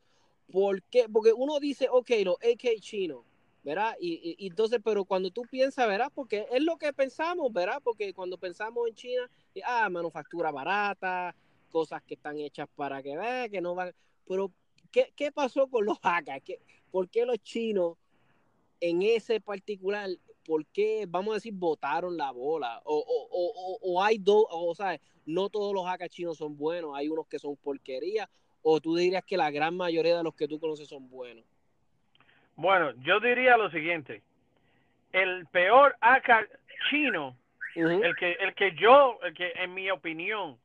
¿Por 0.51 0.83
qué? 0.85 1.09
Porque 1.09 1.33
uno 1.33 1.59
dice, 1.59 1.89
ok, 1.91 2.11
los 2.25 2.37
AK 2.37 2.81
chinos, 2.81 3.25
¿verdad? 3.65 3.97
Y, 4.01 4.37
entonces, 4.47 4.81
pero 4.85 5.05
cuando 5.05 5.31
tú 5.31 5.43
piensas, 5.43 5.89
¿verdad? 5.89 6.13
Porque 6.15 6.47
es 6.53 6.63
lo 6.63 6.77
que 6.77 6.93
pensamos, 6.93 7.53
¿verdad? 7.53 7.81
Porque 7.83 8.15
cuando 8.15 8.39
pensamos 8.39 8.89
en 8.89 8.95
China, 8.95 9.31
ah, 9.65 9.89
manufactura 9.91 10.53
barata, 10.53 11.35
cosas 11.71 12.03
que 12.05 12.15
están 12.15 12.39
hechas 12.39 12.69
para 12.77 13.03
que 13.03 13.17
vean, 13.17 13.51
que 13.51 13.61
no 13.61 13.75
van. 13.75 13.93
Pero, 14.29 14.53
¿qué, 14.93 15.13
qué 15.17 15.33
pasó 15.33 15.69
con 15.69 15.85
los 15.85 15.99
hackers? 15.99 16.43
¿Qué, 16.45 16.61
¿Por 16.91 17.09
qué 17.09 17.27
los 17.27 17.39
chinos, 17.39 17.97
en 18.81 19.03
ese 19.03 19.41
particular, 19.41 20.09
por 20.47 20.65
qué, 20.67 21.05
vamos 21.09 21.33
a 21.33 21.35
decir, 21.35 21.53
botaron 21.55 22.17
la 22.17 22.31
bola? 22.31 22.81
O, 22.85 22.97
o, 22.97 23.29
o, 23.31 23.79
o- 23.83 24.03
hay 24.03 24.19
dos, 24.19 24.47
o, 24.51 24.75
sea, 24.75 24.99
no 25.27 25.49
todos 25.49 25.75
los 25.75 25.85
hackers 25.85 26.13
chinos 26.15 26.39
son 26.39 26.57
buenos, 26.57 26.95
hay 26.95 27.09
unos 27.09 27.27
que 27.27 27.39
son 27.39 27.57
porquería, 27.57 28.29
o 28.63 28.81
tú 28.81 28.97
dirías 28.97 29.25
que 29.25 29.37
la 29.37 29.51
gran 29.51 29.77
mayoría 29.77 30.17
de 30.17 30.23
los 30.23 30.35
que 30.35 30.49
tú 30.49 30.59
conoces 30.61 30.89
son 30.89 31.09
buenos. 31.11 31.45
Bueno, 32.55 32.93
yo 33.03 33.21
diría 33.21 33.57
lo 33.57 33.71
siguiente. 33.71 34.23
El 35.13 35.47
peor 35.47 35.97
AK 36.01 36.49
chino 36.91 37.37
Ujú. 37.75 38.03
el 38.03 38.17
que 38.17 38.33
el 38.33 38.55
que 38.55 38.75
yo 38.77 39.19
el 39.23 39.35
que 39.35 39.53
en 39.57 39.75
mi 39.75 39.91
opinión 39.91 40.59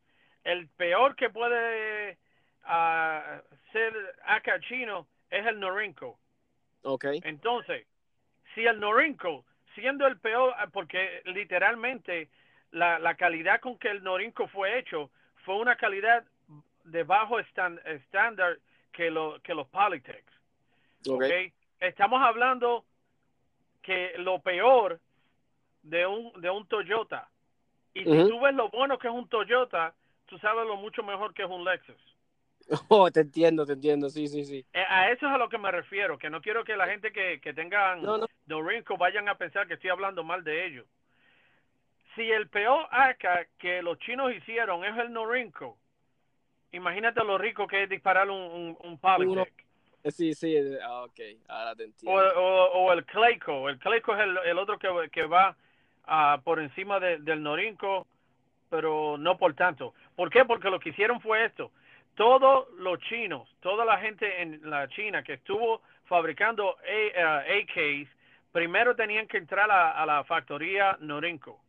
el 0.44 0.68
peor 0.70 1.16
que 1.16 1.30
puede 1.30 2.18
ah, 2.64 3.42
ser 3.74 3.94
acá 4.26 4.60
chino 4.62 5.08
es 5.30 5.46
el 5.46 5.60
Norinco 5.60 6.18
Ok. 6.84 7.06
entonces 7.24 7.86
si 8.56 8.66
el 8.66 8.80
Norinco 8.80 9.46
siendo 9.76 10.08
el 10.08 10.20
peor 10.20 10.54
ah, 10.58 10.68
porque 10.72 11.22
literalmente 11.26 12.30
la, 12.72 13.00
la 13.00 13.16
calidad 13.16 13.60
con 13.60 13.78
que 13.78 13.90
el 13.90 14.04
Norinco 14.04 14.48
fue 14.48 14.80
hecho 14.80 15.12
fue 15.44 15.58
una 15.58 15.76
calidad 15.76 16.24
de 16.84 17.04
bajo 17.04 17.40
estándar 17.40 18.58
que 18.92 19.12
lo 19.12 19.40
que 19.42 19.54
los 19.54 19.68
Polytech 19.68 20.26
Ok. 21.08 21.24
¿ok? 21.24 21.54
Estamos 21.80 22.22
hablando 22.22 22.86
que 23.82 24.14
lo 24.18 24.40
peor 24.40 25.00
de 25.82 26.06
un, 26.06 26.40
de 26.40 26.50
un 26.50 26.68
Toyota. 26.68 27.28
Y 27.94 28.04
si 28.04 28.10
Ujú. 28.10 28.30
tú 28.30 28.40
ves 28.40 28.54
lo 28.54 28.70
bueno 28.70 29.00
que 29.00 29.08
es 29.08 29.14
un 29.14 29.28
Toyota, 29.28 29.96
tú 30.28 30.38
sabes 30.38 30.66
lo 30.68 30.76
mucho 30.76 31.04
mejor 31.04 31.34
que 31.34 31.44
es 31.44 31.50
un 31.50 31.66
Lexus. 31.66 32.11
Oh, 32.90 33.10
te 33.12 33.22
entiendo, 33.22 33.66
te 33.66 33.74
entiendo, 33.74 34.10
sí, 34.10 34.28
sí, 34.28 34.46
sí. 34.46 34.66
Eh, 34.74 34.86
A 34.88 35.12
eso 35.12 35.28
es 35.28 35.34
a 35.34 35.38
lo 35.38 35.50
que 35.50 35.58
me 35.58 35.72
refiero, 35.72 36.18
que 36.18 36.30
no 36.30 36.42
quiero 36.42 36.64
que 36.64 36.76
la 36.76 36.88
gente 36.88 37.12
que, 37.12 37.40
que 37.42 37.54
tengan 37.54 38.02
No, 38.04 38.20
vayan 38.98 39.30
a 39.30 39.36
pensar 39.36 39.68
que 39.68 39.76
estoy 39.76 39.90
hablando 39.90 40.24
mal 40.24 40.44
de 40.44 40.66
ellos. 40.66 40.86
Si 42.16 42.30
el 42.30 42.50
peor 42.50 42.88
ACA 42.92 43.46
que 43.58 43.82
los 43.82 43.98
chinos 44.00 44.34
hicieron 44.34 44.84
es 44.84 44.98
el 44.98 45.14
Norinco, 45.14 45.78
imagínate 46.72 47.24
lo 47.24 47.38
rico 47.38 47.68
que 47.68 47.84
es 47.84 47.90
disparar 47.90 48.30
un, 48.30 48.38
un, 48.42 48.78
un 48.84 49.00
Sí, 50.12 50.34
sí, 50.34 50.56
ah, 50.84 51.04
ok, 51.04 51.20
ahora 51.48 51.76
te 51.76 51.84
entiendo. 51.84 52.22
o, 52.22 52.70
o 52.88 52.94
el 52.94 53.06
Clayco. 53.06 53.70
El 53.70 53.78
Clayco 53.80 54.16
es 54.16 54.22
el, 54.22 54.38
el 54.46 54.58
otro 54.58 54.78
que, 54.80 55.10
que 55.12 55.26
va 55.26 55.56
ah, 56.06 56.42
por 56.44 56.60
encima 56.60 57.00
de- 57.00 57.20
del 57.20 57.44
Norinco, 57.44 58.08
pero 58.70 59.18
no 59.18 59.38
por 59.38 59.54
tanto. 59.56 59.94
¿Por 60.16 60.30
qué? 60.30 60.46
Porque 60.46 60.70
lo 60.70 60.80
que 60.80 60.90
hicieron 60.90 61.22
fue 61.22 61.46
esto. 61.46 61.72
Todos 62.22 62.68
los 62.78 63.00
chinos, 63.00 63.50
toda 63.62 63.84
la 63.84 63.98
gente 63.98 64.44
en 64.44 64.62
la 64.70 64.88
China 64.90 65.24
que 65.24 65.34
estuvo 65.34 65.82
fabricando 66.06 66.78
A- 67.18 67.40
AKs, 67.40 68.08
primero 68.52 68.96
tenían 68.96 69.26
que 69.28 69.38
entrar 69.38 69.72
a, 69.72 70.00
a 70.00 70.06
la 70.06 70.24
factoría 70.26 70.96
Norinco. 71.00 71.60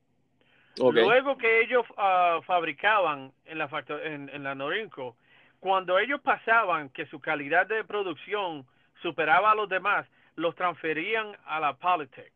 Luego 1.06 1.38
que 1.38 1.62
ellos 1.62 1.86
ah, 1.96 2.40
fabricaban 2.44 3.32
en 3.46 3.56
la, 3.56 3.70
en, 4.04 4.28
en 4.28 4.42
la 4.42 4.54
Norinco, 4.54 5.16
cuando 5.58 5.98
ellos 5.98 6.20
pasaban 6.20 6.90
que 6.90 7.06
su 7.06 7.18
calidad 7.18 7.66
de 7.66 7.82
producción 7.84 8.66
superaba 9.00 9.52
a 9.52 9.54
los 9.54 9.70
demás, 9.70 10.06
los 10.36 10.54
transferían 10.54 11.34
a 11.46 11.60
la 11.60 11.72
Polytech. 11.72 12.32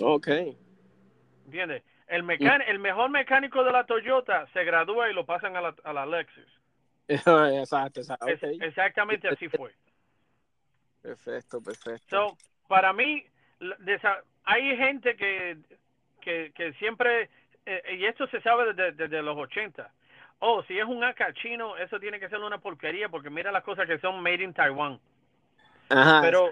Ok. 0.00 0.28
¿Entiendes? 1.44 1.82
El, 2.08 2.22
mecán- 2.24 2.64
el 2.66 2.78
mejor 2.78 3.10
mecánico 3.10 3.62
de 3.64 3.72
la 3.72 3.84
Toyota 3.84 4.46
se 4.52 4.64
gradúa 4.64 5.10
y 5.10 5.14
lo 5.14 5.24
pasan 5.26 5.56
a 5.56 5.60
la, 5.60 5.74
a 5.84 5.92
la 5.92 6.06
Lexus. 6.06 6.46
exacto, 7.08 8.00
exacto. 8.00 8.26
Exactamente 8.26 9.28
así 9.28 9.48
fue. 9.48 9.72
Perfecto, 11.02 11.62
perfecto. 11.62 12.06
So, 12.08 12.36
para 12.66 12.92
mí, 12.92 13.24
hay 14.44 14.76
gente 14.76 15.16
que, 15.16 15.58
que, 16.20 16.52
que 16.54 16.72
siempre, 16.74 17.30
eh, 17.64 17.96
y 17.98 18.04
esto 18.04 18.26
se 18.28 18.40
sabe 18.42 18.72
desde, 18.72 18.92
desde 18.92 19.22
los 19.22 19.36
80, 19.36 19.90
oh, 20.40 20.62
si 20.64 20.78
es 20.78 20.84
un 20.84 21.02
AK 21.04 21.34
chino, 21.34 21.76
eso 21.76 21.98
tiene 21.98 22.20
que 22.20 22.28
ser 22.28 22.38
una 22.40 22.58
porquería 22.58 23.08
porque 23.08 23.30
mira 23.30 23.52
las 23.52 23.64
cosas 23.64 23.86
que 23.86 23.98
son 23.98 24.22
made 24.22 24.42
in 24.42 24.52
Taiwan. 24.52 25.00
Ajá. 25.88 26.20
Pero, 26.22 26.50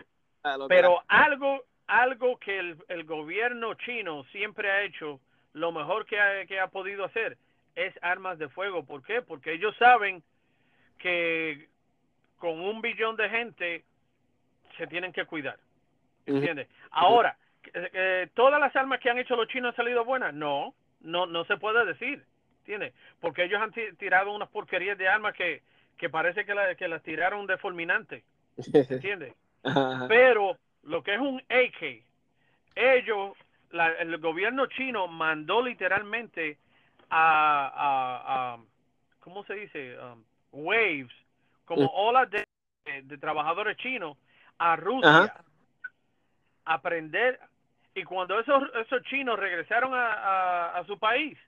pero 0.68 1.02
algo, 1.08 1.64
algo 1.86 2.38
que 2.38 2.58
el, 2.58 2.78
el 2.88 3.04
gobierno 3.04 3.74
chino 3.74 4.24
siempre 4.32 4.70
ha 4.70 4.82
hecho, 4.82 5.20
lo 5.56 5.72
mejor 5.72 6.04
que 6.04 6.20
ha, 6.20 6.44
que 6.44 6.60
ha 6.60 6.66
podido 6.68 7.04
hacer 7.06 7.38
es 7.74 7.94
armas 8.02 8.38
de 8.38 8.48
fuego. 8.50 8.84
¿Por 8.84 9.02
qué? 9.02 9.22
Porque 9.22 9.52
ellos 9.54 9.74
saben 9.78 10.22
que 10.98 11.68
con 12.38 12.60
un 12.60 12.82
billón 12.82 13.16
de 13.16 13.30
gente 13.30 13.84
se 14.76 14.86
tienen 14.86 15.12
que 15.12 15.24
cuidar. 15.24 15.58
¿Entiendes? 16.26 16.68
Ahora, 16.90 17.38
eh, 17.72 17.90
eh, 17.92 18.28
¿todas 18.34 18.60
las 18.60 18.74
armas 18.76 19.00
que 19.00 19.08
han 19.08 19.18
hecho 19.18 19.34
los 19.34 19.48
chinos 19.48 19.70
han 19.70 19.76
salido 19.76 20.04
buenas? 20.04 20.34
No, 20.34 20.74
no, 21.00 21.24
no 21.26 21.44
se 21.46 21.56
puede 21.56 21.86
decir. 21.86 22.22
¿Entiendes? 22.60 22.92
Porque 23.20 23.44
ellos 23.44 23.60
han 23.62 23.72
ti- 23.72 23.92
tirado 23.98 24.32
unas 24.34 24.48
porquerías 24.50 24.98
de 24.98 25.08
armas 25.08 25.34
que, 25.34 25.62
que 25.96 26.10
parece 26.10 26.44
que, 26.44 26.54
la- 26.54 26.74
que 26.74 26.88
las 26.88 27.02
tiraron 27.02 27.46
de 27.46 27.56
fulminante. 27.56 28.24
¿Entiendes? 28.74 29.32
Pero 30.08 30.58
lo 30.82 31.02
que 31.02 31.14
es 31.14 31.20
un 31.20 31.40
AK, 31.48 32.02
ellos, 32.74 33.36
la- 33.70 33.92
el 33.92 34.16
gobierno 34.18 34.66
chino 34.66 35.06
mandó 35.08 35.62
literalmente 35.62 36.58
a, 37.10 37.66
a, 37.74 38.54
a- 38.54 38.58
¿cómo 39.20 39.44
se 39.44 39.54
dice? 39.54 39.98
Um, 39.98 40.24
waves, 40.52 41.12
como 41.64 41.82
Mm. 41.82 41.90
olas 41.92 42.30
de, 42.30 42.44
de 43.02 43.18
trabajadores 43.18 43.76
chinos 43.78 44.16
a 44.58 44.76
Rusia 44.76 45.08
Ajá. 45.24 45.44
a 46.64 46.74
aprender. 46.74 47.38
Y 47.94 48.04
cuando 48.04 48.38
esos, 48.38 48.62
esos 48.74 49.02
chinos 49.04 49.38
regresaron 49.38 49.94
a, 49.94 50.76
a, 50.76 50.84
su 50.84 50.98
país, 50.98 51.38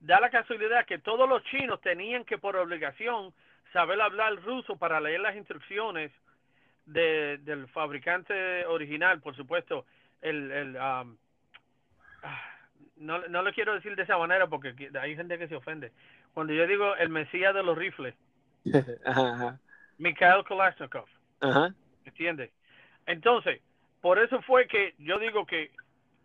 da 0.00 0.18
la 0.20 0.30
casualidad 0.30 0.84
que 0.84 0.98
todos 0.98 1.28
los 1.28 1.42
chinos 1.44 1.80
tenían 1.80 2.24
que 2.24 2.38
por 2.38 2.56
obligación 2.56 3.32
saber 3.72 4.00
hablar 4.00 4.34
ruso 4.42 4.76
para 4.76 5.00
leer 5.00 5.20
las 5.20 5.36
instrucciones 5.36 6.10
de, 6.86 7.38
del 7.38 7.68
fabricante 7.68 8.66
original, 8.66 9.20
por 9.20 9.36
supuesto, 9.36 9.86
el, 10.22 10.50
el 10.50 10.76
um, 10.76 11.16
no, 12.96 13.18
no 13.28 13.42
lo 13.42 13.52
quiero 13.52 13.74
decir 13.74 13.96
de 13.96 14.02
esa 14.02 14.18
manera 14.18 14.46
porque 14.46 14.74
hay 15.00 15.16
gente 15.16 15.38
que 15.38 15.48
se 15.48 15.56
ofende. 15.56 15.92
Cuando 16.34 16.52
yo 16.52 16.66
digo 16.66 16.94
el 16.96 17.08
mesías 17.08 17.54
de 17.54 17.62
los 17.62 17.76
rifles, 17.76 18.14
Ajá, 19.04 19.22
ajá. 19.34 19.60
Mikhail 19.98 20.44
Kalashnikov, 20.44 21.06
Ajá. 21.40 21.74
¿entiendes? 22.04 22.50
Entonces, 23.06 23.60
por 24.00 24.18
eso 24.18 24.40
fue 24.42 24.66
que 24.66 24.94
yo 24.98 25.18
digo 25.18 25.46
que 25.46 25.70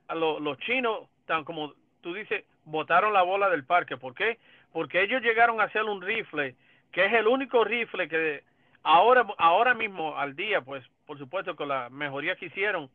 a 0.08 0.16
lo- 0.16 0.40
los 0.40 0.58
chinos, 0.60 1.10
tan 1.28 1.44
como 1.44 1.74
tú 2.02 2.14
dices, 2.14 2.46
botaron 2.66 3.14
la 3.14 3.24
bola 3.24 3.50
del 3.50 3.66
parque. 3.66 3.98
¿Por 3.98 4.16
qué? 4.16 4.40
Porque 4.74 5.04
ellos 5.04 5.22
llegaron 5.22 5.62
a 5.62 5.66
hacer 5.66 5.84
un 5.84 6.02
rifle 6.02 6.56
que 6.92 7.06
es 7.06 7.14
el 7.14 7.28
único 7.28 7.64
rifle 7.64 8.08
que 8.10 8.44
ahora 8.84 9.26
ahora 9.38 9.74
mismo 9.74 10.18
al 10.18 10.36
día, 10.36 10.62
pues 10.62 10.84
por 11.06 11.18
supuesto 11.18 11.56
con 11.56 11.70
la 11.70 11.90
mejoría 11.90 12.36
que 12.36 12.48
hicieron, 12.48 12.90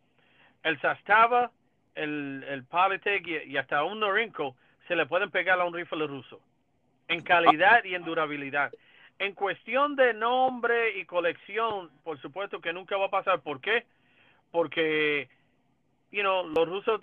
el 0.63 0.81
Sastava, 0.81 1.51
el, 1.95 2.45
el 2.49 2.65
y, 3.27 3.53
y 3.53 3.57
hasta 3.57 3.85
un 3.85 4.01
Norinco 4.01 4.57
se 4.89 4.97
le 4.97 5.07
pueden 5.07 5.31
pegar 5.31 5.61
a 5.61 5.65
un 5.65 5.75
rifle 5.75 6.07
ruso 6.07 6.41
en 7.09 7.23
calidad 7.23 7.85
y 7.85 7.95
en 7.95 8.05
durabilidad. 8.05 8.73
En 9.19 9.35
cuestión 9.35 9.97
de 9.97 10.15
nombre 10.15 10.99
y 10.99 11.05
colección, 11.05 11.91
por 12.03 12.19
supuesto 12.21 12.61
que 12.61 12.73
nunca 12.73 12.97
va 12.97 13.07
a 13.07 13.11
pasar. 13.11 13.41
¿Por 13.41 13.61
qué? 13.61 13.85
Porque, 14.51 15.29
you 16.11 16.23
know, 16.23 16.47
los 16.47 16.69
rusos 16.69 17.01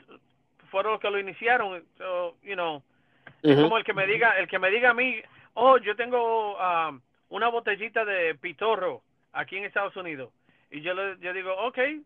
fueron 0.71 0.93
los 0.93 1.01
que 1.01 1.11
lo 1.11 1.19
iniciaron. 1.19 1.83
So, 1.97 2.35
you 2.41 2.55
know, 2.55 2.81
es 3.43 3.55
como 3.59 3.77
el 3.77 3.83
que 3.83 3.93
me 3.93 4.07
diga, 4.07 4.31
el 4.39 4.47
que 4.47 4.59
me 4.59 4.71
diga 4.71 4.91
a 4.91 4.93
mí, 4.93 5.21
oh, 5.53 5.77
yo 5.77 5.95
tengo 5.95 6.57
um, 6.57 6.99
una 7.29 7.49
botellita 7.49 8.03
de 8.05 8.35
pitorro 8.35 9.03
aquí 9.33 9.57
en 9.57 9.65
Estados 9.65 9.95
Unidos. 9.95 10.31
Y 10.71 10.81
yo 10.81 10.93
le 10.93 11.17
yo 11.19 11.33
digo, 11.33 11.53
ok, 11.53 11.77
eh, 11.77 12.03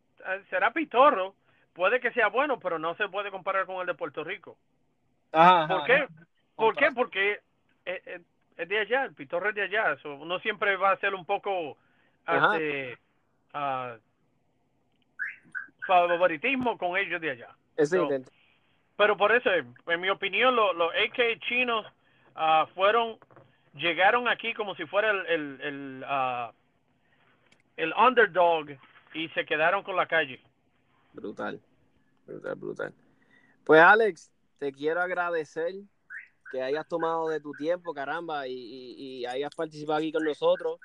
será 0.49 0.71
pitorro, 0.71 1.35
puede 1.73 1.99
que 1.99 2.11
sea 2.11 2.27
bueno, 2.27 2.59
pero 2.59 2.79
no 2.79 2.95
se 2.95 3.07
puede 3.09 3.31
comparar 3.31 3.65
con 3.65 3.77
el 3.81 3.87
de 3.87 3.93
Puerto 3.93 4.23
Rico. 4.23 4.57
Ajá, 5.31 5.67
¿Por 5.67 5.77
ajá, 5.77 5.85
qué? 5.85 5.93
ajá. 5.93 6.09
¿Por 6.55 6.75
qué? 6.75 6.91
Porque 6.93 7.39
es, 7.85 8.07
es- 8.07 8.21
es 8.57 8.69
de 8.69 8.79
allá, 8.79 9.05
el 9.05 9.15
pitorro 9.15 9.49
es 9.49 9.55
de 9.55 9.63
allá. 9.63 9.97
so, 10.03 10.13
uno 10.15 10.37
siempre 10.39 10.75
va 10.75 10.91
a 10.91 10.97
ser 10.99 11.15
un 11.15 11.25
poco 11.25 11.77
Ajá. 12.25 12.55
este, 12.57 12.97
ah, 13.53 13.95
favoritismo 15.85 16.77
con 16.77 16.97
ellos 16.97 17.19
de 17.21 17.31
allá. 17.31 17.49
Pero 18.97 19.17
por 19.17 19.31
eso, 19.31 19.49
en 19.51 20.01
mi 20.01 20.09
opinión, 20.09 20.55
lo- 20.55 20.73
los 20.73 20.93
AK 20.93 21.39
chinos 21.47 21.85
ah, 22.35 22.67
fueron, 22.75 23.17
llegaron 23.73 24.27
aquí 24.27 24.53
como 24.53 24.75
si 24.75 24.85
fuera 24.85 25.09
el, 25.09 25.25
el, 25.25 25.61
el, 25.61 26.03
ah, 26.07 26.51
el 27.77 27.93
underdog 27.93 28.67
y 29.13 29.27
se 29.29 29.45
quedaron 29.45 29.81
con 29.83 29.95
la 29.95 30.05
calle. 30.05 30.39
Brutal. 31.13 31.61
Brutal, 32.25 32.55
brutal. 32.55 32.93
Pues 33.63 33.81
Alex, 33.81 34.31
te 34.57 34.71
quiero 34.71 35.01
agradecer 35.01 35.73
que 36.49 36.61
hayas 36.61 36.87
tomado 36.87 37.29
de 37.29 37.39
tu 37.39 37.55
tiempo, 37.55 37.93
caramba, 37.93 38.47
y, 38.47 39.25
hayas 39.25 39.53
participado 39.55 39.99
aquí 39.99 40.11
con 40.11 40.23
nosotros. 40.23 40.79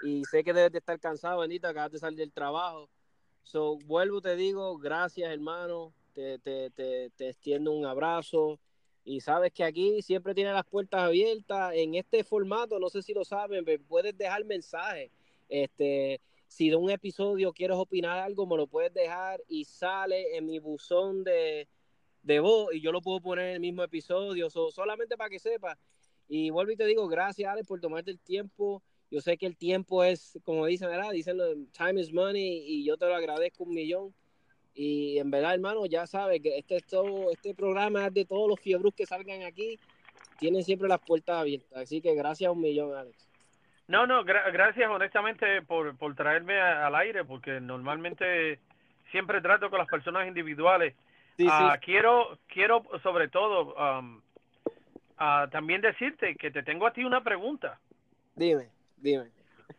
Y 0.00 0.24
sé 0.24 0.42
que 0.42 0.52
debes 0.52 0.72
de 0.72 0.78
estar 0.78 0.98
cansado, 0.98 1.40
bendito, 1.40 1.68
acabas 1.68 1.92
de 1.92 1.98
salir 1.98 2.18
del 2.18 2.32
trabajo. 2.32 2.88
So, 3.42 3.76
vuelvo, 3.84 4.20
te 4.20 4.34
digo, 4.36 4.78
gracias, 4.78 5.30
hermano. 5.30 5.92
Te, 6.14 6.38
te, 6.38 6.70
te, 6.70 7.10
te 7.10 7.28
extiendo 7.28 7.72
un 7.72 7.84
abrazo. 7.86 8.58
Y 9.04 9.20
sabes 9.20 9.52
que 9.52 9.64
aquí 9.64 10.00
siempre 10.02 10.34
tienes 10.34 10.54
las 10.54 10.64
puertas 10.64 11.02
abiertas. 11.02 11.72
En 11.74 11.94
este 11.94 12.24
formato, 12.24 12.78
no 12.78 12.88
sé 12.88 13.02
si 13.02 13.12
lo 13.12 13.24
saben, 13.24 13.64
me 13.64 13.78
puedes 13.78 14.16
dejar 14.16 14.44
mensajes. 14.44 15.10
Este, 15.48 16.20
si 16.52 16.68
de 16.68 16.76
un 16.76 16.90
episodio 16.90 17.54
quieres 17.54 17.78
opinar 17.78 18.18
algo, 18.18 18.46
me 18.46 18.58
lo 18.58 18.66
puedes 18.66 18.92
dejar 18.92 19.42
y 19.48 19.64
sale 19.64 20.36
en 20.36 20.44
mi 20.44 20.58
buzón 20.58 21.24
de, 21.24 21.66
de 22.22 22.40
voz 22.40 22.74
y 22.74 22.82
yo 22.82 22.92
lo 22.92 23.00
puedo 23.00 23.20
poner 23.20 23.46
en 23.46 23.54
el 23.54 23.60
mismo 23.60 23.82
episodio. 23.82 24.50
So, 24.50 24.70
solamente 24.70 25.16
para 25.16 25.30
que 25.30 25.38
sepas. 25.38 25.78
Y 26.28 26.50
vuelvo 26.50 26.72
y 26.72 26.76
te 26.76 26.84
digo, 26.84 27.08
gracias, 27.08 27.50
Alex, 27.50 27.66
por 27.66 27.80
tomarte 27.80 28.10
el 28.10 28.20
tiempo. 28.20 28.82
Yo 29.10 29.22
sé 29.22 29.38
que 29.38 29.46
el 29.46 29.56
tiempo 29.56 30.04
es, 30.04 30.38
como 30.44 30.66
dicen, 30.66 30.88
¿verdad? 30.88 31.10
Dicen, 31.12 31.38
time 31.72 31.98
is 31.98 32.12
money 32.12 32.64
y 32.66 32.84
yo 32.84 32.98
te 32.98 33.06
lo 33.06 33.14
agradezco 33.14 33.64
un 33.64 33.72
millón. 33.72 34.14
Y 34.74 35.16
en 35.18 35.30
verdad, 35.30 35.54
hermano, 35.54 35.86
ya 35.86 36.06
sabes 36.06 36.42
que 36.42 36.58
este, 36.58 36.76
es 36.76 36.86
todo, 36.86 37.30
este 37.30 37.54
programa 37.54 38.08
es 38.08 38.14
de 38.14 38.26
todos 38.26 38.46
los 38.46 38.60
fiebrus 38.60 38.92
que 38.94 39.06
salgan 39.06 39.42
aquí. 39.42 39.78
Tienen 40.38 40.64
siempre 40.64 40.86
las 40.86 41.00
puertas 41.00 41.36
abiertas. 41.36 41.78
Así 41.78 42.02
que 42.02 42.14
gracias 42.14 42.52
un 42.52 42.60
millón, 42.60 42.94
Alex. 42.94 43.31
No, 43.92 44.06
no, 44.06 44.24
gra- 44.24 44.50
gracias 44.50 44.88
honestamente 44.88 45.60
por, 45.60 45.94
por 45.98 46.14
traerme 46.14 46.58
a- 46.58 46.86
al 46.86 46.94
aire, 46.94 47.24
porque 47.26 47.60
normalmente 47.60 48.58
siempre 49.10 49.42
trato 49.42 49.68
con 49.68 49.78
las 49.80 49.88
personas 49.88 50.26
individuales. 50.26 50.94
Sí, 51.36 51.46
Ah, 51.50 51.76
quiero, 51.78 52.38
quiero 52.48 52.82
sobre 53.02 53.28
todo 53.28 53.74
um, 53.74 54.22
ah, 55.18 55.46
también 55.52 55.82
decirte 55.82 56.36
que 56.36 56.50
te 56.50 56.62
tengo 56.62 56.86
a 56.86 56.92
ti 56.94 57.04
una 57.04 57.22
pregunta. 57.22 57.78
Dime, 58.34 58.70
dime. 58.96 59.26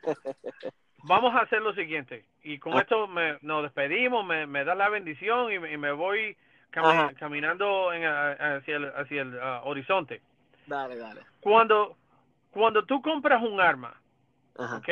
Vamos 1.06 1.34
a 1.34 1.40
hacer 1.40 1.64
lo 1.64 1.74
siguiente, 1.74 2.24
y 2.44 2.60
con 2.60 2.74
Ah. 2.78 2.82
esto 2.82 3.08
me, 3.08 3.40
nos 3.42 3.64
despedimos, 3.64 4.24
me, 4.24 4.46
me 4.46 4.64
das 4.64 4.78
la 4.78 4.90
bendición 4.90 5.52
y, 5.52 5.58
me- 5.58 5.72
y 5.74 5.78
me 5.78 5.92
voy 5.92 6.38
cami- 6.72 7.16
caminando 7.16 7.92
en, 7.92 8.04
hacia 8.06 8.76
el, 8.78 8.86
hacia 8.96 9.22
el 9.24 9.40
ah, 9.42 9.62
horizonte. 9.64 10.22
Dale, 10.68 10.98
dale. 10.98 11.22
Cuando, 11.42 11.98
cuando 12.52 12.86
tú 12.86 13.02
compras 13.02 13.42
un 13.42 13.60
arma, 13.60 14.00
Ajá. 14.58 14.78
¿ok? 14.78 14.90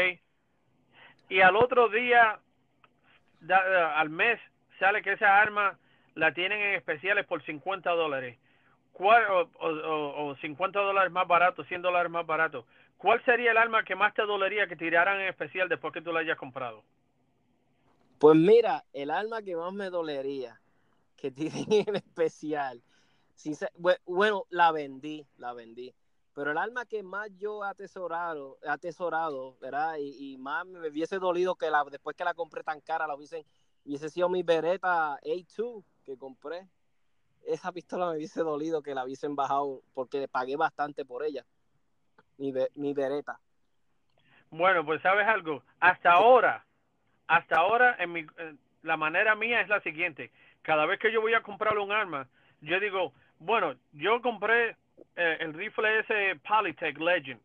Y 1.29 1.41
al 1.41 1.55
otro 1.55 1.89
día, 1.89 2.39
da- 3.39 3.69
da- 3.69 3.99
al 3.99 4.09
mes, 4.09 4.39
sale 4.79 5.01
que 5.01 5.13
esa 5.13 5.39
arma 5.41 5.77
la 6.15 6.33
tienen 6.33 6.61
en 6.61 6.75
especiales 6.75 7.25
por 7.25 7.43
50 7.43 7.91
dólares. 7.91 8.37
¿Cuál, 8.91 9.25
o, 9.31 9.49
o, 9.59 9.69
o- 9.69 10.25
o 10.27 10.35
50 10.37 10.79
dólares 10.79 11.11
más 11.11 11.27
barato, 11.27 11.63
100 11.63 11.81
dólares 11.81 12.11
más 12.11 12.25
barato. 12.25 12.65
¿Cuál 12.97 13.23
sería 13.25 13.51
el 13.51 13.57
arma 13.57 13.83
que 13.83 13.95
más 13.95 14.13
te 14.13 14.21
dolería 14.23 14.67
que 14.67 14.75
tiraran 14.75 15.19
en 15.21 15.27
especial 15.27 15.67
después 15.69 15.93
que 15.93 16.01
tú 16.01 16.11
la 16.11 16.19
hayas 16.19 16.37
comprado? 16.37 16.83
Pues 18.19 18.37
mira, 18.37 18.83
el 18.93 19.09
alma 19.09 19.41
que 19.41 19.55
más 19.55 19.73
me 19.73 19.89
dolería, 19.89 20.61
que 21.17 21.31
tienen 21.31 21.65
en 21.87 21.95
especial, 21.95 22.83
bueno, 24.05 24.45
la 24.49 24.71
vendí, 24.71 25.25
la 25.37 25.53
vendí. 25.53 25.93
Pero 26.41 26.53
el 26.53 26.57
alma 26.57 26.87
que 26.87 27.03
más 27.03 27.29
yo 27.37 27.63
he 27.63 27.67
atesorado, 27.67 28.57
atesorado, 28.67 29.59
¿verdad? 29.61 29.97
Y, 29.99 30.33
y 30.33 30.37
más 30.39 30.65
me 30.65 30.89
hubiese 30.89 31.19
dolido 31.19 31.53
que 31.53 31.69
la, 31.69 31.83
después 31.83 32.17
que 32.17 32.23
la 32.23 32.33
compré 32.33 32.63
tan 32.63 32.81
cara, 32.81 33.05
la 33.05 33.13
hubiesen, 33.13 33.45
hubiese 33.85 34.09
sido 34.09 34.27
mi 34.27 34.41
Beretta 34.41 35.19
A2 35.19 35.85
que 36.03 36.17
compré. 36.17 36.67
Esa 37.45 37.71
pistola 37.71 38.09
me 38.09 38.17
hubiese 38.17 38.41
dolido 38.41 38.81
que 38.81 38.95
la 38.95 39.03
hubiesen 39.05 39.35
bajado 39.35 39.83
porque 39.93 40.27
pagué 40.27 40.55
bastante 40.55 41.05
por 41.05 41.23
ella. 41.23 41.45
Mi, 42.39 42.51
mi 42.73 42.95
Beretta. 42.95 43.39
Bueno, 44.49 44.83
pues 44.83 44.99
sabes 45.03 45.27
algo, 45.27 45.61
hasta 45.79 46.11
ahora, 46.11 46.65
hasta 47.27 47.57
ahora 47.57 47.97
en 47.99 48.13
mi, 48.13 48.21
eh, 48.21 48.55
la 48.81 48.97
manera 48.97 49.35
mía 49.35 49.61
es 49.61 49.69
la 49.69 49.79
siguiente, 49.81 50.31
cada 50.63 50.87
vez 50.87 50.99
que 50.99 51.11
yo 51.11 51.21
voy 51.21 51.35
a 51.35 51.43
comprar 51.43 51.77
un 51.77 51.91
arma, 51.91 52.27
yo 52.61 52.79
digo, 52.79 53.13
bueno, 53.37 53.75
yo 53.91 54.23
compré 54.23 54.75
eh, 55.15 55.37
el 55.39 55.53
rifle 55.53 55.99
ese 55.99 56.35
Polytech 56.47 56.97
Legend, 56.99 57.41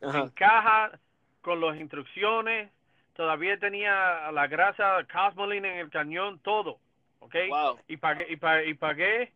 en 0.00 0.08
Ajá. 0.08 0.30
caja, 0.34 0.98
con 1.40 1.60
las 1.60 1.76
instrucciones, 1.76 2.70
todavía 3.14 3.58
tenía 3.58 4.30
la 4.32 4.46
grasa 4.46 5.04
Cosmoline 5.12 5.64
en 5.66 5.78
el 5.78 5.90
cañón, 5.90 6.38
todo, 6.40 6.78
¿ok? 7.20 7.34
Wow. 7.48 7.78
Y 7.88 7.96
pagué, 7.96 8.26
y 8.32 8.36
pa- 8.36 8.62
y 8.64 8.74
pagué 8.74 9.32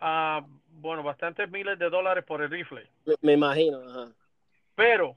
ah, 0.00 0.44
bueno, 0.80 1.02
bastantes 1.02 1.50
miles 1.50 1.78
de 1.78 1.88
dólares 1.90 2.24
por 2.24 2.42
el 2.42 2.50
rifle. 2.50 2.86
Me, 3.06 3.14
me 3.22 3.32
imagino. 3.34 3.78
Ajá. 3.88 4.08
Pero 4.74 5.16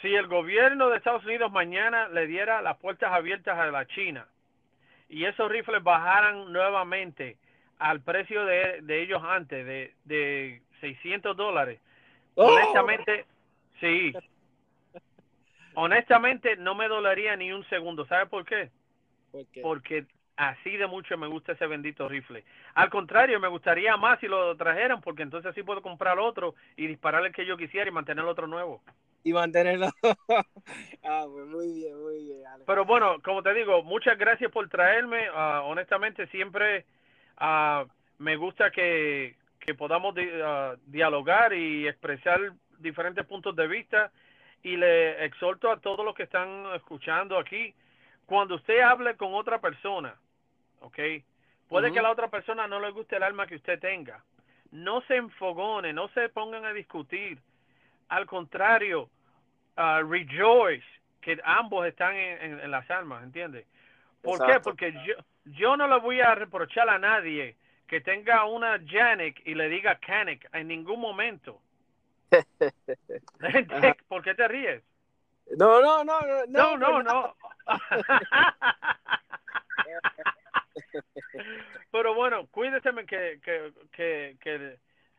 si 0.00 0.14
el 0.14 0.26
gobierno 0.28 0.88
de 0.88 0.98
Estados 0.98 1.24
Unidos 1.24 1.50
mañana 1.50 2.08
le 2.08 2.26
diera 2.26 2.62
las 2.62 2.76
puertas 2.78 3.12
abiertas 3.12 3.58
a 3.58 3.66
la 3.66 3.86
China 3.86 4.26
y 5.08 5.24
esos 5.24 5.50
rifles 5.50 5.82
bajaran 5.82 6.52
nuevamente 6.52 7.36
al 7.78 8.00
precio 8.02 8.44
de, 8.44 8.80
de 8.82 9.02
ellos 9.02 9.22
antes, 9.24 9.66
de, 9.66 9.94
de 10.04 10.62
600 10.80 11.36
dólares, 11.36 11.80
¡Oh! 12.34 12.46
honestamente, 12.46 13.26
sí. 13.80 14.12
Honestamente 15.74 16.56
no 16.56 16.74
me 16.74 16.88
dolería 16.88 17.36
ni 17.36 17.52
un 17.52 17.64
segundo. 17.68 18.04
¿Sabe 18.06 18.26
por 18.26 18.44
qué? 18.44 18.70
¿Por 19.30 19.46
qué? 19.46 19.60
Porque 19.62 20.06
así 20.36 20.76
de 20.76 20.86
mucho 20.86 21.16
me 21.16 21.28
gusta 21.28 21.52
ese 21.52 21.66
bendito 21.66 22.08
rifle. 22.08 22.44
Al 22.74 22.90
contrario, 22.90 23.38
me 23.38 23.48
gustaría 23.48 23.96
más 23.96 24.18
si 24.20 24.26
lo 24.26 24.56
trajeran, 24.56 25.00
porque 25.00 25.22
entonces 25.22 25.50
así 25.50 25.62
puedo 25.62 25.82
comprar 25.82 26.18
otro 26.18 26.54
y 26.76 26.86
disparar 26.86 27.24
el 27.24 27.32
que 27.32 27.46
yo 27.46 27.56
quisiera 27.56 27.88
y 27.88 27.92
mantener 27.92 28.24
el 28.24 28.30
otro 28.30 28.46
nuevo. 28.46 28.82
y 29.22 29.32
mantenerlo. 29.32 29.88
ah, 31.04 31.26
pues 31.30 31.46
muy 31.46 31.72
bien, 31.74 32.00
muy 32.00 32.24
bien. 32.24 32.46
Alex. 32.46 32.64
Pero 32.66 32.84
bueno, 32.84 33.20
como 33.22 33.42
te 33.42 33.52
digo, 33.54 33.82
muchas 33.82 34.16
gracias 34.18 34.50
por 34.50 34.68
traerme. 34.68 35.26
Ah, 35.34 35.62
honestamente, 35.64 36.26
siempre 36.28 36.86
ah, 37.36 37.84
me 38.18 38.36
gusta 38.36 38.70
que, 38.70 39.36
que 39.60 39.74
podamos 39.74 40.14
di- 40.14 40.30
ah, 40.42 40.74
dialogar 40.86 41.52
y 41.52 41.86
expresar 41.86 42.40
diferentes 42.78 43.24
puntos 43.26 43.54
de 43.54 43.68
vista. 43.68 44.10
Y 44.62 44.76
le 44.76 45.24
exhorto 45.24 45.70
a 45.70 45.80
todos 45.80 46.04
los 46.04 46.14
que 46.14 46.24
están 46.24 46.66
escuchando 46.74 47.38
aquí, 47.38 47.74
cuando 48.26 48.56
usted 48.56 48.80
hable 48.80 49.16
con 49.16 49.32
otra 49.34 49.58
persona, 49.58 50.14
¿ok? 50.80 50.98
Puede 51.68 51.92
que 51.92 51.98
a 52.00 52.02
la 52.02 52.10
otra 52.10 52.28
persona 52.28 52.66
no 52.66 52.78
le 52.80 52.90
guste 52.90 53.16
el 53.16 53.22
arma 53.22 53.46
que 53.46 53.54
usted 53.56 53.78
tenga, 53.78 54.22
no 54.72 55.00
se 55.02 55.16
enfogonen, 55.16 55.94
no 55.94 56.08
se 56.08 56.28
pongan 56.28 56.64
a 56.64 56.72
discutir. 56.72 57.38
Al 58.08 58.26
contrario, 58.26 59.08
uh, 59.78 60.02
rejoice 60.06 60.84
que 61.20 61.40
ambos 61.44 61.86
están 61.86 62.16
en, 62.16 62.42
en, 62.42 62.60
en 62.60 62.70
las 62.70 62.90
almas, 62.90 63.22
¿entiendes? 63.22 63.66
¿Por 64.20 64.44
qué? 64.46 64.60
Porque 64.60 64.92
yo, 65.06 65.14
yo 65.44 65.76
no 65.76 65.86
le 65.88 65.98
voy 66.00 66.20
a 66.20 66.34
reprochar 66.34 66.88
a 66.90 66.98
nadie 66.98 67.56
que 67.90 68.00
tenga 68.00 68.44
una 68.44 68.80
Janek 68.86 69.42
y 69.44 69.54
le 69.56 69.68
diga 69.68 69.98
Canek 69.98 70.48
en 70.52 70.68
ningún 70.68 71.00
momento. 71.00 71.60
¿Por 74.08 74.22
qué 74.22 74.32
te 74.36 74.46
ríes? 74.46 74.84
No, 75.58 75.82
no, 75.82 76.04
no, 76.04 76.20
no, 76.20 76.46
No, 76.46 76.76
no, 76.76 77.02
no. 77.02 77.34
Pero 81.90 82.14
bueno, 82.14 82.46
cuídense 82.52 82.90
que, 83.08 83.40
que, 83.42 83.72
que, 83.90 84.36
que, 84.40 84.78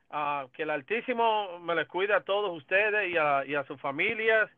ah, 0.10 0.48
que 0.53 0.64
el 0.64 0.69
Altísimo 0.69 1.60
me 1.60 1.76
les 1.76 1.89
cuida 1.89 2.15
a 2.15 2.23
todos 2.23 2.56
ustedes 2.56 3.11
y 3.11 3.18
a, 3.18 3.43
y 3.45 3.56
a 3.56 3.65
sus 3.65 3.81
familias. 3.81 4.49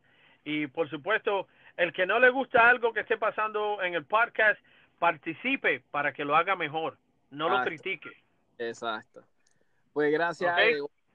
Y 0.44 0.68
por 0.68 0.88
supuesto, 0.88 1.48
el 1.76 1.92
que 1.92 2.06
no 2.06 2.20
le 2.20 2.30
gusta 2.30 2.68
algo 2.68 2.92
que 2.92 3.00
esté 3.00 3.16
pasando 3.16 3.82
en 3.82 3.94
el 3.94 4.04
podcast, 4.04 4.60
participe 5.00 5.82
para 5.90 6.12
que 6.12 6.24
lo 6.24 6.36
haga 6.36 6.54
mejor. 6.54 6.96
No 7.34 7.48
lo 7.48 7.56
Exacto. 7.56 7.68
critique. 7.70 8.10
Exacto. 8.58 9.22
Pues 9.92 10.12
gracias, 10.12 10.56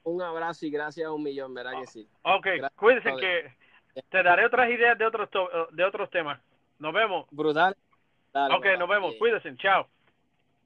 un 0.03 0.21
abrazo 0.21 0.65
y 0.65 0.69
gracias 0.71 1.07
a 1.07 1.11
un 1.11 1.23
millón, 1.23 1.53
¿verdad 1.53 1.73
que 1.81 1.87
sí? 1.87 2.07
Ok, 2.23 2.45
Gracias, 2.45 2.71
cuídense 2.75 3.15
que 3.19 3.53
te 4.09 4.23
daré 4.23 4.45
otras 4.45 4.69
ideas 4.69 4.97
de 4.97 5.05
otros, 5.05 5.29
to- 5.29 5.67
de 5.71 5.83
otros 5.83 6.09
temas. 6.09 6.39
Nos 6.79 6.93
vemos. 6.93 7.27
Brutal. 7.31 7.75
Dale, 8.31 8.55
Ok, 8.55 8.63
papá. 8.63 8.77
nos 8.77 8.89
vemos. 8.89 9.15
Cuídense. 9.15 9.55
Chao. 9.57 9.87